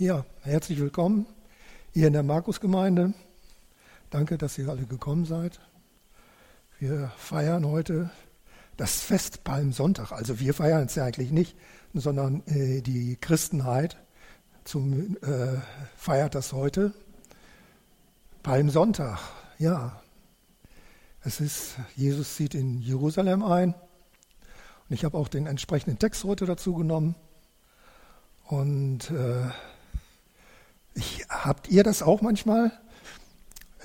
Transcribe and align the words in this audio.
Ja, 0.00 0.24
herzlich 0.42 0.78
willkommen 0.78 1.26
hier 1.92 2.06
in 2.06 2.12
der 2.12 2.22
Markusgemeinde. 2.22 3.14
Danke, 4.10 4.38
dass 4.38 4.56
ihr 4.56 4.68
alle 4.68 4.86
gekommen 4.86 5.24
seid. 5.24 5.58
Wir 6.78 7.10
feiern 7.16 7.66
heute 7.66 8.08
das 8.76 9.00
Fest 9.00 9.42
Palmsonntag. 9.42 10.12
Also 10.12 10.38
wir 10.38 10.54
feiern 10.54 10.84
es 10.86 10.94
ja 10.94 11.04
eigentlich 11.04 11.32
nicht, 11.32 11.56
sondern 11.94 12.46
äh, 12.46 12.80
die 12.80 13.16
Christenheit 13.20 13.96
zum, 14.62 15.16
äh, 15.16 15.56
feiert 15.96 16.36
das 16.36 16.52
heute. 16.52 16.94
Palmsonntag, 18.44 19.18
ja. 19.58 20.00
Es 21.24 21.40
ist, 21.40 21.74
Jesus 21.96 22.36
zieht 22.36 22.54
in 22.54 22.78
Jerusalem 22.78 23.42
ein. 23.42 23.74
Und 24.88 24.94
ich 24.94 25.04
habe 25.04 25.18
auch 25.18 25.26
den 25.26 25.48
entsprechenden 25.48 25.98
Text 25.98 26.22
heute 26.22 26.46
dazu 26.46 26.74
genommen. 26.74 27.16
Und 28.44 29.10
äh, 29.10 29.50
ich, 30.98 31.24
habt 31.28 31.68
ihr 31.68 31.84
das 31.84 32.02
auch 32.02 32.20
manchmal? 32.20 32.72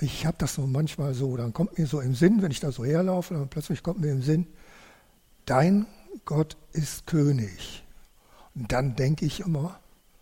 Ich 0.00 0.26
habe 0.26 0.36
das 0.38 0.54
so 0.54 0.66
manchmal 0.66 1.14
so, 1.14 1.36
dann 1.36 1.52
kommt 1.52 1.78
mir 1.78 1.86
so 1.86 2.00
im 2.00 2.14
Sinn, 2.14 2.42
wenn 2.42 2.50
ich 2.50 2.60
da 2.60 2.72
so 2.72 2.84
herlaufe, 2.84 3.34
dann 3.34 3.48
plötzlich 3.48 3.82
kommt 3.82 4.00
mir 4.00 4.10
im 4.10 4.22
Sinn, 4.22 4.46
dein 5.46 5.86
Gott 6.24 6.56
ist 6.72 7.06
König. 7.06 7.84
Und 8.54 8.72
dann 8.72 8.96
denke 8.96 9.24
ich 9.24 9.40
immer, 9.40 9.78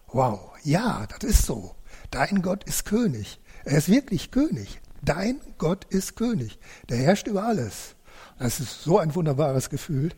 wow, 0.08 0.52
ja, 0.62 1.06
das 1.06 1.28
ist 1.28 1.46
so. 1.46 1.74
Dein 2.10 2.42
Gott 2.42 2.64
ist 2.64 2.84
König. 2.84 3.40
Er 3.64 3.78
ist 3.78 3.88
wirklich 3.88 4.30
König. 4.30 4.80
Dein 5.02 5.40
Gott 5.58 5.84
ist 5.86 6.16
König. 6.16 6.58
Der 6.88 6.98
herrscht 6.98 7.26
über 7.26 7.44
alles. 7.44 7.94
Das 8.38 8.60
ist 8.60 8.82
so 8.82 8.98
ein 8.98 9.14
wunderbares 9.14 9.70
Gefühl, 9.70 10.12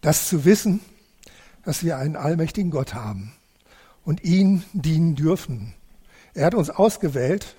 das 0.00 0.28
zu 0.28 0.44
wissen, 0.44 0.80
dass 1.64 1.84
wir 1.84 1.98
einen 1.98 2.16
allmächtigen 2.16 2.70
Gott 2.70 2.94
haben 2.94 3.32
und 4.04 4.22
ihn 4.24 4.64
dienen 4.72 5.14
dürfen. 5.14 5.74
Er 6.34 6.46
hat 6.46 6.54
uns 6.54 6.70
ausgewählt, 6.70 7.54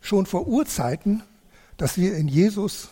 schon 0.00 0.26
vor 0.26 0.46
Urzeiten, 0.46 1.22
dass 1.76 1.96
wir 1.96 2.16
in 2.16 2.28
Jesus 2.28 2.90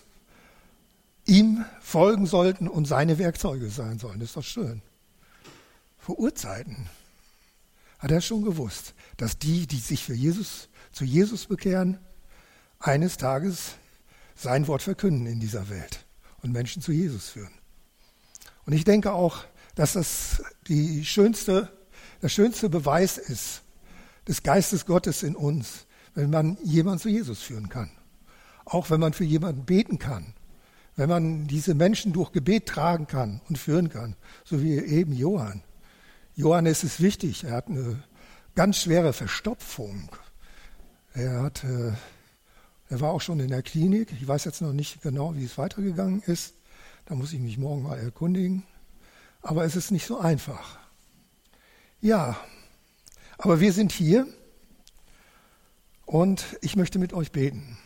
ihm 1.27 1.65
folgen 1.81 2.27
sollten 2.27 2.69
und 2.69 2.87
seine 2.87 3.19
Werkzeuge 3.19 3.69
sein 3.69 3.99
sollen. 3.99 4.21
Das 4.21 4.31
ist 4.31 4.37
doch 4.37 4.45
schön. 4.45 4.81
Vor 5.99 6.19
Urzeiten 6.19 6.89
hat 7.99 8.13
er 8.13 8.21
schon 8.21 8.45
gewusst, 8.45 8.95
dass 9.17 9.39
die, 9.39 9.67
die 9.67 9.79
sich 9.79 10.05
für 10.05 10.15
Jesus, 10.15 10.69
zu 10.93 11.05
Jesus 11.05 11.47
bekehren, 11.47 11.99
eines 12.79 13.17
Tages 13.17 13.73
sein 14.37 14.69
Wort 14.69 14.83
verkünden 14.83 15.27
in 15.27 15.41
dieser 15.41 15.69
Welt 15.69 16.07
und 16.43 16.53
Menschen 16.53 16.81
zu 16.81 16.93
Jesus 16.93 17.31
führen. 17.31 17.53
Und 18.65 18.73
ich 18.73 18.85
denke 18.85 19.13
auch, 19.13 19.45
dass 19.75 19.95
das 19.95 20.43
die 20.69 21.05
schönste, 21.05 21.73
der 22.23 22.29
schönste 22.29 22.69
Beweis 22.69 23.19
ist, 23.19 23.63
des 24.29 24.43
Geistes 24.43 24.87
Gottes 24.87 25.23
in 25.23 25.35
uns, 25.35 25.87
wenn 26.15 26.31
man 26.31 26.59
jemanden 26.63 27.01
zu 27.01 27.09
Jesus 27.09 27.41
führen 27.43 27.69
kann. 27.69 27.91
Auch 28.67 28.91
wenn 28.91 29.01
man 29.01 29.15
für 29.15 29.25
jemanden 29.25 29.65
beten 29.65 29.99
kann. 29.99 30.35
Wenn 30.95 31.09
man 31.09 31.47
diese 31.47 31.75
Menschen 31.75 32.13
durch 32.13 32.33
Gebet 32.33 32.67
tragen 32.67 33.07
kann 33.07 33.41
und 33.49 33.57
führen 33.57 33.89
kann. 33.89 34.17
So 34.45 34.63
wie 34.63 34.77
eben 34.79 35.13
Johann. 35.13 35.63
Johann 36.35 36.67
ist 36.67 36.85
es 36.85 37.01
wichtig. 37.01 37.45
Er 37.45 37.53
hat 37.53 37.69
eine 37.69 38.03
ganz 38.55 38.79
schwere 38.79 39.13
Verstopfung. 39.13 40.11
Er, 41.15 41.43
hat, 41.43 41.65
äh, 41.65 41.93
er 42.91 43.01
war 43.01 43.11
auch 43.11 43.21
schon 43.21 43.41
in 43.41 43.49
der 43.49 43.63
Klinik. 43.63 44.13
Ich 44.13 44.29
weiß 44.29 44.45
jetzt 44.45 44.61
noch 44.61 44.73
nicht 44.73 45.01
genau, 45.03 45.35
wie 45.37 45.45
es 45.45 45.57
weitergegangen 45.57 46.21
ist. 46.23 46.55
Da 47.07 47.15
muss 47.15 47.33
ich 47.33 47.41
mich 47.41 47.57
morgen 47.57 47.85
mal 47.85 47.99
erkundigen. 47.99 48.65
Aber 49.41 49.65
es 49.65 49.77
ist 49.77 49.91
nicht 49.91 50.07
so 50.07 50.19
einfach. 50.19 50.79
Ja, 52.01 52.37
aber 53.39 53.61
wir 53.61 53.73
sind 53.73 53.93
hier 53.93 54.27
und 56.07 56.45
ich 56.61 56.77
möchte 56.77 56.99
mit 56.99 57.13
euch 57.13 57.33
beten. 57.33 57.79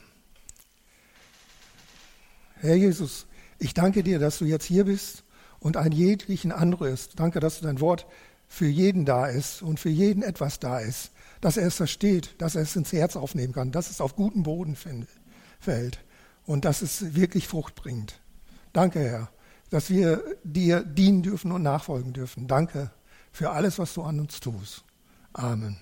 Herr 2.56 2.74
Jesus, 2.74 3.26
ich 3.58 3.74
danke 3.74 4.02
dir, 4.02 4.18
dass 4.18 4.38
du 4.38 4.44
jetzt 4.44 4.64
hier 4.64 4.84
bist 4.84 5.24
und 5.60 5.76
ein 5.76 5.92
jeglichen 5.92 6.52
anrührst. 6.52 7.20
Danke, 7.20 7.38
dass 7.38 7.60
dein 7.60 7.80
Wort 7.80 8.06
für 8.48 8.66
jeden 8.66 9.04
da 9.04 9.26
ist 9.26 9.62
und 9.62 9.78
für 9.78 9.88
jeden 9.88 10.22
etwas 10.22 10.58
da 10.58 10.78
ist, 10.78 11.10
dass 11.40 11.56
er 11.56 11.66
es 11.66 11.76
versteht, 11.76 12.40
dass 12.40 12.54
er 12.54 12.62
es 12.62 12.76
ins 12.76 12.92
Herz 12.92 13.16
aufnehmen 13.16 13.52
kann, 13.52 13.72
dass 13.72 13.90
es 13.90 14.00
auf 14.00 14.16
guten 14.16 14.42
Boden 14.44 14.76
fällt 14.76 15.98
und 16.46 16.64
dass 16.64 16.82
es 16.82 17.14
wirklich 17.14 17.48
Frucht 17.48 17.74
bringt. 17.74 18.20
Danke, 18.72 19.00
Herr, 19.00 19.30
dass 19.70 19.90
wir 19.90 20.22
dir 20.44 20.82
dienen 20.82 21.22
dürfen 21.22 21.52
und 21.52 21.62
nachfolgen 21.62 22.12
dürfen. 22.12 22.46
Danke 22.46 22.90
für 23.32 23.50
alles, 23.50 23.78
was 23.78 23.94
du 23.94 24.02
an 24.02 24.20
uns 24.20 24.40
tust. 24.40 24.84
Amen. 25.32 25.78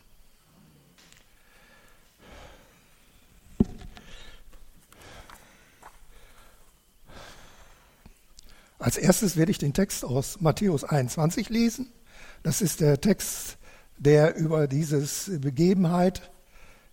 Als 8.78 8.96
erstes 8.96 9.36
werde 9.36 9.50
ich 9.50 9.58
den 9.58 9.74
Text 9.74 10.04
aus 10.04 10.40
Matthäus 10.40 10.84
21 10.84 11.50
lesen. 11.50 11.92
Das 12.42 12.62
ist 12.62 12.80
der 12.80 13.00
Text, 13.00 13.58
der 13.98 14.36
über 14.36 14.66
diese 14.66 15.06
Begebenheit 15.38 16.30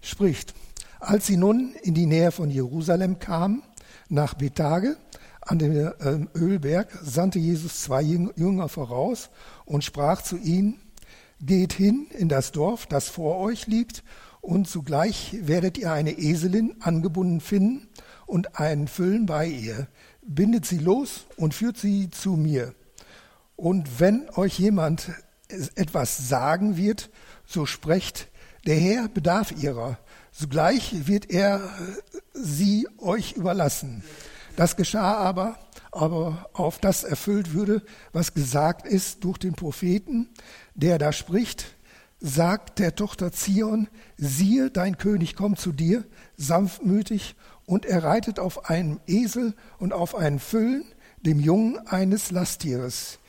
spricht. 0.01 0.53
Als 1.00 1.28
sie 1.28 1.38
nun 1.38 1.75
in 1.84 1.94
die 1.94 2.06
Nähe 2.06 2.31
von 2.31 2.50
Jerusalem 2.50 3.19
kamen, 3.19 3.63
nach 4.09 4.34
Bethage, 4.34 4.97
an 5.41 5.59
den 5.59 5.91
ähm, 6.01 6.29
Ölberg, 6.35 6.91
sandte 7.01 7.39
Jesus 7.39 7.84
zwei 7.84 8.01
Jünger 8.01 8.68
voraus 8.68 9.29
und 9.63 9.84
sprach 9.84 10.22
zu 10.22 10.38
ihnen, 10.38 10.79
Geht 11.40 11.74
hin 11.74 12.08
in 12.18 12.30
das 12.30 12.52
Dorf, 12.52 12.86
das 12.86 13.09
vor 13.09 13.38
euch 13.38 13.68
liegt, 13.68 14.03
und 14.42 14.68
zugleich 14.68 15.36
werdet 15.42 15.78
ihr 15.78 15.92
eine 15.92 16.12
Eselin 16.18 16.75
angebunden 16.80 17.42
finden 17.42 17.90
und 18.25 18.59
einen 18.59 18.88
Füllen 18.88 19.25
bei 19.25 19.46
ihr. 19.46 19.88
Bindet 20.22 20.66
sie 20.66 20.78
los 20.78 21.25
und 21.36 21.53
führt 21.53 21.78
sie 21.78 22.09
zu 22.09 22.31
mir. 22.31 22.74
Und 23.56 24.00
wenn 24.00 24.30
euch 24.36 24.58
jemand 24.59 25.12
etwas 25.75 26.30
sagen 26.30 26.78
wird, 26.78 27.09
so 27.46 27.66
sprecht, 27.66 28.30
der 28.66 28.75
Herr 28.75 29.08
bedarf 29.08 29.52
ihrer. 29.52 29.98
Sogleich 30.31 31.08
wird 31.08 31.30
er 31.30 31.62
sie 32.34 32.88
euch 32.98 33.34
überlassen. 33.34 34.04
Das 34.56 34.75
geschah 34.75 35.16
aber, 35.16 35.58
aber 35.92 36.50
auf 36.53 36.80
das 36.80 37.03
erfüllt 37.03 37.53
würde, 37.53 37.81
was 38.14 38.34
gesagt 38.34 38.88
ist 38.88 39.24
durch 39.24 39.38
den 39.38 39.53
Propheten, 39.53 40.30
der 40.75 40.98
da 40.98 41.12
spricht, 41.12 41.75
sagt 42.20 42.80
der 42.80 42.96
Tochter 42.96 43.31
Zion, 43.31 43.88
siehe, 44.18 44.72
dein 44.72 44.98
König 44.98 45.36
kommt 45.36 45.59
zu 45.59 45.72
dir, 45.72 46.06
sanftmütig, 46.36 47.36
und 47.66 47.86
er 47.86 48.03
reitet 48.03 48.40
auf 48.40 48.70
einem 48.70 49.02
Esel 49.08 49.53
und 49.78 49.92
auf 49.92 50.16
einen 50.16 50.40
Füllen, 50.40 50.86
dem 51.22 51.40
Jungen 51.40 51.86
eines 51.88 52.31
Lasttieres. 52.31 53.19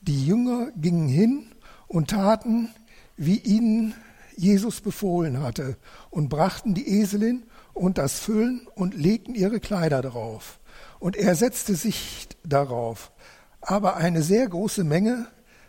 Die 0.00 0.24
Jünger 0.24 0.70
gingen 0.76 1.08
hin 1.08 1.52
und 1.88 2.10
taten, 2.10 2.70
wie 3.16 3.38
ihnen 3.38 3.94
Jesus 4.36 4.80
befohlen 4.80 5.40
hatte, 5.40 5.76
und 6.10 6.28
brachten 6.28 6.74
die 6.74 7.00
Eselin 7.00 7.42
und 7.74 7.98
das 7.98 8.20
Füllen 8.20 8.68
und 8.76 8.94
legten 8.94 9.34
ihre 9.34 9.58
Kleider 9.58 10.00
darauf. 10.00 10.60
Und 10.98 11.16
er 11.16 11.34
setzte 11.34 11.74
sich 11.74 12.28
darauf. 12.44 13.12
Aber 13.60 13.96
eine 13.96 14.22
sehr 14.22 14.48
große 14.48 14.84
Menge 14.84 15.26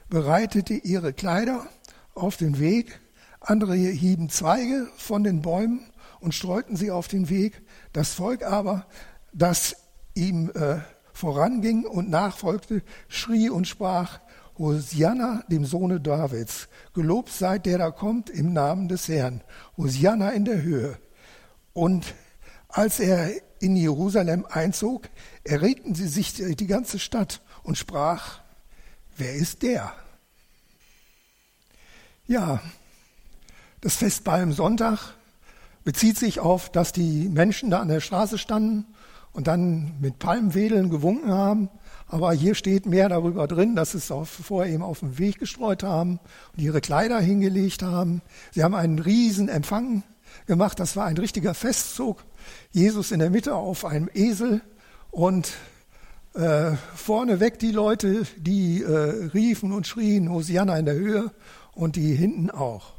bereitete 0.10 0.74
ihre 0.74 1.14
Kleider 1.14 1.68
auf 2.16 2.38
den 2.38 2.60
Weg, 2.60 3.00
andere 3.40 3.76
hieben 3.76 4.30
Zweige 4.30 4.88
von 4.98 5.24
den 5.24 5.42
Bäumen 5.42 5.92
und 6.20 6.34
streuten 6.34 6.76
sie 6.76 6.92
auf 6.92 7.08
den 7.08 7.30
Weg. 7.30 7.62
Das 7.94 8.14
Volk 8.14 8.44
aber, 8.44 8.86
das 9.34 9.76
ihm 10.16 10.52
äh, 10.52 10.78
voranging 11.14 11.86
und 11.86 12.10
nachfolgte, 12.10 12.82
schrie 13.08 13.50
und 13.50 13.68
sprach, 13.68 14.20
Hosianna, 14.58 15.44
dem 15.48 15.64
Sohne 15.64 16.02
Davids, 16.02 16.68
gelobt 16.94 17.30
sei 17.30 17.60
der 17.60 17.78
da 17.78 17.92
kommt 17.92 18.30
im 18.30 18.52
Namen 18.52 18.90
des 18.90 19.08
Herrn, 19.08 19.42
Hosianna 19.78 20.32
in 20.32 20.44
der 20.44 20.62
Höhe. 20.62 20.98
Und 21.72 22.14
als 22.68 23.00
er 23.00 23.32
in 23.60 23.76
Jerusalem 23.76 24.46
einzog, 24.50 25.10
erregten 25.44 25.96
sie 25.96 26.08
sich 26.08 26.34
die 26.34 26.68
ganze 26.68 27.00
Stadt 27.00 27.42
und 27.64 27.78
sprach, 27.78 28.40
wer 29.18 29.34
ist 29.34 29.64
der? 29.64 29.94
Ja, 32.28 32.62
das 33.82 33.96
Fest 33.96 34.24
Sonntag 34.52 35.16
bezieht 35.84 36.18
sich 36.18 36.40
auf, 36.40 36.70
dass 36.72 36.92
die 36.92 37.28
Menschen 37.30 37.70
da 37.70 37.80
an 37.80 37.88
der 37.88 38.02
Straße 38.02 38.38
standen 38.38 38.86
und 39.32 39.48
dann 39.48 40.00
mit 40.00 40.20
Palmwedeln 40.20 40.90
gewunken 40.90 41.32
haben. 41.32 41.70
Aber 42.08 42.34
hier 42.34 42.56
steht 42.56 42.86
mehr 42.86 43.10
darüber 43.10 43.48
drin, 43.48 43.76
dass 43.76 43.92
sie 43.92 44.00
es 44.00 44.12
auf, 44.12 44.30
vorher 44.30 44.74
eben 44.74 44.84
auf 44.84 45.00
den 45.00 45.18
Weg 45.18 45.40
gestreut 45.40 45.84
haben 45.84 46.20
und 46.54 46.62
ihre 46.62 46.82
Kleider 46.82 47.20
hingelegt 47.20 47.84
haben. 47.84 48.22
Sie 48.52 48.64
haben 48.64 48.76
einen 48.76 49.00
riesen 49.00 49.48
Empfang 49.48 50.04
gemacht. 50.46 50.80
Das 50.80 50.96
war 50.96 51.06
ein 51.06 51.18
richtiger 51.18 51.54
Festzug. 51.54 52.24
Jesus 52.72 53.12
in 53.12 53.20
der 53.20 53.30
Mitte 53.30 53.56
auf 53.56 53.86
einem 53.86 54.10
Esel 54.14 54.62
und 55.12 55.54
äh, 56.34 56.72
vorneweg 56.96 57.60
die 57.60 57.72
Leute, 57.72 58.26
die 58.38 58.84
äh, 58.84 59.30
riefen 59.34 59.72
und 59.72 59.88
schrien, 59.88 60.32
Hosianna 60.32 60.78
in 60.78 60.86
der 60.86 60.96
Höhe 60.96 61.32
und 61.74 61.96
die 61.96 62.14
hinten 62.14 62.52
auch. 62.52 62.94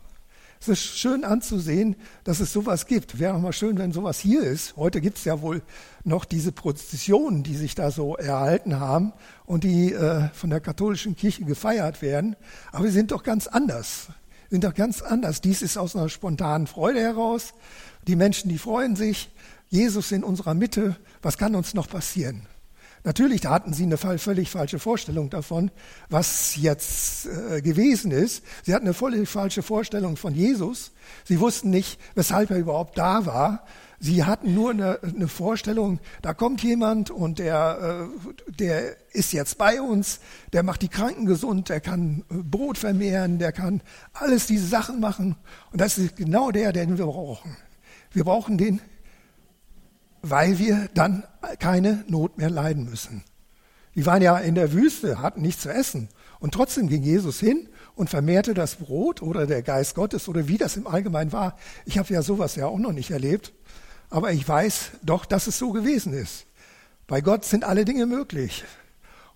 Es 0.62 0.68
ist 0.68 0.98
schön 0.98 1.24
anzusehen, 1.24 1.96
dass 2.24 2.40
es 2.40 2.52
sowas 2.52 2.86
gibt. 2.86 3.18
Wäre 3.18 3.32
auch 3.32 3.40
mal 3.40 3.54
schön, 3.54 3.78
wenn 3.78 3.92
sowas 3.92 4.18
hier 4.18 4.42
ist. 4.42 4.76
Heute 4.76 5.00
gibt 5.00 5.16
es 5.16 5.24
ja 5.24 5.40
wohl 5.40 5.62
noch 6.04 6.26
diese 6.26 6.52
Prozessionen, 6.52 7.42
die 7.42 7.56
sich 7.56 7.74
da 7.74 7.90
so 7.90 8.14
erhalten 8.16 8.78
haben 8.78 9.14
und 9.46 9.64
die 9.64 9.94
äh, 9.94 10.28
von 10.34 10.50
der 10.50 10.60
katholischen 10.60 11.16
Kirche 11.16 11.44
gefeiert 11.44 12.02
werden. 12.02 12.36
Aber 12.72 12.84
sie 12.84 12.92
sind 12.92 13.10
doch 13.10 13.22
ganz 13.22 13.46
anders. 13.46 14.08
Sind 14.50 14.64
doch 14.64 14.74
ganz 14.74 15.00
anders. 15.00 15.40
Dies 15.40 15.62
ist 15.62 15.78
aus 15.78 15.96
einer 15.96 16.10
spontanen 16.10 16.66
Freude 16.66 17.00
heraus. 17.00 17.54
Die 18.06 18.16
Menschen, 18.16 18.50
die 18.50 18.58
freuen 18.58 18.96
sich. 18.96 19.30
Jesus 19.70 20.12
in 20.12 20.24
unserer 20.24 20.54
Mitte. 20.54 20.96
Was 21.22 21.38
kann 21.38 21.54
uns 21.54 21.74
noch 21.74 21.88
passieren? 21.88 22.46
Natürlich, 23.02 23.40
da 23.40 23.50
hatten 23.50 23.72
sie 23.72 23.84
eine 23.84 23.96
völlig 23.96 24.50
falsche 24.50 24.78
Vorstellung 24.78 25.30
davon, 25.30 25.70
was 26.10 26.56
jetzt 26.56 27.26
äh, 27.26 27.62
gewesen 27.62 28.10
ist. 28.10 28.42
Sie 28.62 28.74
hatten 28.74 28.84
eine 28.84 28.94
völlig 28.94 29.26
falsche 29.26 29.62
Vorstellung 29.62 30.18
von 30.18 30.34
Jesus. 30.34 30.92
Sie 31.24 31.40
wussten 31.40 31.70
nicht, 31.70 31.98
weshalb 32.14 32.50
er 32.50 32.58
überhaupt 32.58 32.98
da 32.98 33.24
war. 33.24 33.64
Sie 34.00 34.24
hatten 34.24 34.54
nur 34.54 34.70
eine, 34.70 34.98
eine 35.02 35.28
Vorstellung, 35.28 35.98
da 36.20 36.34
kommt 36.34 36.62
jemand 36.62 37.10
und 37.10 37.38
der, 37.38 38.08
äh, 38.10 38.52
der 38.52 38.96
ist 39.12 39.32
jetzt 39.32 39.56
bei 39.56 39.80
uns, 39.80 40.20
der 40.52 40.62
macht 40.62 40.82
die 40.82 40.88
Kranken 40.88 41.26
gesund, 41.26 41.68
der 41.68 41.80
kann 41.80 42.24
äh, 42.30 42.34
Brot 42.34 42.76
vermehren, 42.76 43.38
der 43.38 43.52
kann 43.52 43.82
alles 44.12 44.46
diese 44.46 44.66
Sachen 44.66 45.00
machen. 45.00 45.36
Und 45.72 45.80
das 45.80 45.96
ist 45.96 46.16
genau 46.16 46.50
der, 46.50 46.72
den 46.72 46.98
wir 46.98 47.06
brauchen. 47.06 47.56
Wir 48.12 48.24
brauchen 48.24 48.58
den, 48.58 48.80
weil 50.22 50.58
wir 50.58 50.88
dann 50.94 51.24
keine 51.58 52.04
Not 52.08 52.38
mehr 52.38 52.50
leiden 52.50 52.84
müssen. 52.84 53.24
Die 53.94 54.06
waren 54.06 54.22
ja 54.22 54.38
in 54.38 54.54
der 54.54 54.72
Wüste, 54.72 55.20
hatten 55.20 55.42
nichts 55.42 55.62
zu 55.62 55.72
essen. 55.72 56.08
Und 56.38 56.54
trotzdem 56.54 56.88
ging 56.88 57.02
Jesus 57.02 57.40
hin 57.40 57.68
und 57.94 58.08
vermehrte 58.08 58.54
das 58.54 58.76
Brot 58.76 59.20
oder 59.20 59.46
der 59.46 59.62
Geist 59.62 59.94
Gottes 59.94 60.28
oder 60.28 60.48
wie 60.48 60.58
das 60.58 60.76
im 60.76 60.86
Allgemeinen 60.86 61.32
war. 61.32 61.56
Ich 61.84 61.98
habe 61.98 62.12
ja 62.12 62.22
sowas 62.22 62.56
ja 62.56 62.66
auch 62.66 62.78
noch 62.78 62.92
nicht 62.92 63.10
erlebt. 63.10 63.52
Aber 64.08 64.32
ich 64.32 64.46
weiß 64.46 64.92
doch, 65.02 65.24
dass 65.24 65.46
es 65.46 65.58
so 65.58 65.70
gewesen 65.70 66.12
ist. 66.12 66.46
Bei 67.06 67.20
Gott 67.20 67.44
sind 67.44 67.64
alle 67.64 67.84
Dinge 67.84 68.06
möglich. 68.06 68.64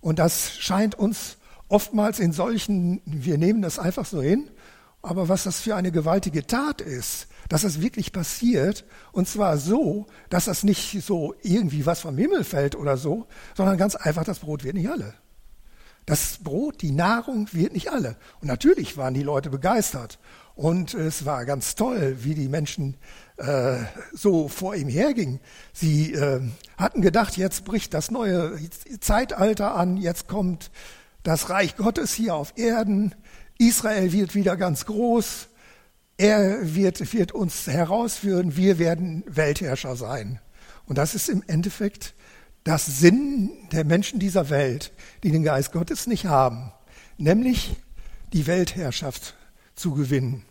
Und 0.01 0.19
das 0.19 0.55
scheint 0.57 0.95
uns 0.95 1.37
oftmals 1.67 2.19
in 2.19 2.31
solchen, 2.31 3.01
wir 3.05 3.37
nehmen 3.37 3.61
das 3.61 3.79
einfach 3.79 4.05
so 4.05 4.21
hin, 4.21 4.49
aber 5.01 5.29
was 5.29 5.43
das 5.43 5.59
für 5.59 5.75
eine 5.75 5.91
gewaltige 5.91 6.45
Tat 6.45 6.81
ist, 6.81 7.27
dass 7.49 7.61
das 7.61 7.81
wirklich 7.81 8.11
passiert. 8.11 8.85
Und 9.11 9.27
zwar 9.27 9.57
so, 9.57 10.07
dass 10.29 10.45
das 10.45 10.63
nicht 10.63 11.03
so 11.03 11.35
irgendwie 11.41 11.85
was 11.85 12.01
vom 12.01 12.17
Himmel 12.17 12.43
fällt 12.43 12.75
oder 12.75 12.97
so, 12.97 13.27
sondern 13.55 13.77
ganz 13.77 13.95
einfach, 13.95 14.23
das 14.23 14.39
Brot 14.39 14.63
wird 14.63 14.75
nicht 14.75 14.89
alle. 14.89 15.13
Das 16.05 16.37
Brot, 16.43 16.81
die 16.81 16.91
Nahrung 16.91 17.49
wird 17.51 17.73
nicht 17.73 17.91
alle. 17.91 18.15
Und 18.39 18.47
natürlich 18.47 18.95
waren 18.95 19.15
die 19.15 19.23
Leute 19.23 19.49
begeistert. 19.49 20.19
Und 20.53 20.93
es 20.93 21.25
war 21.25 21.45
ganz 21.45 21.75
toll, 21.75 22.17
wie 22.21 22.35
die 22.35 22.47
Menschen 22.47 22.95
äh, 23.37 23.77
so 24.13 24.47
vor 24.47 24.75
ihm 24.75 24.87
hergingen. 24.87 25.39
Sie 25.73 26.13
äh, 26.13 26.41
hatten 26.77 27.01
gedacht, 27.01 27.37
jetzt 27.37 27.65
bricht 27.65 27.93
das 27.93 28.11
neue 28.11 28.57
Zeitalter 29.01 29.75
an, 29.75 29.97
jetzt 29.97 30.27
kommt 30.27 30.71
das 31.23 31.49
Reich 31.49 31.75
Gottes 31.75 32.13
hier 32.13 32.35
auf 32.35 32.53
Erden, 32.55 33.15
Israel 33.57 34.11
wird 34.11 34.35
wieder 34.35 34.55
ganz 34.57 34.85
groß, 34.85 35.47
er 36.17 36.75
wird, 36.75 37.13
wird 37.13 37.31
uns 37.33 37.67
herausführen, 37.67 38.55
wir 38.55 38.79
werden 38.79 39.23
Weltherrscher 39.27 39.95
sein. 39.95 40.39
Und 40.85 40.97
das 40.97 41.15
ist 41.15 41.29
im 41.29 41.43
Endeffekt 41.47 42.13
das 42.63 42.85
Sinn 42.85 43.51
der 43.71 43.85
Menschen 43.85 44.19
dieser 44.19 44.49
Welt, 44.49 44.91
die 45.23 45.31
den 45.31 45.43
Geist 45.43 45.71
Gottes 45.71 46.07
nicht 46.07 46.25
haben, 46.25 46.71
nämlich 47.17 47.75
die 48.33 48.47
Weltherrschaft 48.47 49.35
zu 49.75 49.93
gewinnen. 49.93 50.43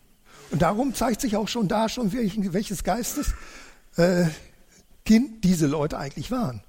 Und 0.50 0.62
darum 0.62 0.94
zeigt 0.94 1.20
sich 1.20 1.36
auch 1.36 1.48
schon 1.48 1.68
da 1.68 1.88
schon, 1.88 2.12
welches 2.12 2.84
Geistes 2.84 3.34
äh, 3.96 4.26
Kind 5.04 5.44
diese 5.44 5.66
Leute 5.66 5.98
eigentlich 5.98 6.30
waren. 6.30 6.62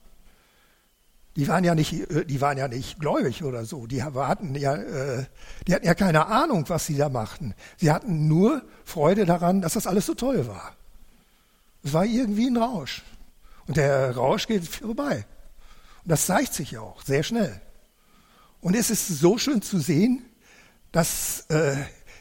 Die 1.36 1.48
waren 1.48 1.64
ja 1.64 1.76
nicht, 1.76 1.94
äh, 2.12 2.26
die 2.26 2.40
waren 2.42 2.58
ja 2.58 2.68
nicht 2.68 3.00
gläubig 3.00 3.44
oder 3.44 3.66
so. 3.66 3.88
Die 3.88 4.04
hatten 4.04 4.56
ja, 4.56 4.76
äh, 4.76 5.26
die 5.68 5.76
hatten 5.76 5.86
ja 5.86 5.94
keine 5.94 6.28
Ahnung, 6.28 6.66
was 6.68 6.86
sie 6.86 6.96
da 6.96 7.10
machten. 7.10 7.54
Sie 7.78 7.92
hatten 7.92 8.28
nur 8.28 8.64
Freude 8.86 9.26
daran, 9.26 9.62
dass 9.62 9.74
das 9.74 9.88
alles 9.88 10.06
so 10.06 10.14
toll 10.14 10.48
war. 10.48 10.76
Es 11.84 11.94
war 11.94 12.06
irgendwie 12.06 12.48
ein 12.48 12.58
Rausch. 12.58 13.04
Und 13.68 13.78
der 13.78 14.16
Rausch 14.16 14.48
geht 14.48 14.66
vorbei. 14.68 15.26
Und 16.04 16.12
das 16.12 16.26
zeigt 16.26 16.54
sich 16.54 16.78
auch 16.78 17.02
sehr 17.04 17.24
schnell. 17.24 17.62
Und 18.62 18.76
es 18.76 18.90
ist 18.90 19.08
so 19.08 19.38
schön 19.38 19.62
zu 19.62 19.80
sehen, 19.80 20.26
dass 20.92 21.46
äh, 21.50 21.76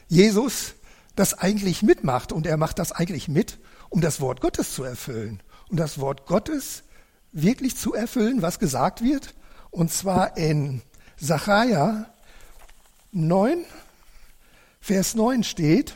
Jesus 0.07 0.75
das 1.15 1.33
eigentlich 1.33 1.81
mitmacht. 1.81 2.31
Und 2.31 2.45
er 2.45 2.57
macht 2.57 2.79
das 2.79 2.91
eigentlich 2.91 3.27
mit, 3.27 3.59
um 3.89 4.01
das 4.01 4.19
Wort 4.19 4.41
Gottes 4.41 4.73
zu 4.73 4.83
erfüllen. 4.83 5.41
Und 5.69 5.77
das 5.77 5.99
Wort 5.99 6.25
Gottes 6.27 6.83
wirklich 7.35 7.75
zu 7.75 7.93
erfüllen, 7.93 8.41
was 8.41 8.57
gesagt 8.57 9.03
wird. 9.03 9.35
Und 9.69 9.91
zwar 9.91 10.37
in 10.37 10.81
Sacharja 11.17 12.07
9, 13.11 13.63
Vers 14.79 15.15
9 15.15 15.43
steht, 15.43 15.95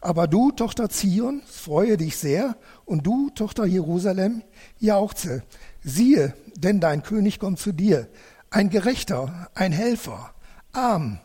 aber 0.00 0.26
du, 0.26 0.50
Tochter 0.50 0.90
Zion, 0.90 1.42
freue 1.46 1.96
dich 1.96 2.16
sehr, 2.16 2.56
und 2.84 3.06
du, 3.06 3.30
Tochter 3.30 3.64
Jerusalem, 3.64 4.42
jauchze. 4.78 5.42
Siehe, 5.82 6.34
denn 6.56 6.80
dein 6.80 7.02
König 7.02 7.38
kommt 7.38 7.58
zu 7.58 7.72
dir, 7.72 8.08
ein 8.50 8.68
Gerechter, 8.68 9.48
ein 9.54 9.72
Helfer, 9.72 10.34
arm, 10.72 11.20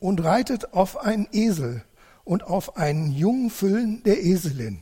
und 0.00 0.24
reitet 0.24 0.72
auf 0.72 0.96
einen 0.96 1.28
Esel 1.32 1.84
und 2.24 2.44
auf 2.44 2.76
einen 2.76 3.12
jungen 3.12 3.50
Füllen 3.50 4.02
der 4.04 4.22
Eselin. 4.24 4.80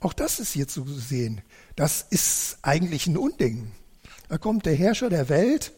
Auch 0.00 0.14
das 0.14 0.40
ist 0.40 0.52
hier 0.52 0.66
zu 0.66 0.84
sehen. 0.86 1.42
Das 1.80 2.02
ist 2.02 2.58
eigentlich 2.60 3.06
ein 3.06 3.16
Unding. 3.16 3.72
Da 4.28 4.36
kommt 4.36 4.66
der 4.66 4.74
Herrscher 4.74 5.08
der 5.08 5.30
Welt 5.30 5.72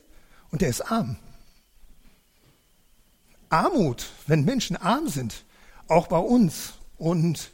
und 0.50 0.60
der 0.60 0.68
ist 0.68 0.80
arm. 0.80 1.16
Armut, 3.50 4.10
wenn 4.26 4.44
Menschen 4.44 4.76
arm 4.76 5.06
sind, 5.06 5.44
auch 5.86 6.08
bei 6.08 6.18
uns, 6.18 6.72
und 6.98 7.52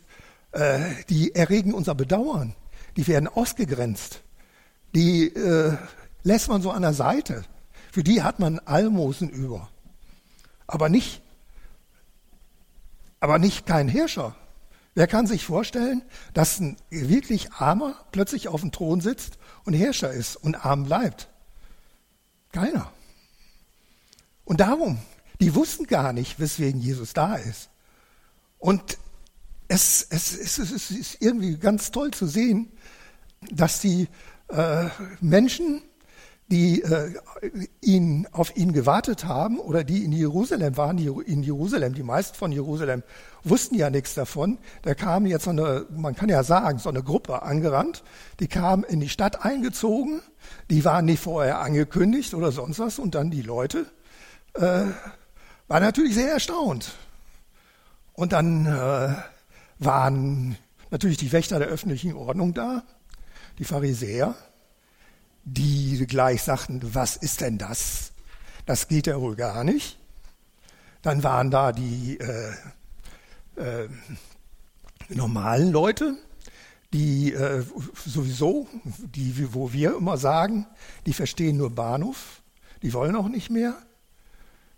äh, 0.52 0.80
die 1.10 1.34
erregen 1.34 1.74
unser 1.74 1.94
Bedauern, 1.94 2.54
die 2.96 3.06
werden 3.06 3.28
ausgegrenzt, 3.28 4.22
die 4.94 5.26
äh, 5.26 5.76
lässt 6.22 6.48
man 6.48 6.62
so 6.62 6.70
an 6.70 6.80
der 6.80 6.94
Seite. 6.94 7.44
Für 7.92 8.02
die 8.02 8.22
hat 8.22 8.38
man 8.38 8.60
Almosen 8.60 9.28
über. 9.28 9.68
Aber 10.66 10.88
nicht, 10.88 11.20
aber 13.20 13.38
nicht 13.38 13.66
kein 13.66 13.88
Herrscher. 13.88 14.34
Wer 14.98 15.06
kann 15.06 15.28
sich 15.28 15.44
vorstellen, 15.44 16.02
dass 16.34 16.58
ein 16.58 16.76
wirklich 16.90 17.52
Armer 17.52 17.94
plötzlich 18.10 18.48
auf 18.48 18.62
dem 18.62 18.72
Thron 18.72 19.00
sitzt 19.00 19.38
und 19.64 19.72
Herrscher 19.72 20.10
ist 20.10 20.34
und 20.34 20.56
arm 20.66 20.86
bleibt? 20.86 21.28
Keiner. 22.50 22.90
Und 24.44 24.58
darum, 24.58 24.98
die 25.38 25.54
wussten 25.54 25.86
gar 25.86 26.12
nicht, 26.12 26.40
weswegen 26.40 26.80
Jesus 26.80 27.12
da 27.12 27.36
ist. 27.36 27.70
Und 28.58 28.98
es, 29.68 30.04
es, 30.10 30.36
es, 30.36 30.58
es 30.58 30.90
ist 30.90 31.18
irgendwie 31.20 31.58
ganz 31.58 31.92
toll 31.92 32.10
zu 32.10 32.26
sehen, 32.26 32.72
dass 33.52 33.78
die 33.78 34.08
äh, 34.48 34.88
Menschen 35.20 35.80
die 36.50 36.82
äh, 36.82 37.12
ihn, 37.82 38.26
auf 38.32 38.56
ihn 38.56 38.72
gewartet 38.72 39.26
haben 39.26 39.58
oder 39.58 39.84
die 39.84 40.04
in 40.04 40.12
Jerusalem 40.12 40.76
waren, 40.76 40.96
die 40.96 41.06
in 41.06 41.42
Jerusalem, 41.42 41.94
die 41.94 42.02
meisten 42.02 42.36
von 42.36 42.52
Jerusalem 42.52 43.02
wussten 43.44 43.74
ja 43.74 43.90
nichts 43.90 44.14
davon. 44.14 44.58
Da 44.82 44.94
kam 44.94 45.26
jetzt 45.26 45.44
so 45.44 45.50
eine, 45.50 45.86
man 45.90 46.14
kann 46.14 46.30
ja 46.30 46.42
sagen, 46.42 46.78
so 46.78 46.88
eine 46.88 47.02
Gruppe 47.02 47.42
angerannt, 47.42 48.02
die 48.40 48.48
kam 48.48 48.82
in 48.82 49.00
die 49.00 49.10
Stadt 49.10 49.44
eingezogen, 49.44 50.22
die 50.70 50.84
waren 50.84 51.04
nicht 51.04 51.22
vorher 51.22 51.60
angekündigt 51.60 52.32
oder 52.32 52.50
sonst 52.50 52.78
was 52.78 52.98
und 52.98 53.14
dann 53.14 53.30
die 53.30 53.42
Leute 53.42 53.86
äh, 54.54 54.84
waren 55.68 55.82
natürlich 55.82 56.14
sehr 56.14 56.32
erstaunt. 56.32 56.92
Und 58.14 58.32
dann 58.32 58.66
äh, 58.66 59.14
waren 59.78 60.56
natürlich 60.90 61.18
die 61.18 61.30
Wächter 61.30 61.58
der 61.58 61.68
öffentlichen 61.68 62.14
Ordnung 62.14 62.54
da, 62.54 62.82
die 63.58 63.64
Pharisäer, 63.64 64.34
die 65.54 66.06
gleich 66.06 66.42
sagten, 66.42 66.80
was 66.94 67.16
ist 67.16 67.40
denn 67.40 67.58
das? 67.58 68.12
Das 68.66 68.88
geht 68.88 69.06
ja 69.06 69.20
wohl 69.20 69.36
gar 69.36 69.64
nicht. 69.64 69.98
Dann 71.02 71.22
waren 71.22 71.50
da 71.50 71.72
die 71.72 72.18
äh, 72.18 72.52
äh, 73.56 73.88
normalen 75.08 75.72
Leute, 75.72 76.16
die 76.92 77.32
äh, 77.32 77.64
sowieso, 78.04 78.66
die, 78.84 79.54
wo 79.54 79.72
wir 79.72 79.96
immer 79.96 80.16
sagen, 80.16 80.66
die 81.06 81.12
verstehen 81.12 81.56
nur 81.56 81.70
Bahnhof, 81.70 82.42
die 82.82 82.92
wollen 82.92 83.16
auch 83.16 83.28
nicht 83.28 83.50
mehr. 83.50 83.74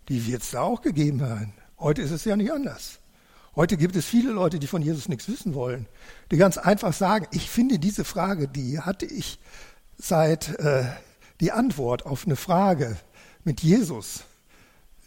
Die 0.08 0.26
wird 0.26 0.42
es 0.42 0.50
da 0.50 0.62
auch 0.62 0.82
gegeben 0.82 1.22
haben. 1.22 1.52
Heute 1.78 2.02
ist 2.02 2.10
es 2.10 2.24
ja 2.24 2.36
nicht 2.36 2.52
anders. 2.52 2.98
Heute 3.56 3.76
gibt 3.76 3.96
es 3.96 4.06
viele 4.06 4.30
Leute, 4.30 4.58
die 4.58 4.66
von 4.66 4.82
Jesus 4.82 5.08
nichts 5.08 5.28
wissen 5.28 5.54
wollen, 5.54 5.86
die 6.30 6.36
ganz 6.36 6.56
einfach 6.56 6.92
sagen, 6.92 7.26
ich 7.32 7.50
finde 7.50 7.78
diese 7.78 8.04
Frage, 8.04 8.46
die 8.46 8.78
hatte 8.80 9.06
ich 9.06 9.40
seit 10.00 10.58
äh, 10.58 10.84
die 11.40 11.52
Antwort 11.52 12.06
auf 12.06 12.26
eine 12.26 12.36
Frage 12.36 12.96
mit 13.44 13.60
Jesus, 13.62 14.24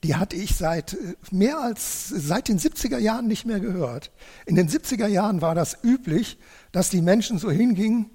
die 0.04 0.16
hatte 0.16 0.36
ich 0.36 0.56
seit 0.56 0.94
äh, 0.94 1.16
mehr 1.32 1.60
als 1.60 2.10
seit 2.10 2.48
den 2.48 2.60
70er 2.60 2.98
Jahren 2.98 3.28
nicht 3.28 3.46
mehr 3.46 3.60
gehört. 3.60 4.12
In 4.46 4.56
den 4.56 4.70
70er 4.70 5.08
Jahren 5.08 5.42
war 5.42 5.56
das 5.56 5.84
üblich, 5.84 6.38
dass 6.72 6.90
die 6.90 7.02
Menschen 7.02 7.38
so 7.40 7.50
hingingen, 7.50 8.10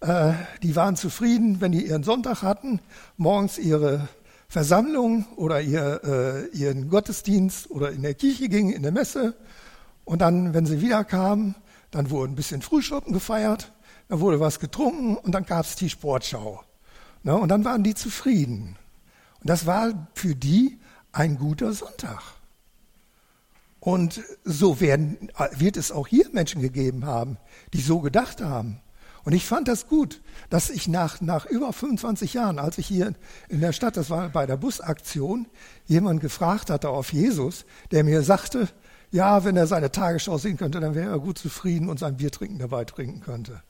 äh, 0.00 0.32
die 0.62 0.74
waren 0.76 0.96
zufrieden, 0.96 1.60
wenn 1.60 1.72
die 1.72 1.86
ihren 1.86 2.02
Sonntag 2.02 2.42
hatten, 2.42 2.80
morgens 3.16 3.58
ihre 3.58 4.08
Versammlung 4.48 5.26
oder 5.36 5.60
ihr, 5.60 6.00
äh, 6.04 6.56
ihren 6.56 6.88
Gottesdienst 6.88 7.70
oder 7.70 7.90
in 7.90 8.02
der 8.02 8.14
Kirche 8.14 8.48
gingen, 8.48 8.72
in 8.72 8.82
der 8.82 8.92
Messe. 8.92 9.34
Und 10.04 10.20
dann, 10.20 10.54
wenn 10.54 10.66
sie 10.66 10.80
wiederkamen, 10.80 11.54
dann 11.90 12.10
wurde 12.10 12.32
ein 12.32 12.36
bisschen 12.36 12.62
Frühschoppen 12.62 13.12
gefeiert, 13.12 13.72
dann 14.08 14.20
wurde 14.20 14.40
was 14.40 14.60
getrunken 14.60 15.16
und 15.16 15.32
dann 15.32 15.44
gab 15.44 15.64
es 15.64 15.76
die 15.76 15.90
Sportschau. 15.90 16.62
Ne, 17.22 17.36
und 17.36 17.48
dann 17.48 17.64
waren 17.64 17.84
die 17.84 17.94
zufrieden. 17.94 18.76
Und 19.40 19.50
das 19.50 19.66
war 19.66 20.08
für 20.14 20.34
die 20.34 20.78
ein 21.12 21.38
guter 21.38 21.72
Sonntag. 21.72 22.22
Und 23.80 24.22
so 24.44 24.80
werden, 24.80 25.30
wird 25.56 25.76
es 25.76 25.90
auch 25.90 26.06
hier 26.06 26.28
Menschen 26.32 26.62
gegeben 26.62 27.04
haben, 27.04 27.36
die 27.72 27.80
so 27.80 28.00
gedacht 28.00 28.40
haben. 28.40 28.80
Und 29.24 29.32
ich 29.32 29.46
fand 29.46 29.68
das 29.68 29.86
gut, 29.88 30.20
dass 30.50 30.70
ich 30.70 30.88
nach, 30.88 31.20
nach 31.20 31.46
über 31.46 31.72
25 31.72 32.34
Jahren, 32.34 32.58
als 32.58 32.78
ich 32.78 32.86
hier 32.86 33.14
in 33.48 33.60
der 33.60 33.72
Stadt, 33.72 33.96
das 33.96 34.10
war 34.10 34.28
bei 34.30 34.46
der 34.46 34.56
Busaktion, 34.56 35.46
jemand 35.86 36.20
gefragt 36.20 36.70
hatte 36.70 36.88
auf 36.88 37.12
Jesus, 37.12 37.64
der 37.92 38.02
mir 38.02 38.22
sagte, 38.22 38.68
ja, 39.10 39.44
wenn 39.44 39.56
er 39.56 39.66
seine 39.66 39.92
Tagesschau 39.92 40.38
sehen 40.38 40.56
könnte, 40.56 40.80
dann 40.80 40.94
wäre 40.94 41.10
er 41.10 41.18
gut 41.18 41.38
zufrieden 41.38 41.88
und 41.88 41.98
sein 41.98 42.16
Bier 42.16 42.30
trinken 42.32 42.58
dabei 42.58 42.84
trinken 42.84 43.20
könnte. 43.20 43.62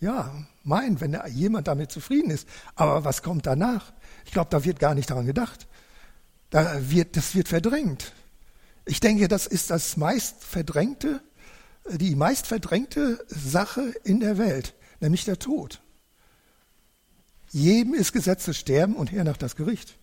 Ja, 0.00 0.32
mein, 0.62 1.00
wenn 1.00 1.18
jemand 1.28 1.66
damit 1.66 1.90
zufrieden 1.90 2.30
ist. 2.30 2.46
Aber 2.74 3.04
was 3.04 3.22
kommt 3.22 3.46
danach? 3.46 3.92
Ich 4.24 4.32
glaube, 4.32 4.50
da 4.50 4.64
wird 4.64 4.78
gar 4.78 4.94
nicht 4.94 5.10
daran 5.10 5.26
gedacht. 5.26 5.66
Da 6.50 6.90
wird, 6.90 7.16
das 7.16 7.34
wird 7.34 7.48
verdrängt. 7.48 8.12
Ich 8.84 9.00
denke, 9.00 9.28
das 9.28 9.46
ist 9.46 9.70
das 9.70 9.96
meist 9.96 10.44
verdrängte, 10.44 11.20
die 11.90 12.14
meist 12.14 12.46
verdrängte 12.46 13.24
Sache 13.28 13.92
in 14.04 14.20
der 14.20 14.38
Welt, 14.38 14.74
nämlich 15.00 15.24
der 15.24 15.38
Tod. 15.38 15.80
Jedem 17.50 17.94
ist 17.94 18.12
Gesetz 18.12 18.44
zu 18.44 18.54
sterben 18.54 18.94
und 18.94 19.10
hernach 19.10 19.36
das 19.36 19.56
Gericht. 19.56 19.98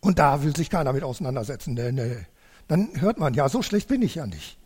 Und 0.00 0.18
da 0.18 0.42
will 0.42 0.56
sich 0.56 0.70
keiner 0.70 0.92
mit 0.92 1.02
auseinandersetzen. 1.02 1.74
Nee, 1.74 1.92
nee. 1.92 2.26
Dann 2.68 3.00
hört 3.00 3.18
man, 3.18 3.34
ja, 3.34 3.48
so 3.48 3.62
schlecht 3.62 3.88
bin 3.88 4.02
ich 4.02 4.14
ja 4.14 4.26
nicht. 4.26 4.58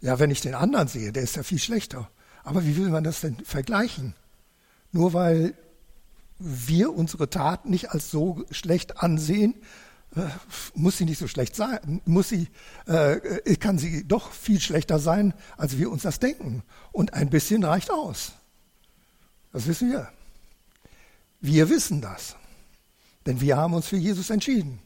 Ja, 0.00 0.18
wenn 0.18 0.30
ich 0.30 0.42
den 0.42 0.54
anderen 0.54 0.88
sehe, 0.88 1.12
der 1.12 1.22
ist 1.22 1.36
ja 1.36 1.42
viel 1.42 1.58
schlechter. 1.58 2.10
Aber 2.46 2.64
wie 2.64 2.76
will 2.76 2.90
man 2.90 3.02
das 3.02 3.22
denn 3.22 3.36
vergleichen? 3.44 4.14
Nur 4.92 5.12
weil 5.14 5.54
wir 6.38 6.94
unsere 6.94 7.28
Tat 7.28 7.66
nicht 7.66 7.90
als 7.90 8.12
so 8.12 8.44
schlecht 8.52 9.02
ansehen, 9.02 9.56
äh, 10.14 10.28
muss 10.72 10.96
sie 10.96 11.06
nicht 11.06 11.18
so 11.18 11.26
schlecht 11.26 11.56
sein, 11.56 12.00
muss 12.04 12.28
sie, 12.28 12.46
äh, 12.86 13.56
kann 13.56 13.78
sie 13.78 14.06
doch 14.06 14.30
viel 14.30 14.60
schlechter 14.60 15.00
sein, 15.00 15.34
als 15.56 15.76
wir 15.76 15.90
uns 15.90 16.02
das 16.02 16.20
denken. 16.20 16.62
Und 16.92 17.14
ein 17.14 17.30
bisschen 17.30 17.64
reicht 17.64 17.90
aus. 17.90 18.34
Das 19.52 19.66
wissen 19.66 19.90
wir. 19.90 20.08
Wir 21.40 21.68
wissen 21.68 22.00
das. 22.00 22.36
Denn 23.26 23.40
wir 23.40 23.56
haben 23.56 23.74
uns 23.74 23.88
für 23.88 23.96
Jesus 23.96 24.30
entschieden. 24.30 24.78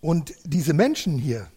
Und 0.00 0.32
diese 0.44 0.74
Menschen 0.74 1.18
hier, 1.18 1.50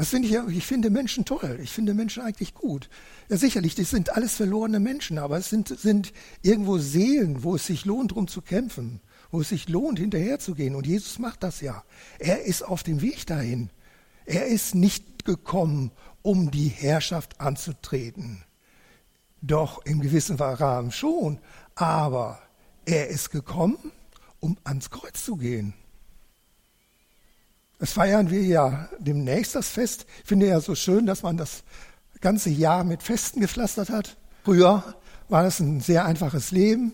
das 0.00 0.08
finde 0.08 0.28
ich 0.28 0.32
ja, 0.32 0.46
ich 0.48 0.64
finde 0.66 0.88
Menschen 0.88 1.26
toll. 1.26 1.60
Ich 1.62 1.72
finde 1.72 1.92
Menschen 1.92 2.22
eigentlich 2.22 2.54
gut. 2.54 2.88
Ja, 3.28 3.36
sicherlich, 3.36 3.74
das 3.74 3.90
sind 3.90 4.16
alles 4.16 4.34
verlorene 4.34 4.80
Menschen, 4.80 5.18
aber 5.18 5.36
es 5.36 5.50
sind, 5.50 5.68
sind 5.68 6.14
irgendwo 6.40 6.78
Seelen, 6.78 7.44
wo 7.44 7.56
es 7.56 7.66
sich 7.66 7.84
lohnt, 7.84 8.12
drum 8.12 8.26
zu 8.26 8.40
kämpfen, 8.40 9.02
wo 9.30 9.42
es 9.42 9.50
sich 9.50 9.68
lohnt, 9.68 9.98
hinterherzugehen. 9.98 10.74
Und 10.74 10.86
Jesus 10.86 11.18
macht 11.18 11.42
das 11.42 11.60
ja. 11.60 11.84
Er 12.18 12.46
ist 12.46 12.62
auf 12.62 12.82
dem 12.82 13.02
Weg 13.02 13.26
dahin. 13.26 13.68
Er 14.24 14.46
ist 14.46 14.74
nicht 14.74 15.26
gekommen, 15.26 15.92
um 16.22 16.50
die 16.50 16.68
Herrschaft 16.68 17.38
anzutreten. 17.38 18.42
Doch 19.42 19.84
im 19.84 20.00
gewissen 20.00 20.36
Rahmen 20.36 20.92
schon. 20.92 21.40
Aber 21.74 22.38
er 22.86 23.08
ist 23.08 23.28
gekommen, 23.28 23.76
um 24.38 24.56
ans 24.64 24.88
Kreuz 24.88 25.22
zu 25.22 25.36
gehen. 25.36 25.74
Das 27.80 27.92
feiern 27.92 28.28
wir 28.28 28.42
ja 28.42 28.90
demnächst, 28.98 29.54
das 29.54 29.70
Fest. 29.70 30.04
Ich 30.22 30.28
finde 30.28 30.46
ja 30.46 30.60
so 30.60 30.74
schön, 30.74 31.06
dass 31.06 31.22
man 31.22 31.38
das 31.38 31.64
ganze 32.20 32.50
Jahr 32.50 32.84
mit 32.84 33.02
Festen 33.02 33.40
gepflastert 33.40 33.88
hat. 33.88 34.18
Früher 34.44 34.94
war 35.30 35.42
das 35.42 35.60
ein 35.60 35.80
sehr 35.80 36.04
einfaches 36.04 36.50
Leben. 36.50 36.92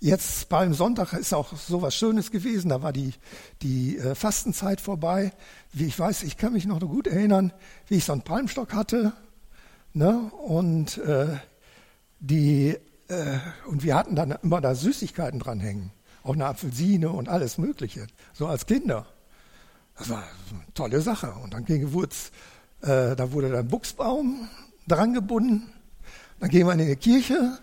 Jetzt 0.00 0.48
beim 0.48 0.74
Sonntag 0.74 1.12
ist 1.12 1.32
auch 1.32 1.56
so 1.56 1.82
was 1.82 1.94
Schönes 1.94 2.32
gewesen. 2.32 2.70
Da 2.70 2.82
war 2.82 2.92
die, 2.92 3.14
die 3.62 3.96
äh, 3.96 4.16
Fastenzeit 4.16 4.80
vorbei. 4.80 5.32
Wie 5.72 5.86
ich 5.86 5.96
weiß, 5.96 6.24
ich 6.24 6.36
kann 6.36 6.52
mich 6.52 6.66
noch 6.66 6.80
gut 6.80 7.06
erinnern, 7.06 7.52
wie 7.86 7.98
ich 7.98 8.04
so 8.04 8.12
einen 8.12 8.22
Palmstock 8.22 8.74
hatte. 8.74 9.12
Ne? 9.92 10.32
Und, 10.32 10.98
äh, 10.98 11.28
die, 12.18 12.76
äh, 13.06 13.38
und 13.68 13.84
wir 13.84 13.94
hatten 13.94 14.16
dann 14.16 14.32
immer 14.42 14.60
da 14.60 14.74
Süßigkeiten 14.74 15.38
dranhängen. 15.38 15.92
Auch 16.24 16.34
eine 16.34 16.46
Apfelsine 16.46 17.10
und 17.10 17.28
alles 17.28 17.56
Mögliche. 17.56 18.08
So 18.32 18.48
als 18.48 18.66
Kinder. 18.66 19.06
Das 19.96 20.08
war 20.08 20.18
eine 20.50 20.74
tolle 20.74 21.00
Sache. 21.00 21.32
Und 21.42 21.54
dann 21.54 21.64
ging, 21.64 21.82
äh, 21.84 23.16
da 23.16 23.32
wurde 23.32 23.50
der 23.50 23.62
Buchsbaum 23.62 24.48
dran 24.86 25.14
gebunden. 25.14 25.72
Dann 26.40 26.50
gehen 26.50 26.66
wir 26.66 26.72
in 26.72 26.86
die 26.86 26.96
Kirche. 26.96 27.58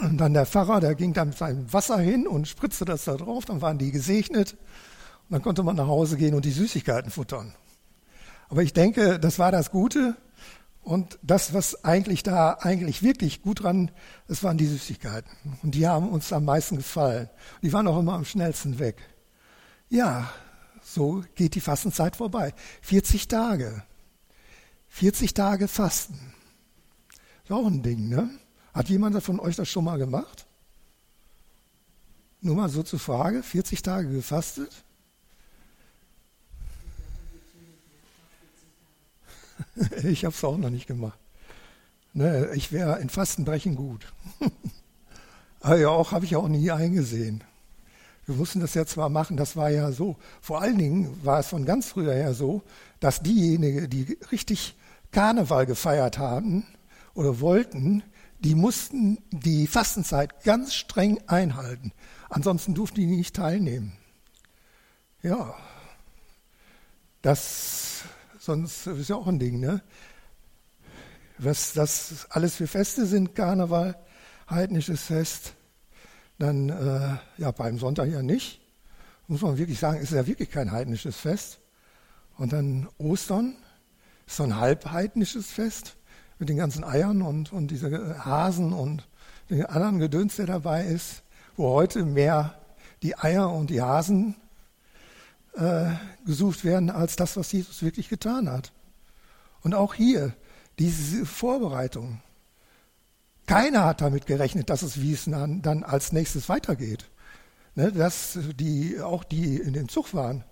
Und 0.00 0.18
dann 0.18 0.34
der 0.34 0.46
Pfarrer, 0.46 0.80
der 0.80 0.94
ging 0.94 1.12
da 1.12 1.24
mit 1.24 1.36
seinem 1.36 1.72
Wasser 1.72 1.98
hin 1.98 2.26
und 2.26 2.48
spritzte 2.48 2.84
das 2.84 3.04
da 3.04 3.16
drauf. 3.16 3.44
Dann 3.44 3.60
waren 3.60 3.78
die 3.78 3.90
gesegnet. 3.90 4.52
Und 4.52 5.32
dann 5.32 5.42
konnte 5.42 5.62
man 5.62 5.76
nach 5.76 5.86
Hause 5.86 6.16
gehen 6.16 6.34
und 6.34 6.44
die 6.44 6.50
Süßigkeiten 6.50 7.10
futtern. 7.10 7.54
Aber 8.48 8.62
ich 8.62 8.72
denke, 8.72 9.18
das 9.18 9.38
war 9.38 9.50
das 9.50 9.70
Gute. 9.70 10.16
Und 10.82 11.18
das, 11.22 11.54
was 11.54 11.82
eigentlich 11.84 12.22
da 12.22 12.58
eigentlich 12.60 13.02
wirklich 13.02 13.40
gut 13.40 13.62
dran, 13.62 13.90
das 14.28 14.44
waren 14.44 14.58
die 14.58 14.66
Süßigkeiten. 14.66 15.30
Und 15.62 15.74
die 15.74 15.88
haben 15.88 16.10
uns 16.10 16.30
am 16.32 16.44
meisten 16.44 16.76
gefallen. 16.76 17.30
Die 17.62 17.72
waren 17.72 17.88
auch 17.88 17.98
immer 17.98 18.12
am 18.12 18.26
schnellsten 18.26 18.78
weg. 18.78 18.98
Ja, 19.88 20.30
so 20.84 21.24
geht 21.34 21.54
die 21.54 21.60
Fastenzeit 21.60 22.16
vorbei. 22.16 22.54
40 22.82 23.26
Tage. 23.26 23.82
40 24.88 25.34
Tage 25.34 25.66
Fasten. 25.66 26.32
Ist 27.42 27.52
auch 27.52 27.66
ein 27.66 27.82
Ding, 27.82 28.08
ne? 28.08 28.30
Hat 28.72 28.88
jemand 28.88 29.20
von 29.22 29.40
euch 29.40 29.56
das 29.56 29.68
schon 29.68 29.84
mal 29.84 29.98
gemacht? 29.98 30.46
Nur 32.40 32.56
mal 32.56 32.68
so 32.68 32.82
zur 32.82 32.98
Frage, 32.98 33.42
40 33.42 33.82
Tage 33.82 34.08
gefastet? 34.10 34.84
ich 40.04 40.24
habe 40.24 40.34
es 40.34 40.44
auch 40.44 40.56
noch 40.56 40.70
nicht 40.70 40.86
gemacht. 40.86 41.18
Ne, 42.12 42.50
ich 42.54 42.70
wäre 42.70 43.00
in 43.00 43.08
Fastenbrechen 43.08 43.74
gut. 43.74 44.12
Aber 45.60 45.78
ja, 45.78 45.88
auch 45.88 46.12
habe 46.12 46.24
ich 46.24 46.36
auch 46.36 46.48
nie 46.48 46.70
eingesehen. 46.70 47.42
Wir 48.26 48.34
mussten 48.34 48.60
das 48.60 48.74
ja 48.74 48.86
zwar 48.86 49.08
machen, 49.08 49.36
das 49.36 49.56
war 49.56 49.70
ja 49.70 49.92
so. 49.92 50.16
Vor 50.40 50.62
allen 50.62 50.78
Dingen 50.78 51.24
war 51.24 51.40
es 51.40 51.48
von 51.48 51.64
ganz 51.64 51.88
früher 51.88 52.14
her 52.14 52.34
so, 52.34 52.62
dass 53.00 53.22
diejenigen, 53.22 53.90
die 53.90 54.18
richtig 54.32 54.76
Karneval 55.10 55.66
gefeiert 55.66 56.18
haben 56.18 56.66
oder 57.14 57.40
wollten, 57.40 58.02
die 58.40 58.54
mussten 58.54 59.18
die 59.30 59.66
Fastenzeit 59.66 60.42
ganz 60.44 60.74
streng 60.74 61.18
einhalten. 61.26 61.92
Ansonsten 62.28 62.74
durften 62.74 63.00
die 63.00 63.06
nicht 63.06 63.36
teilnehmen. 63.36 63.92
Ja, 65.22 65.54
das 67.22 68.02
sonst 68.38 68.86
ist 68.86 69.08
ja 69.08 69.16
auch 69.16 69.26
ein 69.26 69.38
Ding, 69.38 69.60
ne? 69.60 69.82
Was 71.38 71.72
das 71.72 72.26
alles 72.30 72.56
für 72.56 72.66
Feste 72.66 73.06
sind, 73.06 73.34
Karneval, 73.34 73.96
heidnisches 74.48 75.02
Fest, 75.02 75.54
dann 76.38 76.68
äh, 76.68 77.16
ja 77.38 77.50
beim 77.50 77.78
Sonntag 77.78 78.08
ja 78.10 78.22
nicht. 78.22 78.60
Muss 79.26 79.42
man 79.42 79.56
wirklich 79.56 79.78
sagen, 79.78 80.00
ist 80.00 80.12
ja 80.12 80.26
wirklich 80.26 80.50
kein 80.50 80.72
heidnisches 80.72 81.16
Fest. 81.16 81.60
Und 82.36 82.52
dann 82.52 82.88
Ostern 82.98 83.54
ist 84.26 84.36
so 84.36 84.42
ein 84.42 84.58
halbheidnisches 84.58 85.50
Fest 85.50 85.96
mit 86.38 86.48
den 86.48 86.56
ganzen 86.56 86.84
Eiern 86.84 87.22
und, 87.22 87.52
und 87.52 87.70
diese 87.70 88.24
Hasen 88.24 88.72
und 88.72 89.06
den 89.50 89.64
anderen 89.66 89.98
Gedöns, 89.98 90.36
der 90.36 90.46
dabei 90.46 90.84
ist, 90.84 91.22
wo 91.56 91.70
heute 91.70 92.04
mehr 92.04 92.58
die 93.02 93.16
Eier 93.16 93.50
und 93.50 93.70
die 93.70 93.82
Hasen 93.82 94.34
äh, 95.54 95.90
gesucht 96.26 96.64
werden 96.64 96.90
als 96.90 97.16
das, 97.16 97.36
was 97.36 97.52
Jesus 97.52 97.82
wirklich 97.82 98.08
getan 98.08 98.50
hat. 98.50 98.72
Und 99.62 99.74
auch 99.74 99.94
hier 99.94 100.34
diese 100.78 101.24
Vorbereitung. 101.24 102.20
Keiner 103.46 103.84
hat 103.84 104.00
damit 104.00 104.26
gerechnet, 104.26 104.70
dass 104.70 104.82
es 104.82 105.00
wie 105.00 105.12
es 105.12 105.24
dann 105.24 105.84
als 105.84 106.12
nächstes 106.12 106.48
weitergeht. 106.48 107.10
Ne, 107.76 107.90
dass 107.90 108.38
die, 108.54 109.00
auch 109.00 109.24
die 109.24 109.56
in 109.56 109.72
dem 109.72 109.88
Zug 109.88 110.14
waren, 110.14 110.44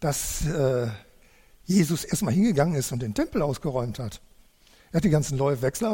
dass 0.00 0.44
äh, 0.44 0.88
Jesus 1.64 2.04
erstmal 2.04 2.34
hingegangen 2.34 2.74
ist 2.74 2.90
und 2.90 3.00
den 3.00 3.14
Tempel 3.14 3.42
ausgeräumt 3.42 4.00
hat. 4.00 4.20
Er 4.90 4.98
hat 4.98 5.04
die 5.04 5.10
ganzen 5.10 5.38
Wechsler 5.38 5.90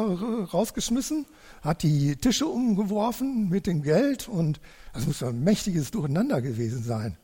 rausgeschmissen, 0.51 1.25
hat 1.61 1.83
die 1.83 2.15
Tische 2.15 2.47
umgeworfen 2.47 3.47
mit 3.49 3.67
dem 3.67 3.83
Geld 3.83 4.27
und 4.27 4.59
das 4.93 5.05
muss 5.05 5.21
ein 5.21 5.43
mächtiges 5.43 5.91
Durcheinander 5.91 6.41
gewesen 6.41 6.83
sein. 6.83 7.17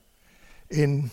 In 0.69 1.09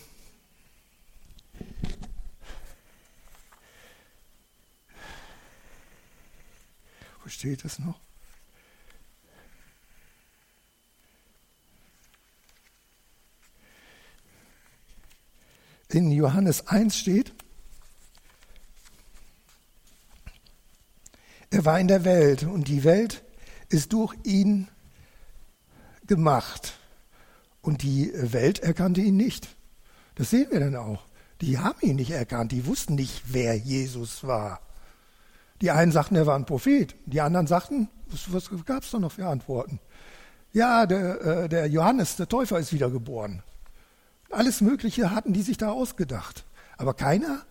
wo 7.23 7.29
steht 7.29 7.65
das 7.65 7.79
noch? 7.79 8.04
In 15.95 16.11
Johannes 16.11 16.67
1 16.67 16.99
steht, 16.99 17.33
er 21.51 21.65
war 21.65 21.79
in 21.79 21.87
der 21.87 22.05
Welt 22.05 22.43
und 22.43 22.67
die 22.67 22.83
Welt 22.83 23.23
ist 23.69 23.93
durch 23.93 24.13
ihn 24.25 24.67
gemacht. 26.09 26.73
Und 27.63 27.85
die 27.85 28.11
Welt 28.13 28.59
erkannte 28.59 29.03
ihn 29.03 29.17
nicht. 29.17 29.47
Das 30.17 30.31
sehen 30.31 30.49
wir 30.51 30.59
dann 30.59 30.75
auch. 30.75 31.07
Die 31.41 31.61
haben 31.61 31.79
ihn 31.81 31.95
nicht 31.95 32.11
erkannt, 32.11 32.51
die 32.51 32.67
wussten 32.67 32.97
nicht, 32.97 33.23
wer 33.27 33.57
Jesus 33.57 34.25
war. 34.25 34.63
Die 35.61 35.71
einen 35.71 35.93
sagten, 35.93 36.17
er 36.17 36.27
war 36.27 36.35
ein 36.35 36.45
Prophet, 36.45 36.97
die 37.07 37.21
anderen 37.21 37.47
sagten, 37.47 37.89
was, 38.09 38.33
was 38.33 38.67
gab 38.67 38.83
es 38.83 38.91
da 38.91 38.99
noch 38.99 39.13
für 39.13 39.29
Antworten? 39.29 39.79
Ja, 40.53 40.87
der, 40.87 41.21
äh, 41.21 41.49
der 41.49 41.69
Johannes, 41.69 42.17
der 42.17 42.29
Täufer, 42.29 42.59
ist 42.59 42.73
wiedergeboren. 42.73 43.45
Alles 44.35 44.61
Mögliche 44.61 45.11
hatten 45.11 45.33
die 45.33 45.43
sich 45.43 45.57
da 45.57 45.71
ausgedacht. 45.71 46.45
Aber 46.77 46.95
keiner 46.95 47.45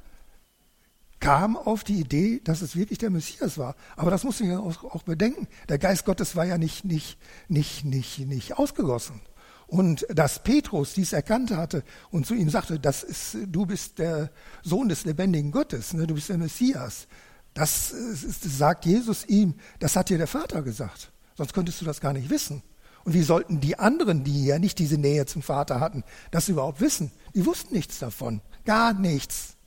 kam 1.19 1.55
auf 1.55 1.85
die 1.85 1.99
Idee, 1.99 2.41
dass 2.43 2.61
es 2.61 2.75
wirklich 2.75 2.99
der 2.99 3.09
Messias 3.09 3.57
war. 3.57 3.75
Aber 3.95 4.11
das 4.11 4.25
muss 4.25 4.41
ich 4.41 4.51
auch, 4.51 4.83
auch 4.83 5.03
bedenken. 5.03 5.47
Der 5.69 5.77
Geist 5.77 6.03
Gottes 6.03 6.35
war 6.35 6.45
ja 6.45 6.57
nicht, 6.57 6.83
nicht, 6.83 7.17
nicht, 7.47 7.85
nicht, 7.85 8.19
nicht 8.19 8.57
ausgegossen. 8.57 9.21
Und 9.67 10.05
dass 10.09 10.43
Petrus 10.43 10.93
dies 10.93 11.13
erkannt 11.13 11.51
hatte 11.51 11.83
und 12.11 12.27
zu 12.27 12.33
ihm 12.33 12.49
sagte, 12.49 12.79
das 12.79 13.03
ist, 13.03 13.37
du 13.47 13.65
bist 13.65 13.99
der 13.99 14.31
Sohn 14.61 14.89
des 14.89 15.05
lebendigen 15.05 15.51
Gottes, 15.51 15.93
ne, 15.93 16.05
du 16.05 16.15
bist 16.15 16.29
der 16.29 16.37
Messias. 16.37 17.07
Das, 17.53 17.93
das 18.11 18.57
sagt 18.57 18.85
Jesus 18.85 19.25
ihm, 19.25 19.55
das 19.79 19.95
hat 19.95 20.09
dir 20.09 20.17
der 20.17 20.27
Vater 20.27 20.61
gesagt. 20.61 21.11
Sonst 21.35 21.53
könntest 21.53 21.79
du 21.79 21.85
das 21.85 22.01
gar 22.01 22.13
nicht 22.13 22.29
wissen. 22.29 22.61
Und 23.05 23.13
wie 23.13 23.23
sollten 23.23 23.59
die 23.59 23.77
anderen, 23.77 24.23
die 24.23 24.45
ja 24.45 24.59
nicht 24.59 24.79
diese 24.79 24.97
Nähe 24.97 25.25
zum 25.25 25.41
Vater 25.41 25.79
hatten, 25.79 26.03
das 26.31 26.47
überhaupt 26.47 26.79
wissen? 26.79 27.11
Die 27.33 27.45
wussten 27.45 27.73
nichts 27.73 27.99
davon. 27.99 28.41
Gar 28.65 28.93
nichts. 28.93 29.57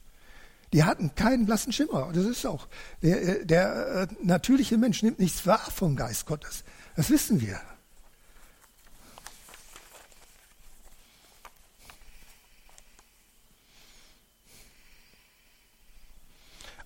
Die 0.72 0.84
hatten 0.84 1.14
keinen 1.14 1.46
blassen 1.46 1.72
Schimmer. 1.72 2.10
Das 2.12 2.24
ist 2.24 2.46
auch, 2.46 2.66
der, 3.02 3.44
der 3.44 3.86
äh, 3.86 4.06
natürliche 4.22 4.78
Mensch 4.78 5.02
nimmt 5.02 5.18
nichts 5.18 5.46
wahr 5.46 5.70
vom 5.70 5.96
Geist 5.96 6.26
Gottes. 6.26 6.64
Das 6.96 7.10
wissen 7.10 7.40
wir. 7.40 7.60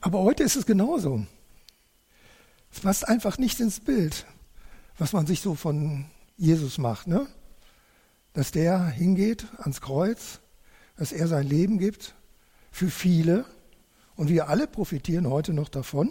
Aber 0.00 0.20
heute 0.20 0.42
ist 0.42 0.56
es 0.56 0.66
genauso. 0.66 1.26
Es 2.72 2.80
passt 2.80 3.06
einfach 3.06 3.38
nicht 3.38 3.60
ins 3.60 3.80
Bild, 3.80 4.26
was 4.98 5.12
man 5.12 5.26
sich 5.26 5.40
so 5.40 5.54
von 5.54 6.06
Jesus 6.40 6.78
macht. 6.78 7.06
Ne? 7.06 7.26
Dass 8.32 8.50
der 8.50 8.86
hingeht 8.86 9.46
ans 9.58 9.80
Kreuz, 9.80 10.40
dass 10.96 11.12
er 11.12 11.28
sein 11.28 11.46
Leben 11.46 11.78
gibt 11.78 12.14
für 12.70 12.88
viele 12.90 13.44
und 14.16 14.28
wir 14.28 14.48
alle 14.48 14.66
profitieren 14.66 15.28
heute 15.28 15.52
noch 15.52 15.68
davon. 15.68 16.10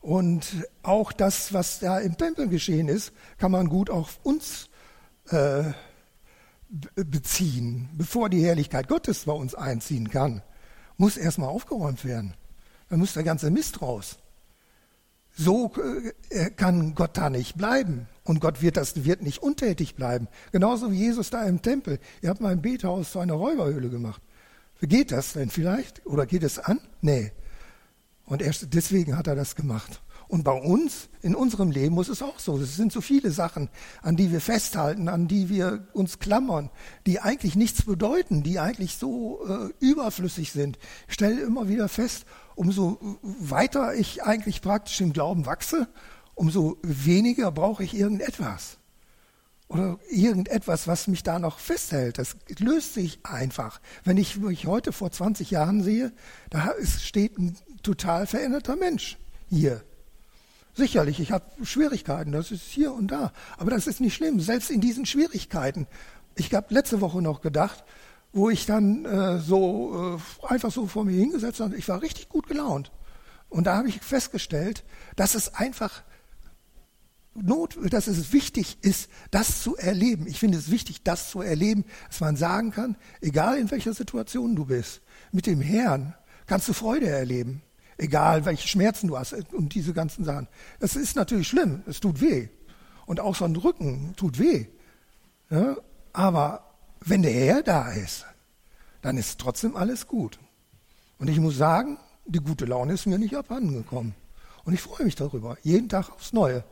Und 0.00 0.66
auch 0.82 1.12
das, 1.12 1.52
was 1.52 1.80
da 1.80 1.98
im 1.98 2.16
Tempel 2.16 2.48
geschehen 2.48 2.88
ist, 2.88 3.12
kann 3.36 3.50
man 3.50 3.68
gut 3.68 3.90
auf 3.90 4.18
uns 4.22 4.70
äh, 5.28 5.64
beziehen. 6.94 7.90
Bevor 7.92 8.30
die 8.30 8.42
Herrlichkeit 8.42 8.88
Gottes 8.88 9.26
bei 9.26 9.32
uns 9.32 9.54
einziehen 9.54 10.08
kann, 10.08 10.42
muss 10.96 11.18
erstmal 11.18 11.50
aufgeräumt 11.50 12.06
werden. 12.06 12.32
Dann 12.88 13.00
muss 13.00 13.12
der 13.12 13.24
ganze 13.24 13.50
Mist 13.50 13.82
raus. 13.82 14.16
So 15.40 15.72
äh, 16.28 16.50
kann 16.50 16.94
Gott 16.94 17.16
da 17.16 17.30
nicht 17.30 17.56
bleiben. 17.56 18.06
Und 18.24 18.40
Gott 18.40 18.60
wird 18.60 18.76
das 18.76 19.04
wird 19.04 19.22
nicht 19.22 19.42
untätig 19.42 19.94
bleiben. 19.94 20.28
Genauso 20.52 20.92
wie 20.92 20.98
Jesus 20.98 21.30
da 21.30 21.44
im 21.44 21.62
Tempel. 21.62 21.98
Ihr 22.20 22.28
habt 22.28 22.42
mal 22.42 22.52
ein 22.52 22.60
Bethaus 22.60 23.12
zu 23.12 23.20
einer 23.20 23.32
Räuberhöhle 23.32 23.88
gemacht. 23.88 24.20
Wie 24.80 24.86
geht 24.86 25.12
das 25.12 25.32
denn 25.32 25.48
vielleicht? 25.48 26.04
Oder 26.04 26.26
geht 26.26 26.42
es 26.42 26.58
an? 26.58 26.78
Nee. 27.00 27.32
Und 28.26 28.42
erst 28.42 28.74
deswegen 28.74 29.16
hat 29.16 29.28
er 29.28 29.34
das 29.34 29.56
gemacht. 29.56 30.02
Und 30.28 30.44
bei 30.44 30.52
uns, 30.52 31.08
in 31.22 31.34
unserem 31.34 31.70
Leben, 31.70 31.94
muss 31.94 32.08
es 32.08 32.22
auch 32.22 32.38
so. 32.38 32.58
Es 32.58 32.76
sind 32.76 32.92
so 32.92 33.00
viele 33.00 33.30
Sachen, 33.32 33.68
an 34.02 34.16
die 34.16 34.30
wir 34.30 34.40
festhalten, 34.40 35.08
an 35.08 35.26
die 35.26 35.48
wir 35.48 35.88
uns 35.94 36.18
klammern, 36.18 36.70
die 37.06 37.18
eigentlich 37.18 37.56
nichts 37.56 37.82
bedeuten, 37.82 38.42
die 38.42 38.60
eigentlich 38.60 38.96
so 38.96 39.40
äh, 39.48 39.84
überflüssig 39.84 40.52
sind. 40.52 40.78
Ich 41.08 41.14
stelle 41.14 41.40
immer 41.40 41.68
wieder 41.68 41.88
fest, 41.88 42.26
umso 42.60 42.98
weiter 43.22 43.94
ich 43.94 44.22
eigentlich 44.22 44.60
praktisch 44.60 45.00
im 45.00 45.14
Glauben 45.14 45.46
wachse, 45.46 45.88
umso 46.34 46.76
weniger 46.82 47.50
brauche 47.50 47.82
ich 47.82 47.94
irgendetwas. 47.94 48.76
Oder 49.68 49.98
irgendetwas, 50.10 50.86
was 50.86 51.06
mich 51.06 51.22
da 51.22 51.38
noch 51.38 51.58
festhält. 51.58 52.18
Das 52.18 52.36
löst 52.58 52.92
sich 52.92 53.20
einfach. 53.22 53.80
Wenn 54.04 54.18
ich 54.18 54.36
mich 54.36 54.66
heute 54.66 54.92
vor 54.92 55.10
20 55.10 55.50
Jahren 55.50 55.82
sehe, 55.82 56.12
da 56.50 56.74
steht 56.84 57.38
ein 57.38 57.56
total 57.82 58.26
veränderter 58.26 58.76
Mensch 58.76 59.16
hier. 59.48 59.82
Sicherlich, 60.74 61.18
ich 61.18 61.32
habe 61.32 61.46
Schwierigkeiten, 61.64 62.30
das 62.30 62.50
ist 62.50 62.64
hier 62.64 62.92
und 62.92 63.10
da. 63.10 63.32
Aber 63.56 63.70
das 63.70 63.86
ist 63.86 64.02
nicht 64.02 64.14
schlimm, 64.14 64.38
selbst 64.38 64.70
in 64.70 64.82
diesen 64.82 65.06
Schwierigkeiten. 65.06 65.86
Ich 66.34 66.52
habe 66.52 66.74
letzte 66.74 67.00
Woche 67.00 67.22
noch 67.22 67.40
gedacht, 67.40 67.84
wo 68.32 68.50
ich 68.50 68.66
dann 68.66 69.04
äh, 69.04 69.38
so 69.38 70.18
äh, 70.18 70.46
einfach 70.46 70.70
so 70.70 70.86
vor 70.86 71.04
mir 71.04 71.16
hingesetzt 71.16 71.60
habe, 71.60 71.76
ich 71.76 71.88
war 71.88 72.02
richtig 72.02 72.28
gut 72.28 72.46
gelaunt. 72.46 72.92
Und 73.48 73.66
da 73.66 73.76
habe 73.76 73.88
ich 73.88 74.00
festgestellt, 74.00 74.84
dass 75.16 75.34
es 75.34 75.54
einfach 75.54 76.02
Not, 77.32 77.78
dass 77.92 78.08
es 78.08 78.32
wichtig 78.32 78.78
ist, 78.82 79.08
das 79.30 79.62
zu 79.62 79.76
erleben. 79.76 80.26
Ich 80.26 80.40
finde 80.40 80.58
es 80.58 80.70
wichtig, 80.70 81.04
das 81.04 81.30
zu 81.30 81.40
erleben, 81.40 81.84
dass 82.08 82.20
man 82.20 82.36
sagen 82.36 82.72
kann, 82.72 82.96
egal 83.20 83.56
in 83.56 83.70
welcher 83.70 83.94
Situation 83.94 84.56
du 84.56 84.64
bist, 84.64 85.00
mit 85.30 85.46
dem 85.46 85.60
Herrn 85.60 86.14
kannst 86.46 86.68
du 86.68 86.72
Freude 86.72 87.08
erleben 87.08 87.62
egal 88.00 88.44
welche 88.44 88.66
Schmerzen 88.66 89.08
du 89.08 89.18
hast 89.18 89.34
und 89.52 89.74
diese 89.74 89.92
ganzen 89.92 90.24
Sachen. 90.24 90.48
Das 90.78 90.96
ist 90.96 91.16
natürlich 91.16 91.48
schlimm, 91.48 91.82
es 91.86 92.00
tut 92.00 92.20
weh. 92.20 92.48
Und 93.06 93.20
auch 93.20 93.36
so 93.36 93.44
ein 93.44 93.56
Rücken 93.56 94.14
tut 94.16 94.38
weh. 94.38 94.66
Ja? 95.50 95.76
Aber 96.12 96.69
wenn 97.00 97.22
der 97.22 97.32
Herr 97.32 97.62
da 97.62 97.90
ist, 97.90 98.26
dann 99.02 99.16
ist 99.16 99.40
trotzdem 99.40 99.76
alles 99.76 100.06
gut. 100.06 100.38
Und 101.18 101.28
ich 101.28 101.38
muss 101.38 101.56
sagen, 101.56 101.98
die 102.26 102.40
gute 102.40 102.64
Laune 102.64 102.92
ist 102.92 103.06
mir 103.06 103.18
nicht 103.18 103.36
abhanden 103.36 103.74
gekommen. 103.74 104.14
Und 104.64 104.74
ich 104.74 104.80
freue 104.80 105.04
mich 105.04 105.16
darüber, 105.16 105.56
jeden 105.62 105.88
Tag 105.88 106.10
aufs 106.10 106.32
Neue. 106.32 106.64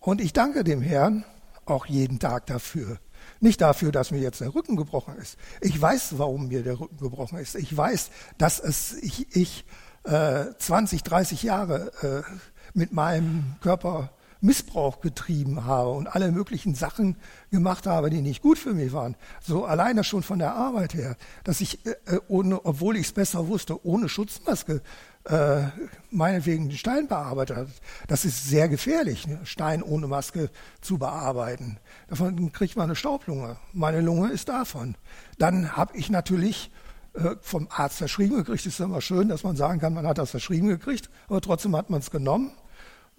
Und 0.00 0.20
ich 0.20 0.32
danke 0.32 0.64
dem 0.64 0.82
Herrn 0.82 1.24
auch 1.64 1.86
jeden 1.86 2.18
Tag 2.18 2.46
dafür. 2.46 2.98
Nicht 3.40 3.60
dafür, 3.60 3.92
dass 3.92 4.10
mir 4.10 4.20
jetzt 4.20 4.40
der 4.40 4.54
Rücken 4.54 4.76
gebrochen 4.76 5.16
ist. 5.16 5.36
Ich 5.60 5.80
weiß, 5.80 6.18
warum 6.18 6.48
mir 6.48 6.62
der 6.62 6.80
Rücken 6.80 6.96
gebrochen 6.98 7.38
ist. 7.38 7.54
Ich 7.56 7.76
weiß, 7.76 8.10
dass 8.38 8.58
es 8.58 8.94
ich, 8.94 9.34
ich 9.36 9.64
äh, 10.04 10.46
20, 10.58 11.02
30 11.02 11.42
Jahre 11.42 11.92
äh, 12.02 12.32
mit 12.74 12.92
meinem 12.92 13.56
Körper 13.60 14.10
Missbrauch 14.40 15.00
getrieben 15.00 15.64
habe 15.64 15.90
und 15.90 16.06
alle 16.06 16.30
möglichen 16.30 16.74
Sachen 16.74 17.16
gemacht 17.50 17.86
habe, 17.86 18.10
die 18.10 18.20
nicht 18.20 18.42
gut 18.42 18.58
für 18.58 18.74
mich 18.74 18.92
waren. 18.92 19.16
So 19.42 19.64
alleine 19.64 20.04
schon 20.04 20.22
von 20.22 20.38
der 20.38 20.54
Arbeit 20.54 20.94
her, 20.94 21.16
dass 21.44 21.60
ich, 21.60 21.84
äh, 21.86 21.90
äh 22.06 22.20
ohne, 22.28 22.64
obwohl 22.64 22.96
ich 22.96 23.06
es 23.06 23.12
besser 23.12 23.48
wusste, 23.48 23.84
ohne 23.84 24.08
Schutzmaske 24.08 24.82
äh, 25.24 25.62
meinetwegen 26.10 26.68
den 26.68 26.78
Stein 26.78 27.08
bearbeitet 27.08 27.56
habe. 27.56 27.70
Das 28.06 28.24
ist 28.24 28.48
sehr 28.48 28.68
gefährlich, 28.68 29.26
ne? 29.26 29.40
Stein 29.44 29.82
ohne 29.82 30.06
Maske 30.06 30.50
zu 30.80 30.98
bearbeiten. 30.98 31.78
Davon 32.08 32.52
kriegt 32.52 32.76
man 32.76 32.84
eine 32.84 32.96
Staublunge. 32.96 33.56
Meine 33.72 34.00
Lunge 34.00 34.30
ist 34.30 34.48
davon. 34.48 34.94
Dann 35.38 35.76
habe 35.76 35.96
ich 35.96 36.10
natürlich 36.10 36.70
äh, 37.14 37.36
vom 37.40 37.68
Arzt 37.70 37.98
verschrieben 37.98 38.36
gekriegt. 38.36 38.64
Ist 38.64 38.80
immer 38.80 39.00
schön, 39.00 39.28
dass 39.28 39.42
man 39.42 39.56
sagen 39.56 39.80
kann, 39.80 39.94
man 39.94 40.06
hat 40.06 40.18
das 40.18 40.30
verschrieben 40.30 40.68
gekriegt, 40.68 41.10
aber 41.28 41.40
trotzdem 41.40 41.76
hat 41.76 41.90
man 41.90 42.00
es 42.00 42.10
genommen. 42.10 42.52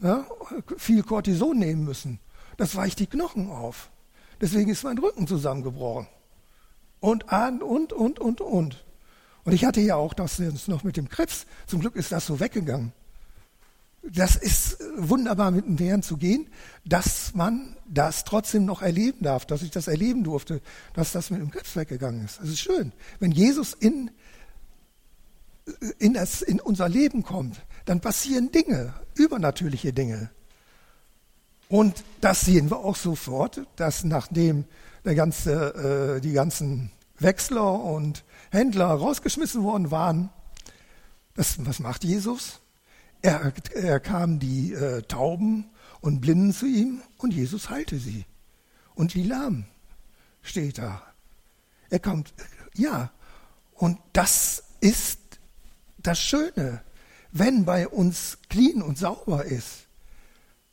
Ja, 0.01 0.25
viel 0.77 1.03
Cortison 1.03 1.57
nehmen 1.57 1.83
müssen. 1.83 2.19
Das 2.57 2.75
weicht 2.75 2.99
die 2.99 3.07
Knochen 3.07 3.49
auf. 3.49 3.89
Deswegen 4.41 4.71
ist 4.71 4.83
mein 4.83 4.97
Rücken 4.97 5.27
zusammengebrochen. 5.27 6.07
Und 6.99 7.29
an 7.31 7.62
und, 7.62 7.93
und, 7.93 8.19
und, 8.19 8.41
und. 8.41 8.85
Und 9.43 9.53
ich 9.53 9.65
hatte 9.65 9.81
ja 9.81 9.95
auch 9.95 10.13
das 10.13 10.38
jetzt 10.38 10.67
noch 10.67 10.83
mit 10.83 10.97
dem 10.97 11.09
Krebs. 11.09 11.45
Zum 11.67 11.79
Glück 11.81 11.95
ist 11.95 12.12
das 12.12 12.25
so 12.25 12.39
weggegangen 12.39 12.93
das 14.01 14.35
ist 14.35 14.77
wunderbar 14.97 15.51
mit 15.51 15.65
dem 15.65 15.77
Herrn 15.77 16.03
zu 16.03 16.17
gehen, 16.17 16.47
dass 16.85 17.33
man 17.33 17.75
das 17.88 18.23
trotzdem 18.23 18.65
noch 18.65 18.81
erleben 18.81 19.23
darf, 19.23 19.45
dass 19.45 19.62
ich 19.62 19.71
das 19.71 19.88
erleben 19.88 20.23
durfte, 20.23 20.62
dass 20.93 21.12
das 21.12 21.29
mit 21.29 21.41
dem 21.41 21.51
Krebs 21.51 21.75
weggegangen 21.75 22.25
ist. 22.25 22.39
Das 22.39 22.49
ist 22.49 22.59
schön. 22.59 22.93
Wenn 23.19 23.31
Jesus 23.31 23.73
in, 23.73 24.12
in, 25.99 26.13
das, 26.13 26.41
in 26.41 26.59
unser 26.59 26.88
Leben 26.88 27.23
kommt, 27.23 27.62
dann 27.89 28.02
passieren 28.02 28.52
Dinge, 28.52 28.93
übernatürliche 29.15 29.93
Dinge. 29.93 30.30
Und 31.67 32.04
das 32.21 32.41
sehen 32.41 32.69
wir 32.69 32.78
auch 32.78 32.95
sofort, 32.95 33.62
dass 33.75 34.04
nachdem 34.04 34.65
der 35.06 35.15
ganze, 35.15 36.17
äh, 36.17 36.21
die 36.21 36.34
ganzen 36.34 36.91
Wechsler 37.19 37.84
und 37.84 38.23
Händler 38.52 38.88
rausgeschmissen 38.88 39.63
worden 39.63 39.91
waren, 39.91 40.30
das, 41.36 41.65
was 41.65 41.80
macht 41.80 42.04
Jesus? 42.04 42.60
er, 43.21 43.54
er 43.73 43.99
kam 43.99 44.39
die 44.39 44.73
äh, 44.73 45.02
Tauben 45.04 45.69
und 46.02 46.21
Blinden 46.21 46.54
zu 46.54 46.65
ihm 46.65 47.02
und 47.17 47.34
Jesus 47.34 47.69
heilte 47.69 47.97
sie. 47.97 48.25
Und 48.95 49.13
die 49.13 49.23
Lahmen 49.23 49.65
steht 50.41 50.78
da. 50.78 51.02
Er 51.89 51.99
kommt, 51.99 52.34
ja. 52.75 53.12
Und 53.73 53.97
das 54.13 54.63
ist 54.80 55.19
das 55.97 56.19
Schöne. 56.19 56.82
Wenn 57.31 57.65
bei 57.65 57.87
uns 57.87 58.37
clean 58.49 58.81
und 58.81 58.97
sauber 58.97 59.45
ist, 59.45 59.87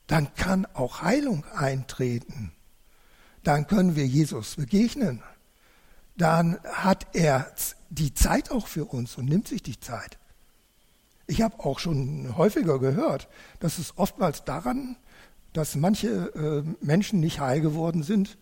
dann 0.06 0.34
kann 0.34 0.66
auch 0.74 1.02
Heilung 1.02 1.44
eintreten. 1.54 2.52
Dann 3.42 3.66
können 3.66 3.96
wir 3.96 4.06
Jesus 4.06 4.56
begegnen. 4.56 5.22
Dann 6.16 6.58
hat 6.64 7.06
er 7.12 7.52
die 7.90 8.14
Zeit 8.14 8.50
auch 8.50 8.66
für 8.66 8.86
uns 8.86 9.16
und 9.16 9.26
nimmt 9.26 9.48
sich 9.48 9.62
die 9.62 9.78
Zeit. 9.78 10.18
Ich 11.26 11.42
habe 11.42 11.58
auch 11.60 11.78
schon 11.78 12.36
häufiger 12.36 12.78
gehört, 12.78 13.28
dass 13.60 13.78
es 13.78 13.98
oftmals 13.98 14.44
daran, 14.44 14.96
dass 15.52 15.74
manche 15.74 16.08
äh, 16.08 16.84
Menschen 16.84 17.20
nicht 17.20 17.40
heil 17.40 17.60
geworden 17.60 18.02
sind, 18.02 18.38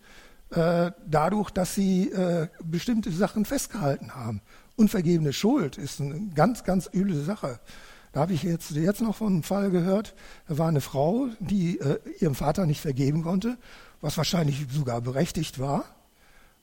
äh, 0.51 0.91
dadurch, 1.07 1.49
dass 1.49 1.73
sie 1.73 2.11
äh, 2.11 2.47
bestimmte 2.63 3.11
Sachen 3.11 3.45
festgehalten 3.45 4.13
haben. 4.13 4.41
Unvergebene 4.75 5.33
Schuld 5.33 5.77
ist 5.77 5.99
eine 5.99 6.29
ganz, 6.35 6.63
ganz 6.63 6.89
üble 6.93 7.23
Sache. 7.23 7.59
Da 8.15 8.21
habe 8.21 8.31
ich 8.31 8.43
jetzt, 8.43 8.71
jetzt 8.71 9.01
noch 9.01 9.17
von 9.17 9.33
einem 9.33 9.43
Fall 9.43 9.71
gehört, 9.71 10.15
da 10.47 10.57
war 10.57 10.69
eine 10.69 10.79
Frau, 10.79 11.27
die 11.41 11.81
äh, 11.81 11.99
ihrem 12.21 12.33
Vater 12.33 12.65
nicht 12.65 12.79
vergeben 12.79 13.23
konnte, 13.23 13.57
was 13.99 14.15
wahrscheinlich 14.15 14.67
sogar 14.71 15.01
berechtigt 15.01 15.59
war. 15.59 15.83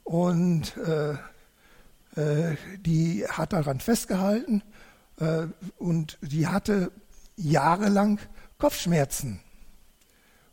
Und 0.03 0.75
äh, 0.79 1.13
äh, 2.19 2.57
die 2.81 3.27
hat 3.29 3.53
daran 3.53 3.81
festgehalten 3.81 4.63
äh, 5.21 5.43
und 5.77 6.17
die 6.23 6.47
hatte 6.47 6.91
jahrelang 7.37 8.19
Kopfschmerzen. 8.57 9.39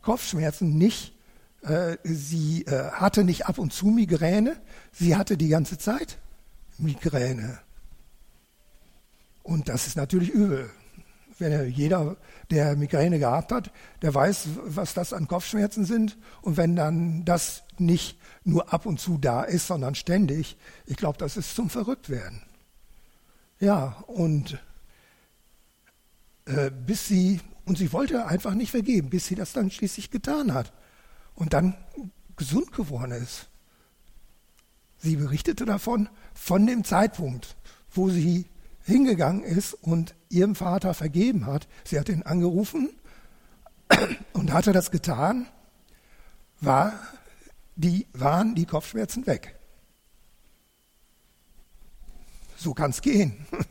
Kopfschmerzen 0.02 0.76
nicht, 0.76 1.14
äh, 1.62 1.96
sie 2.04 2.66
äh, 2.66 2.90
hatte 2.90 3.24
nicht 3.24 3.46
ab 3.46 3.56
und 3.56 3.72
zu 3.72 3.86
Migräne, 3.86 4.60
sie 4.92 5.16
hatte 5.16 5.38
die 5.38 5.48
ganze 5.48 5.78
Zeit 5.78 6.18
Migräne. 6.76 7.58
Und 9.42 9.70
das 9.70 9.86
ist 9.86 9.96
natürlich 9.96 10.28
übel. 10.28 10.68
Jeder, 11.40 12.16
der 12.50 12.76
Migräne 12.76 13.18
gehabt 13.18 13.52
hat, 13.52 13.72
der 14.02 14.14
weiß, 14.14 14.48
was 14.64 14.94
das 14.94 15.12
an 15.12 15.28
Kopfschmerzen 15.28 15.84
sind. 15.84 16.18
Und 16.42 16.56
wenn 16.56 16.76
dann 16.76 17.24
das 17.24 17.62
nicht 17.78 18.18
nur 18.44 18.72
ab 18.72 18.86
und 18.86 19.00
zu 19.00 19.18
da 19.18 19.42
ist, 19.42 19.66
sondern 19.66 19.94
ständig, 19.94 20.56
ich 20.86 20.96
glaube, 20.96 21.18
das 21.18 21.36
ist 21.36 21.54
zum 21.54 21.70
Verrücktwerden. 21.70 22.42
Ja, 23.58 24.02
und 24.06 24.58
äh, 26.46 26.70
bis 26.70 27.06
sie, 27.06 27.40
und 27.64 27.78
sie 27.78 27.92
wollte 27.92 28.26
einfach 28.26 28.54
nicht 28.54 28.70
vergeben, 28.70 29.10
bis 29.10 29.26
sie 29.26 29.34
das 29.34 29.52
dann 29.52 29.70
schließlich 29.70 30.10
getan 30.10 30.54
hat 30.54 30.72
und 31.34 31.52
dann 31.52 31.74
gesund 32.36 32.72
geworden 32.72 33.12
ist. 33.12 33.48
Sie 34.98 35.16
berichtete 35.16 35.64
davon, 35.64 36.08
von 36.34 36.66
dem 36.66 36.84
Zeitpunkt, 36.84 37.56
wo 37.90 38.10
sie 38.10 38.46
hingegangen 38.82 39.42
ist 39.42 39.74
und 39.74 40.14
ihrem 40.30 40.54
Vater 40.54 40.94
vergeben 40.94 41.44
hat. 41.44 41.68
Sie 41.84 41.98
hat 41.98 42.08
ihn 42.08 42.22
angerufen 42.22 42.90
und 44.32 44.52
hatte 44.52 44.72
das 44.72 44.90
getan, 44.90 45.46
war 46.60 46.92
die, 47.76 48.06
waren 48.12 48.54
die 48.54 48.64
Kopfschmerzen 48.66 49.26
weg. 49.26 49.56
So 52.56 52.72
kann 52.72 52.90
es 52.90 53.02
gehen. 53.02 53.46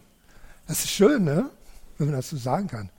Das 0.67 0.81
ist 0.81 0.91
schön, 0.91 1.23
ne? 1.23 1.49
wenn 1.97 2.09
man 2.09 2.15
das 2.15 2.29
so 2.29 2.37
sagen 2.37 2.67
kann. 2.67 2.91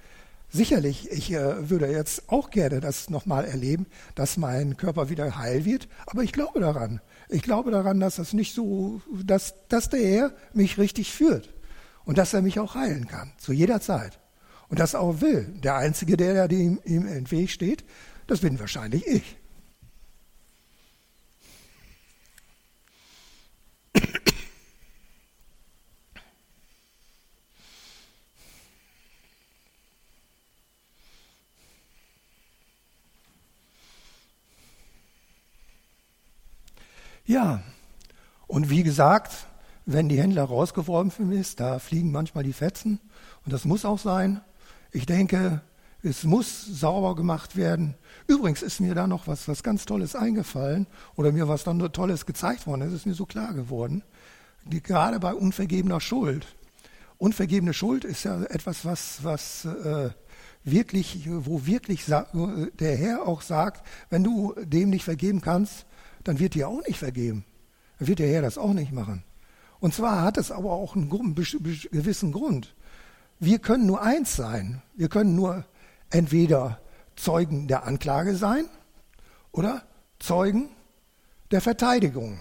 Sicherlich, 0.48 1.08
ich 1.12 1.32
äh, 1.32 1.70
würde 1.70 1.86
jetzt 1.86 2.28
auch 2.28 2.50
gerne 2.50 2.80
das 2.80 3.10
nochmal 3.10 3.44
erleben, 3.44 3.86
dass 4.16 4.36
mein 4.36 4.76
Körper 4.76 5.08
wieder 5.08 5.38
heil 5.38 5.64
wird, 5.64 5.86
aber 6.06 6.24
ich 6.24 6.32
glaube 6.32 6.58
daran. 6.58 7.00
Ich 7.28 7.42
glaube 7.42 7.70
daran, 7.70 8.00
dass 8.00 8.16
das 8.16 8.32
nicht 8.32 8.56
so, 8.56 9.00
dass, 9.24 9.54
dass 9.68 9.88
der 9.88 10.00
Herr 10.00 10.32
mich 10.52 10.78
richtig 10.78 11.12
führt 11.12 11.48
und 12.10 12.18
dass 12.18 12.34
er 12.34 12.42
mich 12.42 12.58
auch 12.58 12.74
heilen 12.74 13.06
kann, 13.06 13.30
zu 13.38 13.52
jeder 13.52 13.80
Zeit. 13.80 14.18
Und 14.68 14.80
das 14.80 14.96
auch 14.96 15.20
will. 15.20 15.44
Der 15.62 15.76
Einzige, 15.76 16.16
der 16.16 16.50
ihm, 16.50 16.80
ihm 16.84 17.06
im 17.06 17.30
Weg 17.30 17.50
steht, 17.50 17.84
das 18.26 18.40
bin 18.40 18.58
wahrscheinlich 18.58 19.06
ich. 19.06 19.36
Ja, 37.24 37.62
und 38.48 38.68
wie 38.68 38.82
gesagt, 38.82 39.46
wenn 39.92 40.08
die 40.08 40.20
Händler 40.20 40.44
rausgeworfen 40.44 41.32
ist, 41.32 41.60
da 41.60 41.78
fliegen 41.78 42.12
manchmal 42.12 42.44
die 42.44 42.52
Fetzen 42.52 43.00
und 43.44 43.52
das 43.52 43.64
muss 43.64 43.84
auch 43.84 43.98
sein. 43.98 44.40
Ich 44.92 45.06
denke, 45.06 45.62
es 46.02 46.24
muss 46.24 46.64
sauber 46.64 47.14
gemacht 47.14 47.56
werden. 47.56 47.94
Übrigens 48.26 48.62
ist 48.62 48.80
mir 48.80 48.94
da 48.94 49.06
noch 49.06 49.26
was, 49.26 49.48
was 49.48 49.62
ganz 49.62 49.84
Tolles 49.84 50.14
eingefallen 50.14 50.86
oder 51.16 51.32
mir 51.32 51.48
was 51.48 51.64
dann 51.64 51.78
Tolles 51.92 52.24
gezeigt 52.24 52.66
worden. 52.66 52.82
Es 52.82 52.92
ist 52.92 53.06
mir 53.06 53.14
so 53.14 53.26
klar 53.26 53.52
geworden. 53.52 54.02
Die, 54.64 54.82
gerade 54.82 55.20
bei 55.20 55.34
unvergebener 55.34 56.00
Schuld. 56.00 56.46
Unvergebene 57.18 57.74
Schuld 57.74 58.04
ist 58.04 58.24
ja 58.24 58.42
etwas, 58.44 58.84
was, 58.84 59.24
was 59.24 59.64
äh, 59.64 60.10
wirklich, 60.64 61.28
wo 61.28 61.66
wirklich 61.66 62.06
der 62.06 62.96
Herr 62.96 63.26
auch 63.26 63.42
sagt, 63.42 63.86
wenn 64.08 64.24
du 64.24 64.54
dem 64.62 64.90
nicht 64.90 65.04
vergeben 65.04 65.40
kannst, 65.40 65.84
dann 66.24 66.38
wird 66.38 66.54
dir 66.54 66.68
auch 66.68 66.82
nicht 66.86 66.98
vergeben. 66.98 67.44
Dann 67.98 68.08
wird 68.08 68.20
der 68.20 68.28
Herr 68.28 68.42
das 68.42 68.56
auch 68.56 68.72
nicht 68.72 68.92
machen. 68.92 69.22
Und 69.80 69.94
zwar 69.94 70.22
hat 70.22 70.36
es 70.36 70.50
aber 70.50 70.72
auch 70.72 70.94
einen 70.94 71.08
gewissen 71.08 72.32
Grund. 72.32 72.74
Wir 73.38 73.58
können 73.58 73.86
nur 73.86 74.02
eins 74.02 74.36
sein. 74.36 74.82
Wir 74.94 75.08
können 75.08 75.34
nur 75.34 75.64
entweder 76.10 76.80
Zeugen 77.16 77.66
der 77.66 77.84
Anklage 77.84 78.36
sein 78.36 78.66
oder 79.52 79.82
Zeugen 80.18 80.68
der 81.50 81.62
Verteidigung. 81.62 82.40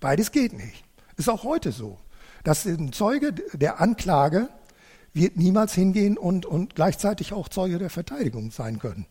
Beides 0.00 0.32
geht 0.32 0.52
nicht. 0.52 0.84
Ist 1.16 1.30
auch 1.30 1.44
heute 1.44 1.72
so. 1.72 1.98
Dass 2.42 2.66
ein 2.66 2.92
Zeuge 2.92 3.32
der 3.52 3.80
Anklage 3.80 4.48
wird 5.12 5.36
niemals 5.36 5.72
hingehen 5.72 6.18
und, 6.18 6.44
und 6.44 6.74
gleichzeitig 6.74 7.32
auch 7.32 7.48
Zeuge 7.48 7.78
der 7.78 7.90
Verteidigung 7.90 8.50
sein 8.50 8.80
können. 8.80 9.06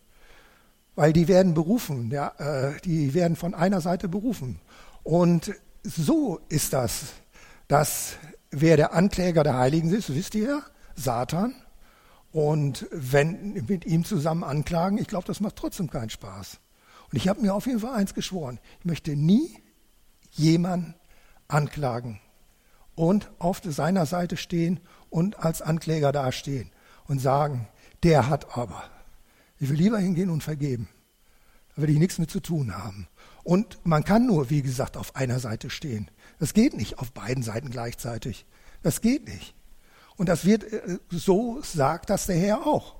Weil 0.95 1.13
die 1.13 1.27
werden 1.27 1.53
berufen, 1.53 2.12
ja, 2.12 2.33
äh, 2.38 2.79
die 2.81 3.13
werden 3.13 3.36
von 3.36 3.53
einer 3.53 3.81
Seite 3.81 4.09
berufen. 4.09 4.59
Und 5.01 5.53
so 5.84 6.39
ist 6.50 6.74
das, 6.74 7.13
dass 7.67 8.15
wer 8.52 8.78
der 8.78 8.93
Ankläger 8.93 9.43
der 9.43 9.58
Heiligen 9.58 9.93
ist, 9.93 10.13
wisst 10.13 10.36
ihr, 10.36 10.63
Satan. 10.96 11.56
Und 12.32 12.88
wenn 12.91 13.54
mit 13.67 13.86
ihm 13.86 14.06
zusammen 14.06 14.43
anklagen, 14.43 14.98
ich 14.98 15.08
glaube, 15.08 15.28
das 15.28 15.39
macht 15.39 15.56
trotzdem 15.56 15.89
keinen 15.89 16.10
Spaß. 16.10 16.60
Und 17.12 17.17
ich 17.17 17.28
habe 17.28 17.41
mir 17.41 17.54
auf 17.54 17.67
jeden 17.67 17.80
Fall 17.80 17.93
eins 17.93 18.13
geschworen. 18.13 18.60
Ich 18.80 18.86
möchte 18.86 19.15
nie 19.15 19.56
jemanden 20.32 20.96
anklagen 21.48 22.19
und 22.96 23.30
auf 23.39 23.62
seiner 23.63 24.06
Seite 24.06 24.38
stehen 24.38 24.80
und 25.10 25.39
als 25.39 25.62
Ankläger 25.62 26.12
dastehen 26.12 26.72
und 27.06 27.19
sagen, 27.19 27.67
der 28.02 28.30
hat 28.30 28.58
aber. 28.58 28.84
Ich 29.60 29.69
will 29.69 29.78
lieber 29.78 30.00
hingehen 30.00 30.30
und 30.30 30.43
vergeben. 30.43 30.89
Da 31.76 31.82
will 31.82 31.89
ich 31.89 32.00
nichts 32.00 32.17
mit 32.17 32.32
zu 32.32 32.39
tun 32.39 32.76
haben. 32.76 33.08
Und 33.43 33.79
man 33.84 34.03
kann 34.03 34.25
nur, 34.25 34.49
wie 34.49 34.62
gesagt, 34.62 34.95
auf 34.95 35.15
einer 35.15 35.39
Seite 35.39 35.69
stehen. 35.69 36.10
Das 36.39 36.53
geht 36.53 36.75
nicht 36.75 36.99
auf 36.99 37.12
beiden 37.12 37.43
Seiten 37.43 37.69
gleichzeitig. 37.69 38.45
Das 38.82 39.01
geht 39.01 39.27
nicht. 39.27 39.53
Und 40.15 40.29
das 40.29 40.45
wird, 40.45 40.63
äh, 40.71 40.99
so 41.10 41.62
sagt 41.62 42.10
das 42.10 42.27
der 42.27 42.38
Herr 42.38 42.65
auch. 42.65 42.95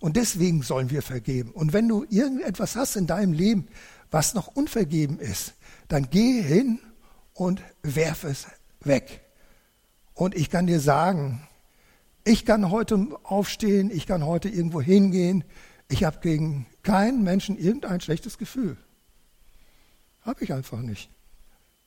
Und 0.00 0.16
deswegen 0.16 0.62
sollen 0.62 0.90
wir 0.90 1.02
vergeben. 1.02 1.50
Und 1.50 1.72
wenn 1.72 1.88
du 1.88 2.04
irgendetwas 2.08 2.74
hast 2.76 2.96
in 2.96 3.06
deinem 3.06 3.32
Leben, 3.32 3.68
was 4.10 4.34
noch 4.34 4.48
unvergeben 4.48 5.18
ist, 5.18 5.54
dann 5.88 6.08
geh 6.10 6.42
hin 6.42 6.78
und 7.34 7.62
werf 7.82 8.24
es 8.24 8.46
weg. 8.82 9.22
Und 10.14 10.34
ich 10.34 10.50
kann 10.50 10.66
dir 10.66 10.80
sagen, 10.80 11.46
ich 12.24 12.44
kann 12.44 12.70
heute 12.70 13.08
aufstehen, 13.22 13.90
ich 13.90 14.06
kann 14.06 14.24
heute 14.24 14.48
irgendwo 14.48 14.80
hingehen, 14.80 15.44
ich 15.88 16.04
habe 16.04 16.18
gegen 16.20 16.66
keinen 16.82 17.22
Menschen 17.22 17.58
irgendein 17.58 18.00
schlechtes 18.00 18.38
Gefühl. 18.38 18.76
Habe 20.22 20.44
ich 20.44 20.52
einfach 20.52 20.80
nicht. 20.80 21.10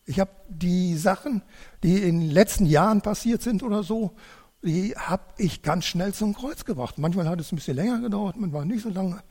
Ich 0.05 0.19
habe 0.19 0.31
die 0.49 0.97
Sachen, 0.97 1.41
die 1.81 1.97
in 1.97 2.19
den 2.19 2.29
letzten 2.31 2.65
Jahren 2.65 3.01
passiert 3.01 3.41
sind 3.41 3.63
oder 3.63 3.83
so, 3.83 4.15
die 4.61 4.95
habe 4.95 5.23
ich 5.37 5.61
ganz 5.61 5.85
schnell 5.85 6.13
zum 6.13 6.33
Kreuz 6.33 6.65
gebracht. 6.65 6.97
Manchmal 6.97 7.27
hat 7.27 7.39
es 7.39 7.51
ein 7.51 7.57
bisschen 7.57 7.75
länger 7.75 7.99
gedauert, 7.99 8.35
manchmal 8.37 8.65
nicht 8.65 8.83
so 8.83 8.89
lange, 8.89 9.21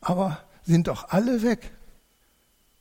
aber 0.00 0.38
sind 0.62 0.88
doch 0.88 1.10
alle 1.10 1.42
weg. 1.42 1.72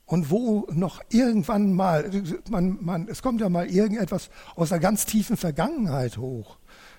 Und 0.06 0.30
wo 0.30 0.68
noch 0.72 1.02
irgendwann 1.10 1.74
mal, 1.74 2.10
man, 2.50 2.78
man, 2.82 3.08
es 3.10 3.22
kommt 3.22 3.42
ja 3.42 3.50
mal 3.50 3.68
irgendetwas 3.68 4.30
aus 4.56 4.70
der 4.70 4.80
ganz 4.80 5.06
tiefen 5.06 5.36
Vergangenheit 5.36 6.18
hoch 6.18 6.58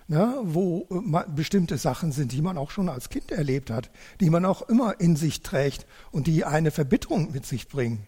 ne, 0.09 0.35
wo 0.43 0.87
äh, 0.91 1.25
bestimmte 1.35 1.79
Sachen 1.79 2.13
sind, 2.13 2.33
die 2.33 2.43
man 2.43 2.59
auch 2.59 2.71
schon 2.71 2.89
als 2.89 3.09
Kind 3.11 3.31
erlebt 3.31 3.71
hat, 3.71 3.91
die 4.21 4.31
man 4.31 4.45
auch 4.45 4.63
immer 4.63 5.01
in 5.01 5.15
sich 5.15 5.43
trägt 5.43 5.87
und 6.11 6.27
die 6.27 6.45
eine 6.45 6.71
Verbitterung 6.71 7.31
mit 7.33 7.47
sich 7.47 7.69
bringen. 7.69 8.07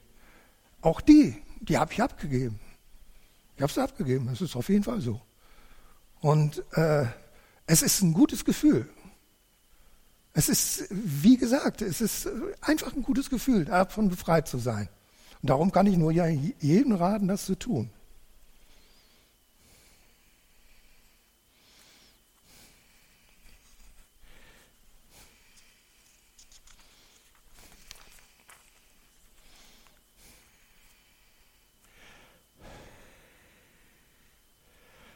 Auch 0.82 1.00
die, 1.00 1.36
die 1.60 1.78
habe 1.78 1.92
ich 1.92 2.02
abgegeben. 2.02 2.58
Ich 3.56 3.62
habe 3.62 3.72
sie 3.72 3.82
abgegeben, 3.82 4.26
das 4.26 4.40
ist 4.40 4.56
auf 4.56 4.68
jeden 4.68 4.84
Fall 4.84 5.00
so. 5.00 5.20
Und 6.20 6.62
äh, 6.72 7.06
es 7.66 7.82
ist 7.82 8.02
ein 8.02 8.14
gutes 8.14 8.44
Gefühl. 8.44 8.88
Es 10.32 10.48
ist, 10.48 10.86
wie 10.90 11.36
gesagt, 11.36 11.82
es 11.82 12.00
ist 12.00 12.28
einfach 12.60 12.94
ein 12.94 13.02
gutes 13.02 13.30
Gefühl, 13.30 13.64
davon 13.64 14.08
befreit 14.08 14.48
zu 14.48 14.58
sein. 14.58 14.88
Und 15.42 15.50
darum 15.50 15.72
kann 15.72 15.86
ich 15.86 15.96
nur 15.96 16.12
jedem 16.12 16.92
raten, 16.92 17.28
das 17.28 17.46
zu 17.46 17.58
tun. 17.58 17.90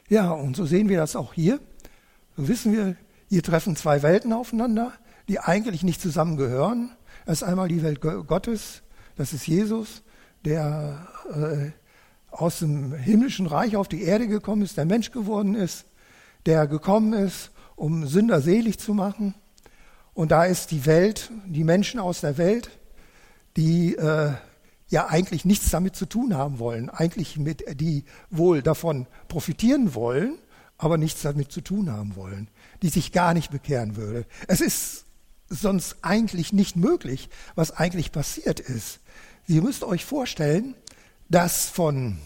Ja, 0.07 0.31
und 0.31 0.55
so 0.55 0.65
sehen 0.65 0.87
wir 0.89 0.97
das 0.97 1.15
auch 1.15 1.33
hier. 1.33 1.59
So 2.37 2.47
wissen 2.47 2.73
wir, 2.73 2.95
hier 3.27 3.41
treffen 3.41 3.75
zwei 3.75 4.03
Welten 4.03 4.33
aufeinander, 4.33 4.93
die 5.27 5.39
eigentlich 5.39 5.83
nicht 5.83 5.99
zusammengehören. 5.99 6.91
Das 7.25 7.41
ist 7.41 7.47
einmal 7.47 7.69
die 7.69 7.81
Welt 7.81 8.01
Gottes, 8.01 8.83
das 9.15 9.33
ist 9.33 9.47
Jesus, 9.47 10.03
der 10.43 11.07
äh, 11.33 11.71
aus 12.29 12.59
dem 12.59 12.93
himmlischen 12.93 13.47
Reich 13.47 13.75
auf 13.77 13.87
die 13.87 14.03
Erde 14.03 14.27
gekommen 14.27 14.61
ist, 14.61 14.77
der 14.77 14.85
Mensch 14.85 15.11
geworden 15.11 15.55
ist, 15.55 15.85
der 16.45 16.67
gekommen 16.67 17.13
ist, 17.13 17.51
um 17.75 18.05
Sünder 18.05 18.41
selig 18.41 18.77
zu 18.77 18.93
machen. 18.93 19.33
Und 20.13 20.31
da 20.31 20.45
ist 20.45 20.71
die 20.71 20.85
Welt, 20.85 21.31
die 21.45 21.63
Menschen 21.63 21.99
aus 21.99 22.21
der 22.21 22.37
Welt, 22.37 22.69
die 23.57 23.95
äh, 23.95 24.33
ja 24.95 25.07
eigentlich 25.07 25.43
nichts 25.43 25.71
damit 25.71 25.97
zu 25.97 26.05
tun 26.05 26.35
haben 26.35 26.57
wollen, 26.57 26.89
eigentlich 26.89 27.35
mit, 27.35 27.81
die 27.81 28.05
wohl 28.29 28.61
davon 28.61 29.07
profitieren 29.27 29.93
wollen, 29.93 30.39
aber 30.77 30.97
nichts 30.97 31.21
damit 31.21 31.51
zu 31.51 31.59
tun 31.59 31.91
haben 31.91 32.15
wollen, 32.15 32.47
die 32.81 32.87
sich 32.87 33.11
gar 33.11 33.33
nicht 33.33 33.51
bekehren 33.51 33.97
würde. 33.97 34.25
Es 34.47 34.61
ist 34.61 35.03
sonst 35.49 35.97
eigentlich 36.01 36.53
nicht 36.53 36.77
möglich, 36.77 37.29
was 37.55 37.71
eigentlich 37.71 38.13
passiert 38.13 38.61
ist. 38.61 39.01
Ihr 39.47 39.61
müsst 39.61 39.83
euch 39.83 40.05
vorstellen, 40.05 40.75
dass 41.27 41.67
von, 41.67 42.17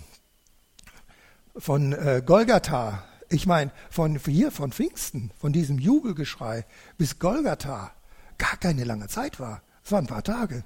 von 1.56 1.94
äh, 1.94 2.22
Golgatha, 2.24 3.04
ich 3.30 3.48
meine, 3.48 3.72
von 3.90 4.20
hier, 4.20 4.52
von 4.52 4.72
Pfingsten, 4.72 5.32
von 5.40 5.54
diesem 5.54 5.80
Jubelgeschrei 5.80 6.68
bis 7.00 7.18
Golgatha 7.18 7.92
gar 8.38 8.58
keine 8.58 8.84
lange 8.84 9.08
Zeit 9.08 9.40
war. 9.40 9.64
Es 9.84 9.92
waren 9.92 10.06
ein 10.06 10.08
paar 10.08 10.24
Tage. 10.24 10.64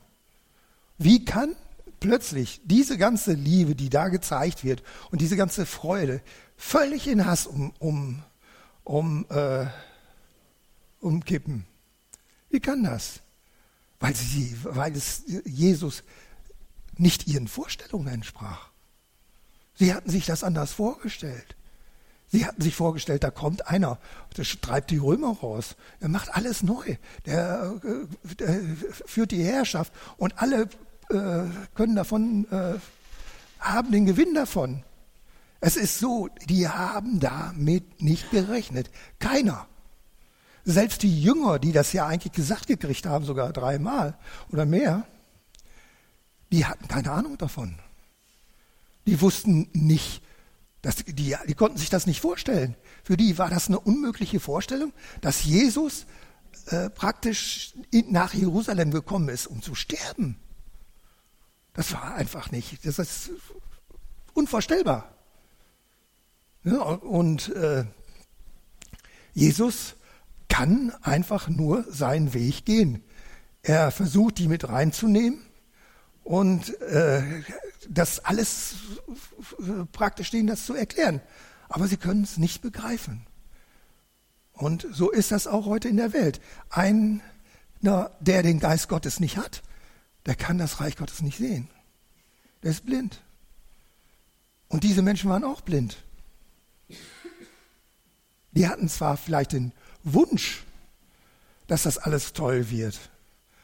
Wie 0.98 1.24
kann 1.24 1.56
plötzlich 2.04 2.60
diese 2.66 2.98
ganze 2.98 3.32
Liebe, 3.32 3.76
die 3.76 3.90
da 3.90 4.10
gezeigt 4.10 4.66
wird 4.66 4.84
und 5.10 5.22
diese 5.22 5.38
ganze 5.38 5.66
Freude 5.66 6.22
völlig 6.58 7.08
in 7.08 7.26
Hass 7.26 7.48
um, 7.48 7.74
um, 7.80 8.22
um, 8.84 9.26
äh, 9.30 9.68
umkippen. 11.00 11.66
Wie 12.50 12.60
kann 12.60 12.84
das? 12.84 13.22
Weil, 14.02 14.14
sie, 14.16 14.54
weil 14.64 14.94
es 14.98 15.24
Jesus 15.46 16.04
nicht 16.98 17.28
ihren 17.28 17.48
Vorstellungen 17.48 18.10
entsprach. 18.10 18.70
Sie 19.76 19.94
hatten 19.94 20.10
sich 20.10 20.26
das 20.26 20.44
anders 20.44 20.74
vorgestellt. 20.74 21.56
Sie 22.28 22.46
hatten 22.46 22.62
sich 22.62 22.76
vorgestellt, 22.76 23.24
da 23.24 23.32
kommt 23.32 23.68
einer, 23.68 23.98
der 24.36 24.44
treibt 24.44 24.92
die 24.92 24.98
Römer 24.98 25.38
raus, 25.38 25.78
der 26.02 26.10
macht 26.10 26.36
alles 26.36 26.64
neu, 26.64 26.98
der, 27.26 27.80
äh, 27.82 28.36
der 28.36 28.60
führt 29.06 29.32
die 29.32 29.44
Herrschaft 29.44 29.94
und 30.18 30.42
alle 30.42 30.68
äh, 31.14 31.46
können 31.76 31.96
davon, 31.96 32.48
äh, 32.52 32.80
haben 33.60 33.92
den 33.92 34.06
Gewinn 34.06 34.34
davon. 34.34 34.84
Es 35.62 35.78
ist 35.78 36.00
so, 36.00 36.28
die 36.50 36.68
haben 36.68 37.20
damit 37.20 38.02
nicht 38.02 38.32
gerechnet. 38.32 38.90
Keiner. 39.20 39.68
Selbst 40.66 41.04
die 41.04 41.22
Jünger, 41.22 41.60
die 41.60 41.72
das 41.72 41.94
ja 41.94 42.06
eigentlich 42.06 42.34
gesagt 42.34 42.68
gekriegt 42.68 43.06
haben, 43.06 43.26
sogar 43.26 43.54
dreimal 43.54 44.18
oder 44.50 44.66
mehr, 44.66 45.06
die 46.52 46.66
hatten 46.66 46.88
keine 46.88 47.12
Ahnung 47.12 47.38
davon. 47.38 47.76
Die 49.06 49.20
wussten 49.22 49.70
nicht, 49.74 50.22
dass 50.82 50.98
die, 50.98 51.36
die 51.48 51.54
konnten 51.54 51.78
sich 51.78 51.90
das 51.90 52.08
nicht 52.08 52.22
vorstellen. 52.22 52.76
Für 53.04 53.18
die 53.18 53.38
war 53.38 53.50
das 53.50 53.68
eine 53.68 53.80
unmögliche 53.80 54.40
Vorstellung, 54.40 54.94
dass 55.22 55.44
Jesus 55.44 56.06
äh, 56.68 56.90
praktisch 56.90 57.74
in, 57.92 58.12
nach 58.12 58.34
Jerusalem 58.34 58.92
gekommen 58.92 59.30
ist, 59.30 59.48
um 59.48 59.62
zu 59.62 59.76
sterben. 59.76 60.38
Das 61.74 61.94
war 61.94 62.16
einfach 62.16 62.52
nicht. 62.52 62.86
Das 62.86 63.00
ist 63.00 63.32
unvorstellbar. 64.34 65.14
Und 66.64 67.50
äh, 67.50 67.86
Jesus 69.34 69.96
kann 70.48 70.92
einfach 71.02 71.50
nur 71.50 71.84
seinen 71.92 72.34
Weg 72.34 72.66
gehen. 72.66 73.04
Er 73.64 73.92
versucht, 73.92 74.38
die 74.38 74.48
mit 74.48 74.70
reinzunehmen 74.70 75.42
und 76.24 76.80
äh, 76.82 77.24
das 77.90 78.20
alles 78.20 78.76
praktisch 79.92 80.30
denen 80.32 80.48
das 80.48 80.66
zu 80.66 80.76
erklären. 80.76 81.22
Aber 81.70 81.88
sie 81.88 81.98
können 81.98 82.24
es 82.24 82.38
nicht 82.38 82.62
begreifen. 82.62 83.26
Und 84.54 84.88
so 84.92 85.10
ist 85.10 85.32
das 85.32 85.48
auch 85.48 85.66
heute 85.66 85.90
in 85.90 85.98
der 85.98 86.14
Welt. 86.14 86.40
Einer, 86.70 87.22
der 88.20 88.44
den 88.44 88.60
Geist 88.60 88.88
Gottes 88.88 89.20
nicht 89.20 89.38
hat, 89.38 89.64
der 90.26 90.36
kann 90.36 90.58
das 90.58 90.80
Reich 90.80 90.96
Gottes 90.96 91.22
nicht 91.22 91.38
sehen. 91.38 91.70
Der 92.62 92.72
ist 92.72 92.86
blind. 92.86 93.22
Und 94.70 94.84
diese 94.84 95.02
Menschen 95.02 95.30
waren 95.30 95.44
auch 95.44 95.62
blind. 95.62 96.04
Die 98.52 98.68
hatten 98.68 98.88
zwar 98.88 99.18
vielleicht 99.18 99.52
den 99.52 99.74
Wunsch, 100.04 100.64
dass 101.68 101.84
das 101.84 101.98
alles 101.98 102.34
toll 102.34 102.70
wird, 102.70 103.12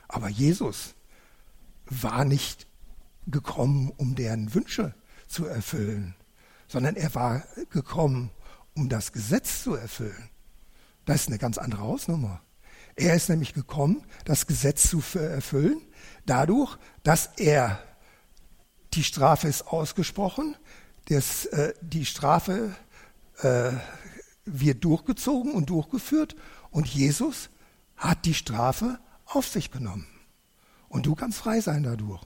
aber 0.08 0.30
Jesus 0.30 0.96
war 1.86 2.26
nicht 2.26 2.68
gekommen, 3.28 3.92
um 3.98 4.16
deren 4.16 4.54
Wünsche 4.54 4.94
zu 5.28 5.46
erfüllen, 5.46 6.16
sondern 6.68 6.96
er 6.96 7.14
war 7.14 7.44
gekommen, 7.70 8.32
um 8.76 8.90
das 8.90 9.12
Gesetz 9.12 9.64
zu 9.64 9.76
erfüllen. 9.76 10.30
Das 11.06 11.22
ist 11.22 11.28
eine 11.28 11.38
ganz 11.38 11.58
andere 11.58 11.82
Hausnummer. 11.82 12.42
Er 12.96 13.16
ist 13.16 13.30
nämlich 13.30 13.54
gekommen, 13.54 14.04
das 14.26 14.48
Gesetz 14.48 14.90
zu 14.90 15.02
erfüllen, 15.18 15.82
dadurch, 16.30 16.78
dass 17.04 17.30
er 17.38 17.80
die 18.94 19.04
Strafe 19.04 19.48
ist 19.48 19.68
ausgesprochen, 19.68 20.56
das, 21.08 21.46
äh, 21.48 21.74
die 21.82 22.06
Strafe 22.06 22.76
äh, 23.42 23.72
wird 24.46 24.84
durchgezogen 24.84 25.54
und 25.54 25.70
durchgeführt 25.70 26.36
und 26.72 26.88
Jesus 26.88 27.50
hat 27.96 28.26
die 28.26 28.34
Strafe 28.34 29.00
auf 29.26 29.48
sich 29.48 29.72
genommen. 29.72 30.08
Und 30.88 31.06
du 31.06 31.16
kannst 31.16 31.40
frei 31.40 31.62
sein 31.62 31.84
dadurch. 31.84 32.24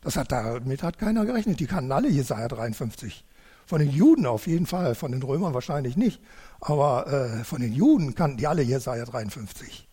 Das 0.00 0.16
hat, 0.16 0.32
damit 0.32 0.82
hat 0.82 0.98
keiner 0.98 1.26
gerechnet. 1.26 1.60
Die 1.60 1.66
kannten 1.66 1.92
alle 1.92 2.08
Jesaja 2.08 2.48
53. 2.48 3.24
Von 3.66 3.80
den 3.80 3.90
Juden 3.90 4.26
auf 4.26 4.46
jeden 4.46 4.66
Fall, 4.66 4.94
von 4.94 5.12
den 5.12 5.22
Römern 5.22 5.52
wahrscheinlich 5.52 5.96
nicht. 5.96 6.20
Aber 6.60 7.06
äh, 7.06 7.44
von 7.44 7.60
den 7.60 7.72
Juden 7.72 8.14
kannten 8.14 8.38
die 8.38 8.46
alle 8.46 8.62
Jesaja 8.62 9.04
53. 9.04 9.88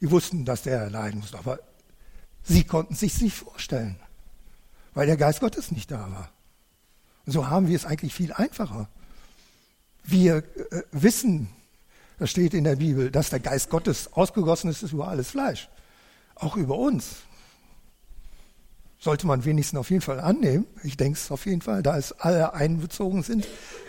Die 0.00 0.10
wussten, 0.10 0.46
dass 0.46 0.62
der 0.62 0.88
leiden 0.88 1.20
muss. 1.20 1.34
Aber 1.34 1.60
sie 2.42 2.64
konnten 2.64 2.94
sich 2.94 3.20
nicht 3.20 3.36
vorstellen 3.36 4.00
weil 4.94 5.06
der 5.06 5.16
Geist 5.16 5.40
Gottes 5.40 5.70
nicht 5.70 5.90
da 5.90 6.10
war. 6.10 6.30
Und 7.26 7.32
so 7.32 7.48
haben 7.48 7.68
wir 7.68 7.76
es 7.76 7.84
eigentlich 7.84 8.14
viel 8.14 8.32
einfacher. 8.32 8.88
Wir 10.04 10.38
äh, 10.38 10.82
wissen, 10.92 11.48
das 12.18 12.30
steht 12.30 12.54
in 12.54 12.64
der 12.64 12.76
Bibel, 12.76 13.10
dass 13.10 13.30
der 13.30 13.40
Geist 13.40 13.70
Gottes 13.70 14.12
ausgegossen 14.12 14.70
ist, 14.70 14.82
über 14.82 15.08
alles 15.08 15.30
Fleisch. 15.30 15.68
Auch 16.34 16.56
über 16.56 16.76
uns. 16.76 17.16
Sollte 18.98 19.26
man 19.26 19.44
wenigstens 19.44 19.78
auf 19.78 19.90
jeden 19.90 20.02
Fall 20.02 20.20
annehmen. 20.20 20.66
Ich 20.82 20.96
denke 20.96 21.18
es 21.18 21.30
auf 21.30 21.46
jeden 21.46 21.62
Fall, 21.62 21.82
da 21.82 21.96
es 21.96 22.12
alle 22.12 22.52
einbezogen 22.52 23.22
sind, 23.22 23.46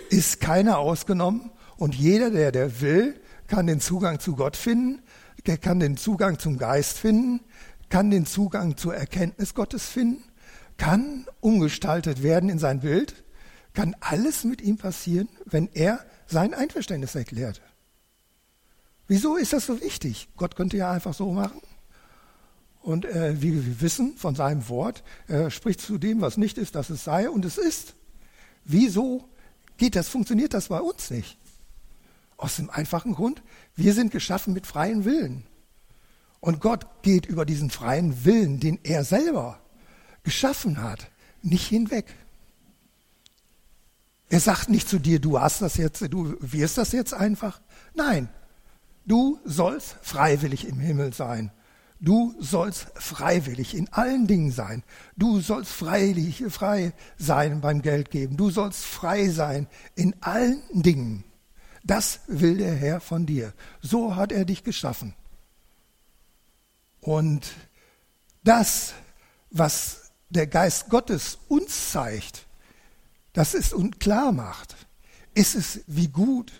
ist 0.09 0.39
keiner 0.39 0.77
ausgenommen. 0.77 1.51
Und 1.77 1.95
jeder, 1.95 2.29
der, 2.29 2.51
der 2.51 2.81
will, 2.81 3.19
kann 3.47 3.67
den 3.67 3.81
Zugang 3.81 4.19
zu 4.19 4.35
Gott 4.35 4.55
finden, 4.55 5.01
der 5.45 5.57
kann 5.57 5.79
den 5.79 5.97
Zugang 5.97 6.39
zum 6.39 6.57
Geist 6.57 6.97
finden, 6.97 7.41
kann 7.91 8.09
den 8.09 8.25
Zugang 8.25 8.75
zur 8.75 8.95
Erkenntnis 8.95 9.53
Gottes 9.53 9.85
finden 9.85 10.23
kann 10.81 11.27
umgestaltet 11.41 12.23
werden 12.23 12.49
in 12.49 12.57
sein 12.57 12.79
Bild, 12.79 13.23
kann 13.73 13.95
alles 13.99 14.43
mit 14.43 14.63
ihm 14.63 14.77
passieren, 14.77 15.29
wenn 15.45 15.69
er 15.73 16.03
sein 16.25 16.55
Einverständnis 16.55 17.13
erklärt. 17.13 17.61
Wieso 19.07 19.35
ist 19.35 19.53
das 19.53 19.67
so 19.67 19.79
wichtig? 19.79 20.29
Gott 20.37 20.55
könnte 20.55 20.77
ja 20.77 20.91
einfach 20.91 21.13
so 21.13 21.31
machen. 21.31 21.61
Und 22.81 23.05
äh, 23.05 23.39
wie 23.43 23.53
wir 23.53 23.81
wissen 23.81 24.17
von 24.17 24.33
seinem 24.33 24.67
Wort, 24.69 25.03
er 25.27 25.51
spricht 25.51 25.81
zu 25.81 25.99
dem, 25.99 26.19
was 26.19 26.37
nicht 26.37 26.57
ist, 26.57 26.73
dass 26.73 26.89
es 26.89 27.03
sei 27.03 27.29
und 27.29 27.45
es 27.45 27.59
ist. 27.59 27.93
Wieso 28.65 29.29
geht 29.77 29.95
das, 29.95 30.09
funktioniert 30.09 30.55
das 30.55 30.69
bei 30.69 30.79
uns 30.81 31.11
nicht? 31.11 31.37
Aus 32.37 32.55
dem 32.55 32.71
einfachen 32.71 33.13
Grund, 33.13 33.43
wir 33.75 33.93
sind 33.93 34.11
geschaffen 34.11 34.53
mit 34.53 34.65
freien 34.65 35.05
Willen. 35.05 35.45
Und 36.41 36.59
Gott 36.59 36.85
geht 37.03 37.27
über 37.27 37.45
diesen 37.45 37.69
freien 37.69 38.25
Willen, 38.25 38.59
den 38.59 38.79
er 38.83 39.05
selber 39.05 39.59
geschaffen 40.23 40.81
hat, 40.81 41.09
nicht 41.41 41.67
hinweg. 41.67 42.05
Er 44.29 44.39
sagt 44.39 44.69
nicht 44.69 44.89
zu 44.89 44.99
dir, 44.99 45.19
du 45.19 45.39
hast 45.39 45.61
das 45.61 45.77
jetzt, 45.77 46.01
du 46.11 46.35
wirst 46.39 46.77
das 46.77 46.91
jetzt 46.91 47.13
einfach. 47.13 47.61
Nein, 47.93 48.27
du 49.05 49.39
sollst 49.45 49.97
freiwillig 50.01 50.67
im 50.67 50.79
Himmel 50.79 51.13
sein. 51.13 51.51
Du 51.99 52.33
sollst 52.39 52.87
freiwillig 52.95 53.75
in 53.75 53.87
allen 53.93 54.25
Dingen 54.25 54.51
sein. 54.51 54.83
Du 55.15 55.39
sollst 55.39 55.71
freilich, 55.71 56.43
frei 56.49 56.93
sein 57.17 57.61
beim 57.61 57.83
Geld 57.83 58.09
geben. 58.09 58.37
Du 58.37 58.49
sollst 58.49 58.83
frei 58.83 59.29
sein 59.29 59.67
in 59.93 60.15
allen 60.21 60.63
Dingen. 60.73 61.23
Das 61.83 62.21
will 62.27 62.57
der 62.57 62.73
Herr 62.73 63.01
von 63.01 63.27
dir. 63.27 63.53
So 63.81 64.15
hat 64.15 64.31
er 64.31 64.45
dich 64.45 64.63
geschaffen. 64.63 65.13
Und 67.01 67.51
das, 68.43 68.93
was 69.49 70.11
der 70.29 70.47
Geist 70.47 70.89
Gottes 70.89 71.39
uns 71.47 71.91
zeigt, 71.91 72.45
das 73.33 73.53
es 73.53 73.73
uns 73.73 73.99
klar 73.99 74.31
macht, 74.31 74.75
ist 75.33 75.55
es, 75.55 75.81
wie 75.87 76.07
gut 76.07 76.51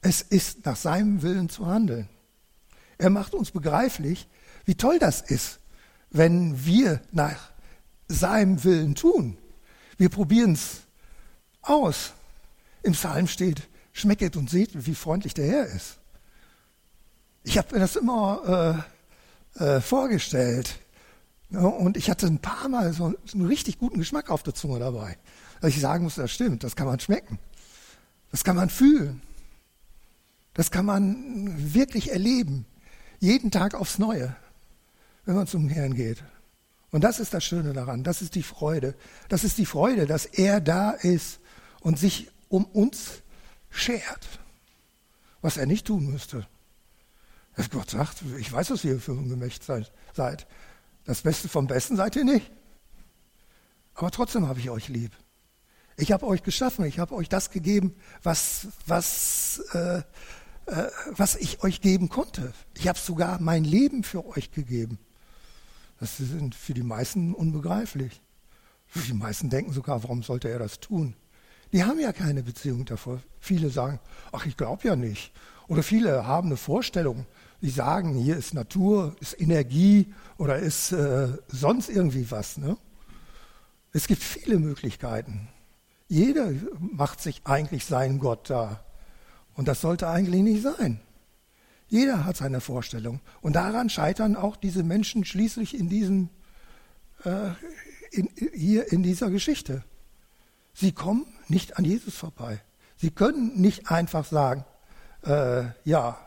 es 0.00 0.22
ist, 0.22 0.64
nach 0.64 0.76
seinem 0.76 1.22
Willen 1.22 1.48
zu 1.48 1.66
handeln. 1.66 2.08
Er 2.98 3.10
macht 3.10 3.34
uns 3.34 3.50
begreiflich, 3.50 4.28
wie 4.64 4.74
toll 4.74 4.98
das 4.98 5.20
ist, 5.20 5.60
wenn 6.10 6.64
wir 6.64 7.00
nach 7.12 7.50
seinem 8.08 8.62
Willen 8.64 8.94
tun. 8.94 9.38
Wir 9.96 10.08
probieren 10.08 10.52
es 10.52 10.82
aus. 11.62 12.12
Im 12.82 12.92
Psalm 12.92 13.26
steht, 13.26 13.68
schmecket 13.92 14.36
und 14.36 14.50
seht, 14.50 14.86
wie 14.86 14.94
freundlich 14.94 15.34
der 15.34 15.46
Herr 15.46 15.66
ist. 15.66 15.98
Ich 17.42 17.58
habe 17.58 17.74
mir 17.74 17.80
das 17.80 17.96
immer 17.96 18.84
äh, 18.86 18.95
äh, 19.58 19.80
vorgestellt. 19.80 20.78
Ja, 21.50 21.60
und 21.60 21.96
ich 21.96 22.10
hatte 22.10 22.26
ein 22.26 22.38
paar 22.38 22.68
Mal 22.68 22.92
so, 22.92 23.14
einen 23.32 23.46
richtig 23.46 23.78
guten 23.78 23.98
Geschmack 23.98 24.30
auf 24.30 24.42
der 24.42 24.54
Zunge 24.54 24.78
dabei. 24.78 25.16
Dass 25.60 25.70
ich 25.70 25.80
sagen 25.80 26.04
muss, 26.04 26.16
das 26.16 26.32
stimmt, 26.32 26.64
das 26.64 26.76
kann 26.76 26.86
man 26.86 27.00
schmecken. 27.00 27.38
Das 28.30 28.44
kann 28.44 28.56
man 28.56 28.68
fühlen. 28.68 29.22
Das 30.54 30.70
kann 30.70 30.84
man 30.84 31.74
wirklich 31.74 32.12
erleben. 32.12 32.66
Jeden 33.20 33.50
Tag 33.50 33.74
aufs 33.74 33.98
Neue 33.98 34.36
wenn 35.26 35.34
man 35.34 35.46
zum 35.46 35.68
Herrn 35.68 35.94
geht. 35.94 36.24
Und 36.90 37.04
das 37.04 37.20
ist 37.20 37.34
das 37.34 37.44
Schöne 37.44 37.74
daran, 37.74 38.04
das 38.04 38.22
ist 38.22 38.34
die 38.36 38.42
Freude. 38.42 38.94
Das 39.28 39.44
ist 39.44 39.58
die 39.58 39.66
Freude, 39.66 40.06
dass 40.06 40.24
er 40.24 40.60
da 40.60 40.92
ist 40.92 41.40
und 41.80 41.98
sich 41.98 42.30
um 42.48 42.64
uns 42.64 43.22
schert, 43.68 44.26
was 45.42 45.58
er 45.58 45.66
nicht 45.66 45.86
tun 45.86 46.06
müsste. 46.06 46.46
Dass 47.56 47.70
Gott 47.70 47.90
sagt, 47.90 48.22
ich 48.38 48.52
weiß, 48.52 48.68
dass 48.68 48.84
ihr 48.84 49.00
für 49.00 49.12
ungemächt 49.12 49.64
seid. 49.64 50.46
Das 51.04 51.22
Beste 51.22 51.48
vom 51.48 51.66
Besten 51.66 51.96
seid 51.96 52.14
ihr 52.16 52.24
nicht. 52.24 52.50
Aber 53.94 54.10
trotzdem 54.10 54.46
habe 54.46 54.60
ich 54.60 54.70
euch 54.70 54.88
lieb. 54.88 55.12
Ich 55.96 56.12
habe 56.12 56.26
euch 56.26 56.42
geschaffen, 56.42 56.84
ich 56.84 56.98
habe 56.98 57.14
euch 57.14 57.30
das 57.30 57.50
gegeben, 57.50 57.96
was, 58.22 58.68
was, 58.86 59.62
äh, 59.72 60.02
äh, 60.66 60.90
was 61.12 61.36
ich 61.36 61.62
euch 61.62 61.80
geben 61.80 62.10
konnte. 62.10 62.52
Ich 62.74 62.86
habe 62.86 62.98
sogar 62.98 63.40
mein 63.40 63.64
Leben 63.64 64.02
für 64.02 64.26
euch 64.26 64.50
gegeben. 64.50 64.98
Das 65.98 66.20
ist 66.20 66.54
für 66.54 66.74
die 66.74 66.82
meisten 66.82 67.32
unbegreiflich. 67.32 68.20
Die 68.94 69.14
meisten 69.14 69.48
denken 69.48 69.72
sogar, 69.72 70.02
warum 70.02 70.22
sollte 70.22 70.50
er 70.50 70.58
das 70.58 70.80
tun? 70.80 71.16
Die 71.72 71.84
haben 71.84 71.98
ja 71.98 72.12
keine 72.12 72.42
Beziehung 72.42 72.84
davor. 72.84 73.22
Viele 73.40 73.70
sagen, 73.70 73.98
ach, 74.32 74.44
ich 74.44 74.58
glaube 74.58 74.86
ja 74.86 74.94
nicht. 74.94 75.32
Oder 75.68 75.82
viele 75.82 76.26
haben 76.26 76.48
eine 76.48 76.56
Vorstellung. 76.56 77.26
Die 77.62 77.70
sagen, 77.70 78.14
hier 78.14 78.36
ist 78.36 78.54
Natur, 78.54 79.16
ist 79.20 79.40
Energie 79.40 80.12
oder 80.38 80.58
ist 80.58 80.92
äh, 80.92 81.28
sonst 81.48 81.88
irgendwie 81.88 82.30
was. 82.30 82.58
Ne? 82.58 82.76
Es 83.92 84.06
gibt 84.06 84.22
viele 84.22 84.58
Möglichkeiten. 84.58 85.48
Jeder 86.08 86.52
macht 86.78 87.20
sich 87.20 87.42
eigentlich 87.44 87.84
seinen 87.84 88.18
Gott 88.18 88.50
da. 88.50 88.84
Und 89.54 89.68
das 89.68 89.80
sollte 89.80 90.08
eigentlich 90.08 90.42
nicht 90.42 90.62
sein. 90.62 91.00
Jeder 91.88 92.24
hat 92.24 92.36
seine 92.36 92.60
Vorstellung. 92.60 93.20
Und 93.40 93.54
daran 93.54 93.88
scheitern 93.88 94.36
auch 94.36 94.56
diese 94.56 94.82
Menschen 94.82 95.24
schließlich 95.24 95.78
in 95.78 95.88
diesem, 95.88 96.28
äh, 97.24 97.50
in, 98.10 98.28
hier 98.54 98.92
in 98.92 99.02
dieser 99.02 99.30
Geschichte. 99.30 99.82
Sie 100.74 100.92
kommen 100.92 101.26
nicht 101.48 101.78
an 101.78 101.84
Jesus 101.84 102.14
vorbei. 102.14 102.60
Sie 102.96 103.10
können 103.10 103.60
nicht 103.60 103.90
einfach 103.90 104.24
sagen, 104.24 104.64
äh, 105.24 105.64
ja, 105.84 106.18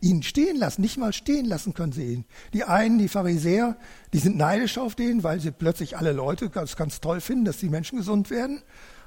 ihn 0.00 0.22
stehen 0.22 0.56
lassen, 0.56 0.80
nicht 0.82 0.98
mal 0.98 1.12
stehen 1.12 1.46
lassen 1.46 1.74
können 1.74 1.92
sie 1.92 2.14
ihn. 2.14 2.24
Die 2.52 2.64
einen, 2.64 2.98
die 2.98 3.08
Pharisäer, 3.08 3.76
die 4.12 4.18
sind 4.18 4.36
neidisch 4.36 4.78
auf 4.78 4.94
den, 4.94 5.22
weil 5.22 5.40
sie 5.40 5.50
plötzlich 5.50 5.96
alle 5.96 6.12
Leute 6.12 6.50
ganz, 6.50 6.76
ganz 6.76 7.00
toll 7.00 7.20
finden, 7.20 7.44
dass 7.44 7.58
die 7.58 7.68
Menschen 7.68 7.98
gesund 7.98 8.30
werden. 8.30 8.62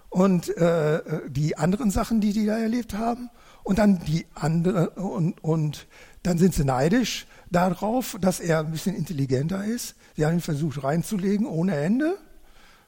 Und 0.10 0.56
äh, 0.58 1.02
die 1.30 1.58
anderen 1.58 1.90
Sachen, 1.90 2.22
die 2.22 2.34
die 2.34 2.46
da 2.46 2.58
erlebt 2.58 2.94
haben. 2.94 3.30
Und 3.64 3.80
dann 3.80 4.00
die 4.06 4.26
andere, 4.36 4.92
und, 4.92 5.44
und 5.44 5.88
dann 6.22 6.38
sind 6.38 6.54
sie 6.54 6.66
neidisch 6.66 7.26
darauf, 7.50 8.18
dass 8.22 8.40
er 8.40 8.60
ein 8.60 8.72
bisschen 8.72 8.96
intelligenter 8.96 9.64
ist. 9.64 9.96
Sie 10.16 10.26
haben 10.26 10.34
ihn 10.34 10.42
versucht 10.42 10.84
reinzulegen 10.84 11.46
ohne 11.48 11.76
Ende. 11.76 12.18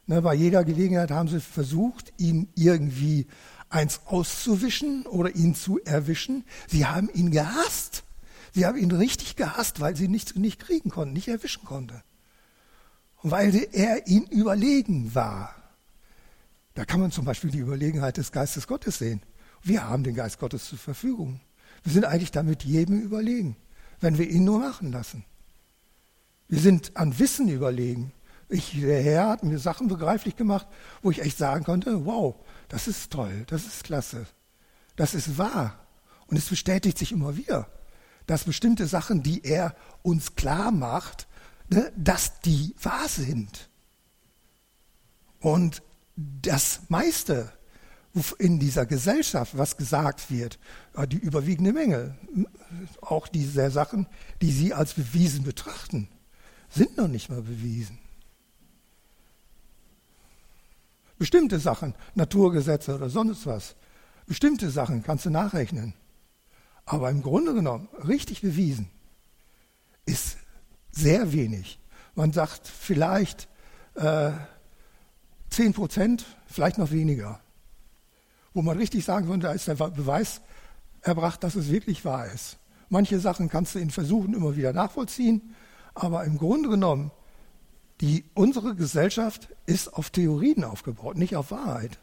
Ne, 0.08 0.22
bei 0.22 0.36
jeder 0.36 0.64
Gelegenheit 0.64 1.10
haben 1.10 1.28
sie 1.28 1.40
versucht, 1.40 2.14
ihn 2.18 2.48
irgendwie 2.56 3.26
eins 3.76 4.02
auszuwischen 4.06 5.06
oder 5.06 5.36
ihn 5.36 5.54
zu 5.54 5.80
erwischen. 5.84 6.46
Sie 6.68 6.86
haben 6.86 7.10
ihn 7.14 7.32
gehasst. 7.32 8.04
Sie 8.54 8.66
haben 8.66 8.78
ihn 8.78 8.92
richtig 8.92 9.36
gehasst, 9.36 9.82
weil 9.82 9.96
sie 9.96 10.06
ihn 10.06 10.12
nicht, 10.12 10.60
kriegen 10.60 10.90
konnten, 10.90 11.14
nicht 11.14 11.28
erwischen 11.28 11.66
konnte. 11.66 12.02
Und 13.22 13.32
weil 13.32 13.68
er 13.74 14.08
ihn 14.08 14.24
überlegen 14.24 15.14
war. 15.14 15.54
Da 16.74 16.86
kann 16.86 17.02
man 17.02 17.12
zum 17.12 17.26
Beispiel 17.26 17.52
die 17.52 17.60
Überlegenheit 17.60 18.18
des 18.18 18.32
Geistes 18.32 18.68
Gottes 18.68 18.98
sehen. 18.98 19.22
Wir 19.62 19.88
haben 19.88 20.04
den 20.04 20.16
Geist 20.16 20.40
Gottes 20.40 20.66
zur 20.66 20.78
Verfügung. 20.78 21.42
Wir 21.84 21.92
sind 21.92 22.06
eigentlich 22.06 22.32
damit 22.32 22.64
jedem 22.64 23.02
überlegen, 23.02 23.58
wenn 24.00 24.18
wir 24.18 24.30
ihn 24.30 24.46
nur 24.46 24.60
machen 24.60 24.92
lassen. 24.92 25.26
Wir 26.48 26.60
sind 26.60 26.96
an 26.96 27.18
Wissen 27.20 27.50
überlegen. 27.50 28.12
Ich, 28.48 28.80
der 28.80 29.02
Herr 29.02 29.30
hat 29.30 29.44
mir 29.44 29.58
Sachen 29.58 29.88
begreiflich 29.88 30.36
gemacht, 30.36 30.68
wo 31.02 31.12
ich 31.12 31.22
echt 31.22 31.38
sagen 31.38 31.66
konnte, 31.66 32.06
wow, 32.06 32.36
das 32.68 32.88
ist 32.88 33.12
toll, 33.12 33.44
das 33.48 33.66
ist 33.66 33.84
klasse, 33.84 34.28
das 34.96 35.14
ist 35.14 35.38
wahr. 35.38 35.80
Und 36.28 36.38
es 36.38 36.50
bestätigt 36.50 36.98
sich 36.98 37.12
immer 37.12 37.38
wieder, 37.38 37.68
dass 38.28 38.44
bestimmte 38.44 38.88
Sachen, 38.88 39.24
die 39.24 39.44
er 39.44 39.76
uns 40.04 40.36
klar 40.36 40.72
macht, 40.72 41.28
ne, 41.70 41.92
dass 41.96 42.40
die 42.42 42.76
wahr 42.82 43.08
sind. 43.08 43.70
Und 45.40 45.82
das 46.16 46.82
meiste, 46.90 47.52
in 48.40 48.60
dieser 48.60 48.86
Gesellschaft, 48.86 49.58
was 49.58 49.78
gesagt 49.78 50.32
wird, 50.32 50.58
die 51.10 51.18
überwiegende 51.18 51.74
Menge, 51.74 52.16
auch 53.02 53.28
diese 53.28 53.70
Sachen, 53.70 54.08
die 54.42 54.52
Sie 54.52 54.74
als 54.74 54.94
bewiesen 54.94 55.44
betrachten, 55.44 56.08
sind 56.70 56.98
noch 56.98 57.08
nicht 57.08 57.30
mal 57.30 57.42
bewiesen. 57.42 58.00
Bestimmte 61.18 61.60
Sachen, 61.60 61.94
Naturgesetze 62.14 62.96
oder 62.96 63.10
sonst 63.10 63.46
was, 63.46 63.76
bestimmte 64.26 64.70
Sachen 64.70 65.04
kannst 65.04 65.26
du 65.26 65.30
nachrechnen. 65.30 65.94
Aber 66.86 67.10
im 67.10 67.22
Grunde 67.22 67.54
genommen, 67.54 67.88
richtig 68.08 68.42
bewiesen, 68.42 68.90
ist 70.06 70.38
sehr 70.92 71.32
wenig. 71.32 71.80
Man 72.16 72.32
sagt 72.32 72.68
vielleicht 72.68 73.48
äh, 73.96 74.32
10 75.50 75.74
Prozent, 75.74 76.26
vielleicht 76.48 76.78
noch 76.78 76.92
weniger 76.92 77.40
wo 78.56 78.62
man 78.62 78.78
richtig 78.78 79.06
sagen 79.06 79.28
könnte, 79.28 79.48
da 79.48 79.54
ist 79.54 79.68
der 79.68 79.76
Beweis 79.76 80.42
erbracht, 81.02 81.44
dass 81.44 81.56
es 81.56 81.70
wirklich 81.70 82.06
wahr 82.06 82.26
ist. 82.34 82.58
Manche 82.90 83.20
Sachen 83.20 83.50
kannst 83.50 83.76
du 83.76 83.80
in 83.80 83.92
Versuchen 83.92 84.34
immer 84.34 84.56
wieder 84.56 84.72
nachvollziehen, 84.72 85.54
aber 85.94 86.24
im 86.24 86.38
Grunde 86.38 86.70
genommen, 86.70 87.12
die, 88.02 88.26
unsere 88.34 88.76
Gesellschaft 88.76 89.50
ist 89.66 89.94
auf 89.94 90.10
Theorien 90.10 90.64
aufgebaut, 90.64 91.18
nicht 91.18 91.36
auf 91.36 91.52
Wahrheit. 91.52 91.98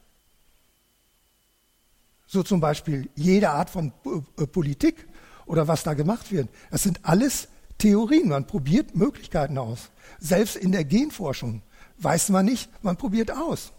So 2.27 2.43
zum 2.43 2.61
Beispiel 2.61 3.11
jede 3.15 3.51
Art 3.51 3.69
von 3.69 3.93
äh, 4.39 4.47
Politik 4.47 5.07
oder 5.45 5.69
was 5.69 5.83
da 5.83 5.93
gemacht 5.93 6.33
wird. 6.33 6.49
Das 6.71 6.83
sind 6.83 7.01
alles 7.03 7.49
Theorien. 7.77 8.29
Man 8.29 8.47
probiert 8.47 8.97
Möglichkeiten 8.97 9.59
aus. 9.59 9.91
Selbst 10.19 10.57
in 10.57 10.73
der 10.73 10.85
Genforschung 10.85 11.63
weiß 11.99 12.31
man 12.31 12.47
nicht, 12.47 12.71
man 12.83 12.97
probiert 12.97 13.31
aus. 13.31 13.73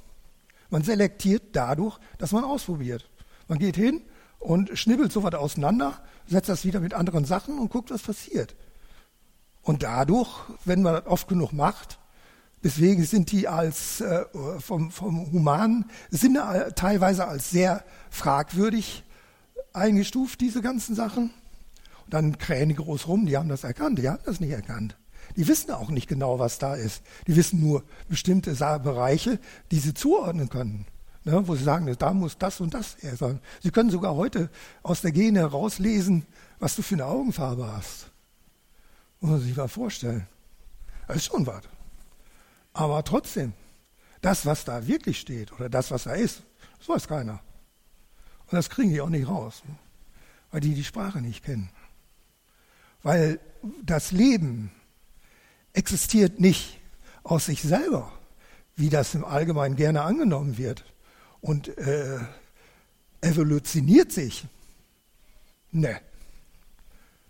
Man 0.70 0.84
selektiert 0.84 1.44
dadurch, 1.54 1.98
dass 2.20 2.32
man 2.32 2.44
ausprobiert. 2.44 3.10
Man 3.48 3.60
geht 3.60 3.76
hin 3.76 4.02
und 4.40 4.78
schnibbelt 4.78 5.12
so 5.12 5.24
was 5.24 5.34
auseinander, 5.34 6.00
setzt 6.28 6.50
das 6.50 6.66
wieder 6.66 6.80
mit 6.80 6.94
anderen 6.94 7.26
Sachen 7.26 7.58
und 7.58 7.72
guckt, 7.72 7.92
was 7.92 8.04
passiert. 8.04 8.56
Und 9.62 9.84
dadurch, 9.84 10.30
wenn 10.66 10.82
man 10.82 10.96
das 10.96 11.08
oft 11.08 11.28
genug 11.28 11.54
macht, 11.54 11.98
deswegen 12.64 13.04
sind 13.04 13.32
die 13.32 13.48
als 13.48 14.02
äh, 14.02 14.26
vom, 14.60 14.92
vom 14.92 15.32
humanen 15.32 15.86
Sinne 16.10 16.74
teilweise 16.76 17.28
als 17.28 17.50
sehr 17.50 17.84
fragwürdig 18.10 19.04
eingestuft, 19.74 20.42
diese 20.42 20.62
ganzen 20.62 20.96
Sachen. 20.96 21.32
Und 22.06 22.14
dann 22.14 22.38
krähen 22.38 22.76
groß 22.76 23.08
rum, 23.08 23.26
die 23.26 23.38
haben 23.38 23.50
das 23.50 23.64
erkannt, 23.64 24.00
die 24.00 24.10
haben 24.10 24.20
das 24.26 24.40
nicht 24.40 24.52
erkannt. 24.52 24.98
Die 25.36 25.48
wissen 25.48 25.72
auch 25.72 25.90
nicht 25.90 26.08
genau, 26.08 26.38
was 26.38 26.60
da 26.60 26.76
ist. 26.76 27.02
Die 27.28 27.36
wissen 27.36 27.60
nur 27.60 27.84
bestimmte 28.10 28.54
Bereiche, 28.54 29.40
die 29.72 29.80
sie 29.80 29.94
zuordnen 29.94 30.50
können. 30.50 30.86
Ne, 31.26 31.48
wo 31.48 31.56
sie 31.56 31.64
sagen, 31.64 31.94
da 31.98 32.14
muss 32.14 32.38
das 32.38 32.60
und 32.60 32.74
das 32.74 32.98
her 33.00 33.16
sein. 33.16 33.40
Sie 33.62 33.72
können 33.72 33.90
sogar 33.90 34.14
heute 34.14 34.50
aus 34.82 35.00
der 35.00 35.14
Gene 35.14 35.40
herauslesen, 35.40 36.26
was 36.60 36.76
du 36.76 36.82
für 36.82 36.96
eine 36.96 37.06
Augenfarbe 37.06 37.72
hast. 37.72 38.12
Muss 39.22 39.32
man 39.32 39.40
sich 39.40 39.56
mal 39.56 39.70
vorstellen. 39.70 40.28
Das 41.08 41.18
ist 41.18 41.26
schon 41.26 41.48
was. 41.48 41.64
Aber 42.74 43.04
trotzdem, 43.04 43.54
das, 44.22 44.46
was 44.46 44.66
da 44.66 44.88
wirklich 44.88 45.20
steht 45.20 45.52
oder 45.54 45.70
das, 45.70 45.92
was 45.92 46.04
da 46.04 46.14
ist, 46.14 46.42
das 46.80 46.90
weiß 46.90 47.08
keiner. 47.08 47.42
Und 48.48 48.54
das 48.54 48.70
kriegen 48.70 48.90
die 48.90 49.02
auch 49.02 49.10
nicht 49.10 49.28
raus, 49.28 49.64
weil 50.52 50.62
die 50.62 50.74
die 50.74 50.84
Sprache 50.84 51.22
nicht 51.22 51.44
kennen. 51.44 51.70
Weil 53.04 53.40
das 53.82 54.12
Leben 54.12 54.72
existiert 55.74 56.40
nicht 56.40 56.80
aus 57.24 57.46
sich 57.46 57.62
selber, 57.62 58.12
wie 58.76 58.90
das 58.90 59.16
im 59.16 59.26
Allgemeinen 59.26 59.76
gerne 59.76 60.02
angenommen 60.02 60.58
wird, 60.58 60.86
und 61.44 61.78
äh, 61.78 62.20
evolutioniert 63.20 64.12
sich. 64.12 64.46
Ne. 65.72 66.00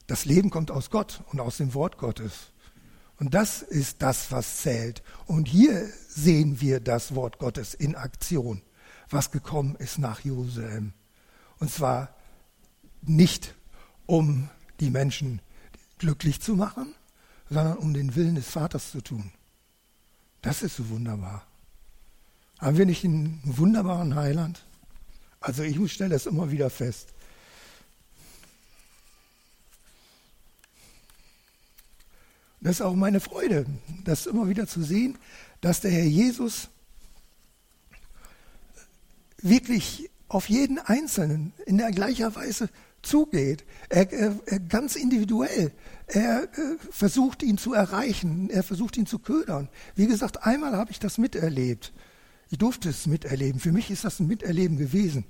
Das 0.05 0.25
Leben 0.25 0.51
kommt 0.51 0.69
aus 0.69 0.91
Gott 0.91 1.23
und 1.31 1.39
aus 1.39 1.57
dem 1.57 1.73
Wort 1.73 1.97
Gottes. 1.97 2.52
Und 3.19 3.33
das 3.33 3.61
ist 3.61 4.01
das, 4.01 4.31
was 4.31 4.61
zählt. 4.61 5.03
Und 5.25 5.47
hier 5.47 5.87
sehen 6.07 6.59
wir 6.61 6.79
das 6.79 7.15
Wort 7.15 7.37
Gottes 7.37 7.73
in 7.73 7.95
Aktion, 7.95 8.61
was 9.09 9.31
gekommen 9.31 9.75
ist 9.75 9.99
nach 9.99 10.21
Jerusalem. 10.21 10.93
Und 11.59 11.71
zwar 11.71 12.15
nicht, 13.01 13.55
um 14.05 14.49
die 14.79 14.89
Menschen 14.89 15.41
glücklich 15.97 16.41
zu 16.41 16.55
machen, 16.55 16.93
sondern 17.49 17.77
um 17.77 17.93
den 17.93 18.15
Willen 18.15 18.35
des 18.35 18.49
Vaters 18.49 18.91
zu 18.91 19.01
tun. 19.01 19.31
Das 20.41 20.63
ist 20.63 20.75
so 20.75 20.89
wunderbar. 20.89 21.45
Haben 22.59 22.77
wir 22.77 22.85
nicht 22.85 23.05
einen 23.05 23.41
wunderbaren 23.43 24.15
Heiland? 24.15 24.65
Also 25.39 25.63
ich 25.63 25.91
stelle 25.91 26.11
das 26.11 26.25
immer 26.25 26.51
wieder 26.51 26.69
fest. 26.69 27.12
Das 32.63 32.77
ist 32.77 32.81
auch 32.81 32.95
meine 32.95 33.19
Freude, 33.19 33.65
das 34.05 34.25
immer 34.25 34.47
wieder 34.47 34.67
zu 34.67 34.81
sehen, 34.81 35.17
dass 35.59 35.81
der 35.81 35.91
Herr 35.91 36.05
Jesus 36.05 36.69
wirklich 39.41 40.09
auf 40.29 40.47
jeden 40.47 40.79
Einzelnen 40.79 41.51
in 41.65 41.77
der 41.77 41.91
gleicher 41.91 42.33
Weise 42.35 42.69
zugeht. 43.01 43.65
Er, 43.89 44.11
er, 44.13 44.39
er 44.45 44.59
ganz 44.59 44.95
individuell. 44.95 45.73
Er 46.07 46.43
äh, 46.43 46.47
versucht 46.89 47.43
ihn 47.43 47.57
zu 47.57 47.73
erreichen. 47.73 48.49
Er 48.49 48.63
versucht 48.63 48.95
ihn 48.95 49.05
zu 49.05 49.19
ködern. 49.19 49.67
Wie 49.95 50.07
gesagt, 50.07 50.45
einmal 50.45 50.77
habe 50.77 50.91
ich 50.91 50.99
das 50.99 51.17
miterlebt. 51.17 51.91
Ich 52.49 52.59
durfte 52.59 52.89
es 52.89 53.07
miterleben. 53.07 53.59
Für 53.59 53.73
mich 53.73 53.91
ist 53.91 54.05
das 54.05 54.21
ein 54.21 54.27
Miterleben 54.27 54.77
gewesen. 54.77 55.25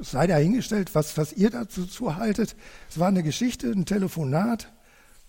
Es 0.00 0.10
sei 0.10 0.26
dahingestellt, 0.26 0.92
was, 0.94 1.16
was 1.16 1.32
ihr 1.32 1.50
dazu 1.50 2.16
haltet. 2.16 2.56
Es 2.90 2.98
war 2.98 3.08
eine 3.08 3.22
Geschichte, 3.22 3.70
ein 3.70 3.86
Telefonat, 3.86 4.72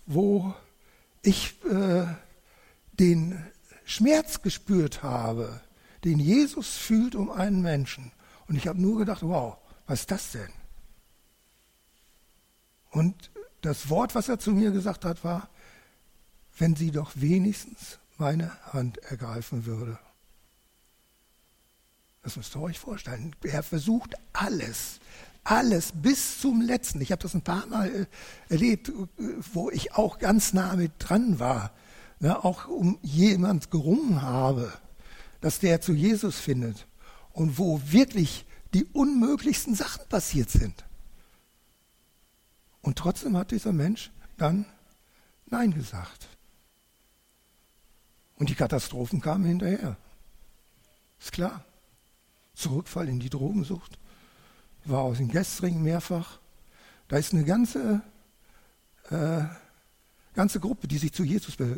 wo 0.07 0.55
ich 1.25 1.55
äh, 1.65 2.05
den 2.93 3.43
Schmerz 3.85 4.41
gespürt 4.41 5.03
habe, 5.03 5.61
den 6.03 6.19
Jesus 6.19 6.75
fühlt 6.75 7.15
um 7.15 7.31
einen 7.31 7.61
Menschen. 7.61 8.11
Und 8.47 8.55
ich 8.55 8.67
habe 8.67 8.81
nur 8.81 8.99
gedacht, 8.99 9.23
wow, 9.23 9.57
was 9.87 10.01
ist 10.01 10.11
das 10.11 10.31
denn? 10.31 10.49
Und 12.91 13.31
das 13.61 13.89
Wort, 13.89 14.15
was 14.15 14.29
er 14.29 14.39
zu 14.39 14.51
mir 14.51 14.71
gesagt 14.71 15.05
hat, 15.05 15.23
war, 15.23 15.49
wenn 16.57 16.75
sie 16.75 16.91
doch 16.91 17.11
wenigstens 17.15 17.99
meine 18.17 18.51
Hand 18.71 18.99
ergreifen 18.99 19.65
würde. 19.65 19.99
Das 22.23 22.37
müsst 22.37 22.55
ihr 22.55 22.61
euch 22.61 22.79
vorstellen. 22.79 23.35
Er 23.43 23.61
versucht 23.61 24.15
alles, 24.33 24.99
alles 25.45 25.93
bis 25.93 26.41
zum 26.41 26.61
letzten. 26.61 26.99
Ich 26.99 27.11
habe 27.11 27.21
das 27.21 27.33
ein 27.33 27.41
paar 27.41 27.65
Mal 27.67 27.87
äh, 27.87 28.05
erlebt, 28.49 28.89
äh, 28.89 28.93
wo 29.53 29.69
ich 29.69 29.93
auch 29.93 30.19
ganz 30.19 30.53
nah 30.53 30.75
mit 30.75 30.91
dran 30.99 31.39
war, 31.39 31.71
ne, 32.19 32.43
auch 32.43 32.67
um 32.67 32.99
jemand 33.01 33.71
gerungen 33.71 34.21
habe, 34.21 34.73
dass 35.39 35.59
der 35.59 35.79
zu 35.79 35.93
Jesus 35.93 36.37
findet 36.37 36.87
und 37.31 37.57
wo 37.57 37.79
wirklich 37.85 38.45
die 38.73 38.85
unmöglichsten 38.85 39.75
Sachen 39.75 40.05
passiert 40.09 40.49
sind. 40.49 40.83
Und 42.81 42.97
trotzdem 42.97 43.37
hat 43.37 43.51
dieser 43.51 43.71
Mensch 43.71 44.11
dann 44.37 44.65
Nein 45.47 45.73
gesagt. 45.73 46.27
Und 48.35 48.49
die 48.49 48.55
Katastrophen 48.55 49.21
kamen 49.21 49.45
hinterher. 49.45 49.97
Ist 51.19 51.31
klar. 51.31 51.63
Zurückfall 52.53 53.07
in 53.07 53.19
die 53.19 53.29
Drogensucht. 53.29 53.97
War 54.85 55.01
aus 55.01 55.17
dem 55.17 55.29
Gästring 55.29 55.81
mehrfach. 55.81 56.39
Da 57.07 57.17
ist 57.17 57.33
eine 57.33 57.43
ganze, 57.43 58.01
äh, 59.09 59.41
ganze 60.33 60.59
Gruppe, 60.59 60.87
die 60.87 60.97
sich 60.97 61.11
zu 61.11 61.23
Jesus, 61.23 61.59
äh, 61.59 61.77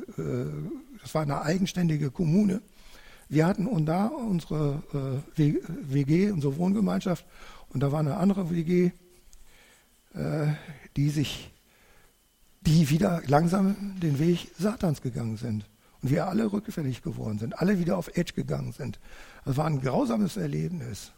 das 1.01 1.13
war 1.13 1.21
eine 1.21 1.41
eigenständige 1.41 2.11
Kommune. 2.11 2.61
Wir 3.29 3.45
hatten 3.45 3.67
und 3.67 3.85
da 3.85 4.07
unsere 4.07 5.23
äh, 5.37 5.53
WG, 5.87 6.31
unsere 6.31 6.57
Wohngemeinschaft, 6.57 7.25
und 7.69 7.81
da 7.81 7.91
war 7.91 7.99
eine 7.99 8.17
andere 8.17 8.49
WG, 8.49 8.91
äh, 10.13 10.47
die 10.95 11.09
sich, 11.09 11.51
die 12.61 12.89
wieder 12.89 13.21
langsam 13.27 13.99
den 14.01 14.19
Weg 14.19 14.51
Satans 14.57 15.01
gegangen 15.01 15.37
sind. 15.37 15.65
Und 16.01 16.11
wir 16.11 16.27
alle 16.27 16.51
rückfällig 16.51 17.01
geworden 17.01 17.39
sind, 17.39 17.59
alle 17.59 17.79
wieder 17.79 17.97
auf 17.97 18.15
Edge 18.15 18.33
gegangen 18.33 18.71
sind. 18.71 18.99
Das 19.45 19.57
war 19.57 19.65
ein 19.65 19.81
grausames 19.81 20.37
Erlebnis. 20.37 21.11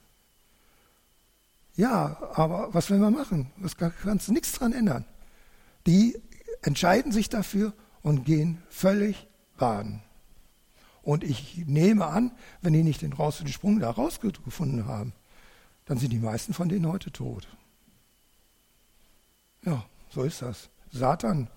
Ja, 1.79 2.17
aber 2.33 2.73
was 2.73 2.89
will 2.89 2.97
man 2.97 3.13
machen? 3.13 3.53
Das 3.55 3.77
kannst 3.77 4.27
du 4.27 4.33
nichts 4.33 4.51
dran 4.51 4.73
ändern. 4.73 5.05
Die 5.87 6.21
entscheiden 6.61 7.13
sich 7.13 7.29
dafür 7.29 7.71
und 8.01 8.25
gehen 8.25 8.61
völlig 8.69 9.29
baden. 9.57 10.01
Und 11.03 11.23
ich 11.23 11.63
nehme 11.67 12.07
an, 12.07 12.33
wenn 12.61 12.73
die 12.73 12.83
nicht 12.83 13.01
den, 13.01 13.13
raus, 13.13 13.37
den 13.37 13.47
Sprung 13.47 13.79
da 13.79 13.91
rausgefunden 13.91 14.87
haben, 14.87 15.13
dann 15.85 15.97
sind 15.97 16.11
die 16.11 16.19
meisten 16.19 16.53
von 16.53 16.67
denen 16.67 16.85
heute 16.85 17.13
tot. 17.13 17.47
Ja, 19.63 19.85
so 20.09 20.23
ist 20.23 20.41
das. 20.41 20.69
Satan 20.91 21.47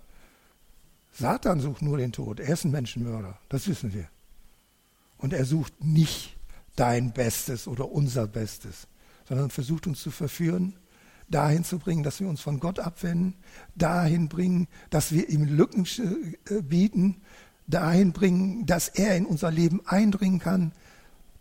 Satan 1.11 1.59
sucht 1.59 1.83
nur 1.83 1.99
den 1.99 2.12
Tod. 2.12 2.39
Er 2.39 2.55
ist 2.55 2.64
ein 2.64 2.70
Menschenmörder. 2.70 3.41
Das 3.49 3.66
wissen 3.66 3.93
wir. 3.93 4.09
Und 5.18 5.33
er 5.33 5.45
sucht 5.45 5.83
nicht 5.83 6.37
dein 6.77 7.12
Bestes 7.12 7.66
oder 7.66 7.91
unser 7.91 8.29
Bestes, 8.29 8.87
sondern 9.33 9.49
versucht 9.49 9.87
uns 9.87 10.03
zu 10.03 10.11
verführen, 10.11 10.74
dahin 11.26 11.64
zu 11.64 11.78
bringen, 11.78 12.03
dass 12.03 12.20
wir 12.20 12.28
uns 12.28 12.43
von 12.43 12.61
Gott 12.61 12.78
abwenden, 12.78 13.33
dahin 13.74 14.28
bringen, 14.28 14.68
dass 14.91 15.11
wir 15.11 15.30
ihm 15.30 15.45
Lücken 15.45 15.89
äh, 16.51 16.61
bieten, 16.61 17.22
dahin 17.66 18.12
bringen, 18.12 18.66
dass 18.66 18.89
er 18.89 19.16
in 19.16 19.24
unser 19.24 19.51
Leben 19.51 19.80
eindringen 19.87 20.39
kann, 20.39 20.72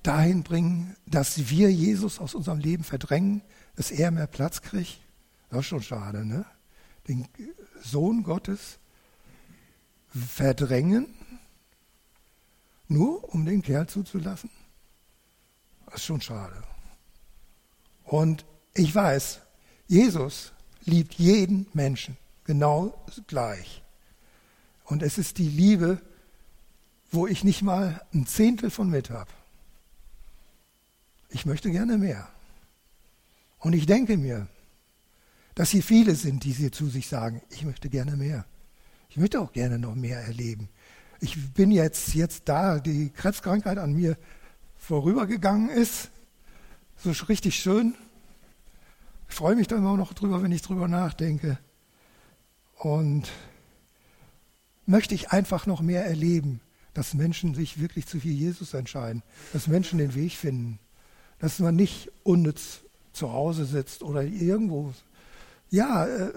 dahin 0.04 0.44
bringen, 0.44 0.96
dass 1.06 1.50
wir 1.50 1.70
Jesus 1.70 2.20
aus 2.20 2.34
unserem 2.34 2.60
Leben 2.60 2.86
verdrängen, 2.86 3.42
dass 3.76 3.92
er 3.92 4.10
mehr 4.12 4.28
Platz 4.28 4.62
kriegt. 4.62 5.02
Das 5.50 5.60
ist 5.60 5.66
schon 5.66 5.84
schade, 5.84 6.26
ne? 6.26 6.46
Den 7.10 7.28
Sohn 7.84 8.24
Gottes 8.24 8.80
verdrängen, 10.08 11.08
nur 12.88 13.34
um 13.34 13.46
den 13.46 13.62
Kerl 13.62 13.88
zuzulassen? 13.88 14.50
Das 15.88 15.96
ist 15.96 16.06
schon 16.06 16.22
schade. 16.22 16.64
Und 18.12 18.44
ich 18.74 18.94
weiß, 18.94 19.40
Jesus 19.88 20.52
liebt 20.84 21.14
jeden 21.14 21.68
Menschen 21.72 22.18
genau 22.44 23.06
gleich. 23.26 23.82
Und 24.84 25.02
es 25.02 25.18
ist 25.18 25.38
die 25.38 25.48
Liebe, 25.48 26.02
wo 27.10 27.26
ich 27.26 27.46
nicht 27.46 27.62
mal 27.62 28.06
ein 28.14 28.28
Zehntel 28.28 28.70
von 28.70 28.90
mit 28.90 29.12
habe. 29.12 29.32
Ich 31.30 31.46
möchte 31.46 31.72
gerne 31.72 31.98
mehr. 31.98 32.28
Und 33.60 33.72
ich 33.72 33.86
denke 33.86 34.18
mir, 34.18 34.50
dass 35.56 35.70
hier 35.70 35.82
viele 35.82 36.16
sind, 36.16 36.44
die 36.44 36.52
sie 36.52 36.70
zu 36.70 36.90
sich 36.90 37.08
sagen, 37.08 37.42
ich 37.50 37.64
möchte 37.64 37.88
gerne 37.88 38.18
mehr. 38.18 38.46
Ich 39.08 39.16
möchte 39.16 39.40
auch 39.40 39.54
gerne 39.54 39.80
noch 39.80 39.96
mehr 39.96 40.20
erleben. 40.20 40.68
Ich 41.22 41.54
bin 41.54 41.72
jetzt, 41.72 42.14
jetzt 42.14 42.50
da, 42.50 42.80
die 42.80 43.10
Krebskrankheit 43.12 43.78
an 43.78 43.94
mir 43.94 44.18
vorübergegangen 44.76 45.70
ist. 45.70 46.10
So 47.04 47.10
richtig 47.26 47.56
schön. 47.56 47.96
Ich 49.28 49.34
freue 49.34 49.56
mich 49.56 49.68
da 49.68 49.76
immer 49.76 49.98
noch 49.98 50.14
drüber, 50.14 50.44
wenn 50.44 50.52
ich 50.52 50.62
drüber 50.62 50.88
nachdenke. 50.88 51.58
Und 52.76 53.30
möchte 54.86 55.16
ich 55.16 55.32
einfach 55.32 55.66
noch 55.66 55.82
mehr 55.82 56.06
erleben, 56.06 56.62
dass 56.94 57.16
Menschen 57.16 57.56
sich 57.56 57.80
wirklich 57.80 58.06
zu 58.06 58.20
viel 58.20 58.34
Jesus 58.34 58.76
entscheiden, 58.76 59.24
dass 59.52 59.68
Menschen 59.68 59.98
den 59.98 60.14
Weg 60.14 60.34
finden, 60.34 60.78
dass 61.40 61.58
man 61.58 61.76
nicht 61.76 62.12
unnütz 62.24 62.82
zu 63.14 63.32
Hause 63.32 63.66
sitzt 63.66 64.04
oder 64.04 64.22
irgendwo 64.22 64.94
ja, 65.72 66.06
äh, 66.06 66.34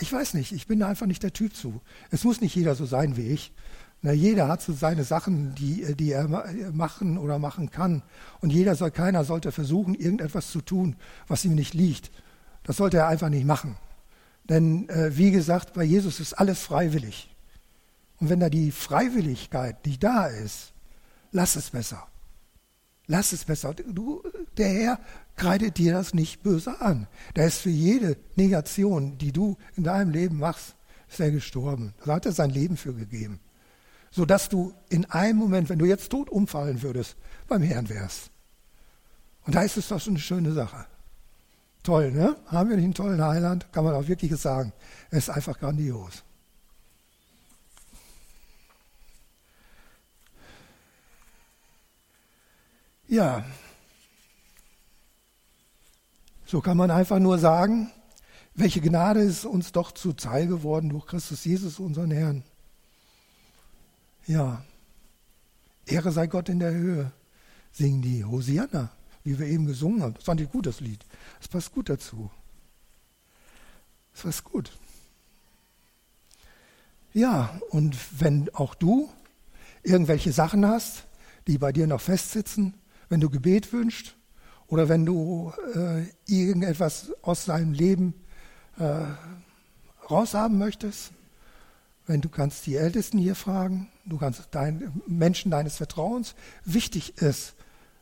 ich 0.00 0.12
weiß 0.12 0.34
nicht, 0.34 0.52
ich 0.52 0.66
bin 0.66 0.80
da 0.80 0.88
einfach 0.88 1.06
nicht 1.06 1.22
der 1.22 1.32
Typ 1.32 1.54
zu. 1.54 1.80
Es 2.10 2.24
muss 2.24 2.40
nicht 2.40 2.54
jeder 2.54 2.74
so 2.74 2.84
sein 2.84 3.16
wie 3.16 3.28
ich. 3.28 3.52
Na, 4.04 4.12
jeder 4.12 4.48
hat 4.48 4.60
so 4.60 4.72
seine 4.72 5.04
Sachen, 5.04 5.54
die, 5.54 5.94
die 5.94 6.10
er 6.10 6.26
machen 6.72 7.18
oder 7.18 7.38
machen 7.38 7.70
kann. 7.70 8.02
Und 8.40 8.52
jeder 8.52 8.74
soll, 8.74 8.90
keiner 8.90 9.24
sollte 9.24 9.52
versuchen, 9.52 9.94
irgendetwas 9.94 10.50
zu 10.50 10.60
tun, 10.60 10.96
was 11.28 11.44
ihm 11.44 11.54
nicht 11.54 11.72
liegt. 11.72 12.10
Das 12.64 12.76
sollte 12.76 12.96
er 12.98 13.06
einfach 13.06 13.28
nicht 13.28 13.46
machen. 13.46 13.76
Denn 14.48 14.88
äh, 14.88 15.16
wie 15.16 15.30
gesagt, 15.30 15.74
bei 15.74 15.84
Jesus 15.84 16.18
ist 16.18 16.34
alles 16.34 16.60
freiwillig. 16.60 17.32
Und 18.18 18.28
wenn 18.28 18.40
da 18.40 18.50
die 18.50 18.72
Freiwilligkeit 18.72 19.86
nicht 19.86 20.02
da 20.02 20.26
ist, 20.26 20.72
lass 21.30 21.54
es 21.54 21.70
besser. 21.70 22.06
Lass 23.06 23.32
es 23.32 23.44
besser. 23.44 23.74
Du, 23.74 24.22
der 24.56 24.68
Herr 24.68 25.00
kreidet 25.36 25.78
dir 25.78 25.92
das 25.92 26.12
nicht 26.12 26.42
böse 26.42 26.80
an. 26.80 27.06
Der 27.36 27.46
ist 27.46 27.58
für 27.58 27.70
jede 27.70 28.16
Negation, 28.34 29.16
die 29.18 29.32
du 29.32 29.58
in 29.76 29.84
deinem 29.84 30.10
Leben 30.10 30.38
machst, 30.38 30.74
ist 31.08 31.18
gestorben. 31.18 31.94
Da 32.04 32.14
hat 32.14 32.26
er 32.26 32.32
sein 32.32 32.50
Leben 32.50 32.76
für 32.76 32.94
gegeben. 32.94 33.38
Sodass 34.12 34.48
du 34.48 34.72
in 34.88 35.04
einem 35.06 35.38
Moment, 35.38 35.68
wenn 35.68 35.80
du 35.80 35.86
jetzt 35.86 36.10
tot 36.10 36.30
umfallen 36.30 36.82
würdest, 36.82 37.16
beim 37.48 37.62
Herrn 37.62 37.88
wärst. 37.88 38.30
Und 39.44 39.56
da 39.56 39.62
ist 39.62 39.76
es 39.76 39.88
doch 39.88 40.00
schon 40.00 40.12
eine 40.12 40.20
schöne 40.20 40.52
Sache. 40.52 40.86
Toll, 41.82 42.12
ne? 42.12 42.36
Haben 42.46 42.70
wir 42.70 42.76
nicht 42.76 42.84
einen 42.84 42.94
tollen 42.94 43.24
Heiland? 43.24 43.72
Kann 43.72 43.84
man 43.84 43.94
auch 43.94 44.06
wirklich 44.06 44.36
sagen. 44.36 44.72
Er 45.10 45.18
ist 45.18 45.30
einfach 45.30 45.58
grandios. 45.58 46.22
Ja, 53.08 53.44
so 56.52 56.60
kann 56.60 56.76
man 56.76 56.90
einfach 56.90 57.18
nur 57.18 57.38
sagen, 57.38 57.90
welche 58.54 58.82
Gnade 58.82 59.20
ist 59.20 59.46
uns 59.46 59.72
doch 59.72 59.92
zuteil 59.92 60.46
geworden 60.46 60.90
durch 60.90 61.06
Christus 61.06 61.46
Jesus, 61.46 61.78
unseren 61.78 62.10
Herrn. 62.10 62.44
Ja, 64.26 64.64
Ehre 65.86 66.12
sei 66.12 66.26
Gott 66.26 66.48
in 66.48 66.60
der 66.60 66.72
Höhe, 66.72 67.12
singen 67.72 68.02
die 68.02 68.24
Hosianna, 68.24 68.90
wie 69.24 69.38
wir 69.38 69.46
eben 69.46 69.66
gesungen 69.66 70.02
haben. 70.02 70.14
Das 70.14 70.24
fand 70.24 70.40
ich 70.40 70.50
gut, 70.50 70.66
das 70.66 70.80
Lied. 70.80 71.04
Das 71.38 71.48
passt 71.48 71.72
gut 71.72 71.88
dazu. 71.88 72.30
Das 74.12 74.22
passt 74.22 74.44
gut. 74.44 74.70
Ja, 77.12 77.60
und 77.70 77.96
wenn 78.20 78.48
auch 78.54 78.74
du 78.74 79.10
irgendwelche 79.82 80.32
Sachen 80.32 80.66
hast, 80.66 81.04
die 81.46 81.58
bei 81.58 81.72
dir 81.72 81.86
noch 81.86 82.00
festsitzen, 82.00 82.74
wenn 83.08 83.20
du 83.20 83.28
Gebet 83.28 83.72
wünschst, 83.72 84.14
oder 84.68 84.88
wenn 84.88 85.04
du 85.04 85.52
äh, 85.74 86.06
irgendetwas 86.26 87.12
aus 87.20 87.44
deinem 87.44 87.74
Leben 87.74 88.14
äh, 88.78 89.04
raushaben 90.08 90.56
möchtest, 90.56 91.12
wenn 92.12 92.20
du 92.20 92.28
kannst 92.28 92.66
die 92.66 92.76
Ältesten 92.76 93.16
hier 93.16 93.34
fragen, 93.34 93.88
du 94.04 94.18
kannst 94.18 94.46
dein, 94.50 94.92
Menschen 95.06 95.50
deines 95.50 95.78
Vertrauens. 95.78 96.34
Wichtig 96.62 97.16
ist, 97.16 97.54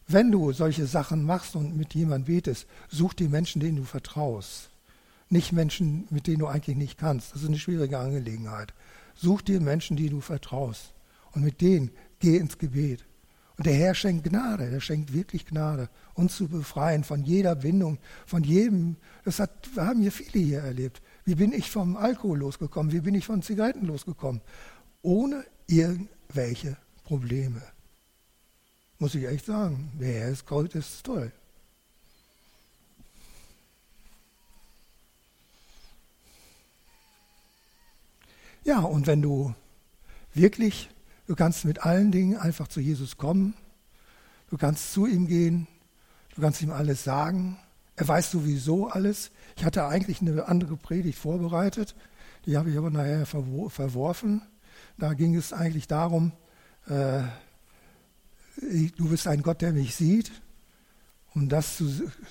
wenn 0.08 0.32
du 0.32 0.50
solche 0.50 0.86
Sachen 0.86 1.22
machst 1.22 1.54
und 1.54 1.76
mit 1.76 1.94
jemandem 1.94 2.34
betest, 2.34 2.66
such 2.88 3.14
die 3.14 3.28
Menschen, 3.28 3.60
denen 3.60 3.76
du 3.76 3.84
vertraust. 3.84 4.70
Nicht 5.28 5.52
Menschen, 5.52 6.08
mit 6.10 6.26
denen 6.26 6.40
du 6.40 6.48
eigentlich 6.48 6.76
nicht 6.76 6.98
kannst. 6.98 7.32
Das 7.32 7.42
ist 7.42 7.48
eine 7.48 7.58
schwierige 7.60 8.00
Angelegenheit. 8.00 8.74
Such 9.14 9.42
dir 9.42 9.60
Menschen, 9.60 9.96
die 9.96 10.08
du 10.08 10.20
vertraust. 10.20 10.92
Und 11.30 11.44
mit 11.44 11.60
denen 11.60 11.92
geh 12.18 12.36
ins 12.36 12.58
Gebet. 12.58 13.06
Und 13.56 13.66
der 13.66 13.74
Herr 13.74 13.94
schenkt 13.94 14.28
Gnade, 14.28 14.70
der 14.70 14.80
schenkt 14.80 15.12
wirklich 15.12 15.46
Gnade, 15.46 15.88
uns 16.14 16.34
zu 16.34 16.48
befreien 16.48 17.04
von 17.04 17.22
jeder 17.22 17.54
Bindung, 17.54 17.98
von 18.26 18.42
jedem. 18.42 18.96
Das 19.24 19.38
hat, 19.38 19.68
haben 19.76 20.00
hier 20.00 20.10
viele 20.10 20.44
hier 20.44 20.60
erlebt. 20.62 21.00
Wie 21.30 21.36
bin 21.36 21.52
ich 21.52 21.70
vom 21.70 21.96
Alkohol 21.96 22.40
losgekommen? 22.40 22.90
Wie 22.90 23.02
bin 23.02 23.14
ich 23.14 23.24
von 23.24 23.40
Zigaretten 23.40 23.86
losgekommen? 23.86 24.40
Ohne 25.00 25.44
irgendwelche 25.68 26.76
Probleme. 27.04 27.62
Muss 28.98 29.14
ich 29.14 29.28
echt 29.28 29.46
sagen, 29.46 29.92
der 30.00 30.12
Herr 30.12 30.30
ist, 30.30 30.44
Gold 30.44 30.74
ist 30.74 31.04
toll. 31.04 31.30
Ja, 38.64 38.80
und 38.80 39.06
wenn 39.06 39.22
du 39.22 39.54
wirklich 40.34 40.90
Du 41.28 41.36
kannst 41.36 41.64
mit 41.64 41.86
allen 41.86 42.10
Dingen 42.10 42.36
einfach 42.38 42.66
zu 42.66 42.80
Jesus 42.80 43.16
kommen. 43.16 43.54
Du 44.48 44.56
kannst 44.58 44.92
zu 44.92 45.06
ihm 45.06 45.28
gehen. 45.28 45.68
Du 46.34 46.40
kannst 46.42 46.60
ihm 46.60 46.72
alles 46.72 47.04
sagen. 47.04 47.56
Er 47.94 48.08
weiß 48.08 48.32
sowieso 48.32 48.88
alles. 48.88 49.30
Ich 49.56 49.64
hatte 49.64 49.86
eigentlich 49.86 50.20
eine 50.20 50.46
andere 50.48 50.76
Predigt 50.76 51.18
vorbereitet. 51.18 51.94
Die 52.46 52.56
habe 52.56 52.70
ich 52.70 52.78
aber 52.78 52.90
nachher 52.90 53.26
verworfen. 53.26 54.42
Da 54.98 55.14
ging 55.14 55.34
es 55.34 55.52
eigentlich 55.52 55.88
darum, 55.88 56.32
äh, 56.86 57.22
du 58.96 59.08
bist 59.08 59.26
ein 59.26 59.42
Gott, 59.42 59.62
der 59.62 59.72
mich 59.72 59.94
sieht. 59.94 60.30
Und 61.32 61.50
das, 61.50 61.82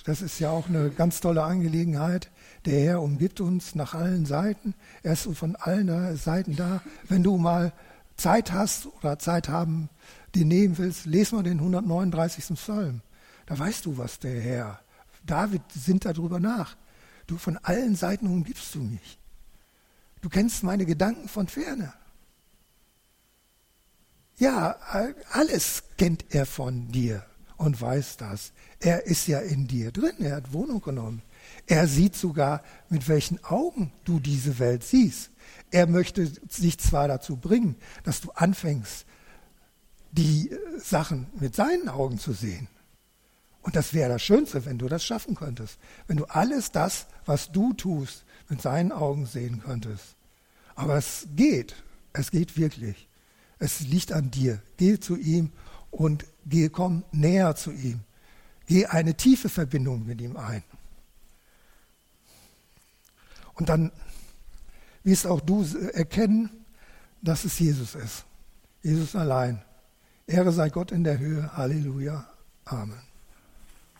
das 0.04 0.20
ist 0.20 0.38
ja 0.40 0.50
auch 0.50 0.68
eine 0.68 0.90
ganz 0.90 1.20
tolle 1.20 1.42
Angelegenheit. 1.42 2.30
Der 2.66 2.80
Herr 2.80 3.02
umgibt 3.02 3.40
uns 3.40 3.74
nach 3.74 3.94
allen 3.94 4.26
Seiten. 4.26 4.74
Er 5.02 5.14
ist 5.14 5.28
von 5.34 5.56
allen 5.56 6.16
Seiten 6.16 6.54
da. 6.54 6.82
Wenn 7.08 7.22
du 7.22 7.38
mal 7.38 7.72
Zeit 8.16 8.52
hast 8.52 8.86
oder 8.98 9.18
Zeit 9.18 9.48
haben, 9.48 9.88
die 10.34 10.44
nehmen 10.44 10.76
willst, 10.76 11.06
lese 11.06 11.34
mal 11.34 11.42
den 11.42 11.58
139. 11.58 12.54
Psalm. 12.56 13.00
Da 13.46 13.58
weißt 13.58 13.86
du, 13.86 13.96
was 13.96 14.18
der 14.18 14.38
Herr. 14.40 14.80
David 15.26 15.62
sinnt 15.72 16.04
darüber 16.04 16.38
nach. 16.38 16.76
Du 17.30 17.38
von 17.38 17.58
allen 17.58 17.94
Seiten 17.94 18.26
umgibst 18.26 18.74
du 18.74 18.80
mich. 18.80 19.16
Du 20.20 20.28
kennst 20.28 20.64
meine 20.64 20.84
Gedanken 20.84 21.28
von 21.28 21.46
ferne. 21.46 21.92
Ja, 24.36 24.72
alles 25.30 25.84
kennt 25.96 26.24
er 26.30 26.44
von 26.44 26.90
dir 26.90 27.24
und 27.56 27.80
weiß 27.80 28.16
das. 28.16 28.50
Er 28.80 29.06
ist 29.06 29.28
ja 29.28 29.38
in 29.38 29.68
dir 29.68 29.92
drin, 29.92 30.16
er 30.18 30.34
hat 30.34 30.52
Wohnung 30.52 30.80
genommen. 30.80 31.22
Er 31.68 31.86
sieht 31.86 32.16
sogar, 32.16 32.64
mit 32.88 33.06
welchen 33.06 33.42
Augen 33.44 33.92
du 34.02 34.18
diese 34.18 34.58
Welt 34.58 34.82
siehst. 34.82 35.30
Er 35.70 35.86
möchte 35.86 36.32
sich 36.48 36.78
zwar 36.78 37.06
dazu 37.06 37.36
bringen, 37.36 37.76
dass 38.02 38.20
du 38.20 38.32
anfängst, 38.32 39.06
die 40.10 40.50
Sachen 40.78 41.28
mit 41.38 41.54
seinen 41.54 41.88
Augen 41.88 42.18
zu 42.18 42.32
sehen. 42.32 42.66
Und 43.62 43.76
das 43.76 43.92
wäre 43.92 44.08
das 44.10 44.22
Schönste, 44.22 44.64
wenn 44.64 44.78
du 44.78 44.88
das 44.88 45.04
schaffen 45.04 45.34
könntest. 45.34 45.78
Wenn 46.06 46.16
du 46.16 46.24
alles 46.24 46.72
das, 46.72 47.06
was 47.26 47.52
du 47.52 47.72
tust, 47.74 48.24
mit 48.48 48.62
seinen 48.62 48.90
Augen 48.92 49.26
sehen 49.26 49.60
könntest. 49.64 50.16
Aber 50.74 50.96
es 50.96 51.26
geht. 51.36 51.76
Es 52.12 52.30
geht 52.30 52.56
wirklich. 52.56 53.08
Es 53.58 53.80
liegt 53.80 54.12
an 54.12 54.30
dir. 54.30 54.62
Geh 54.76 54.98
zu 54.98 55.16
ihm 55.16 55.52
und 55.90 56.24
geh, 56.46 56.68
komm 56.68 57.04
näher 57.12 57.54
zu 57.54 57.70
ihm. 57.70 58.00
Geh 58.66 58.86
eine 58.86 59.14
tiefe 59.14 59.48
Verbindung 59.48 60.06
mit 60.06 60.20
ihm 60.20 60.36
ein. 60.36 60.62
Und 63.54 63.68
dann 63.68 63.92
wirst 65.02 65.26
auch 65.26 65.40
du 65.40 65.64
erkennen, 65.92 66.50
dass 67.20 67.44
es 67.44 67.58
Jesus 67.58 67.94
ist. 67.94 68.24
Jesus 68.82 69.14
allein. 69.14 69.62
Ehre 70.26 70.52
sei 70.52 70.70
Gott 70.70 70.92
in 70.92 71.04
der 71.04 71.18
Höhe. 71.18 71.54
Halleluja. 71.56 72.26
Amen. 72.64 73.09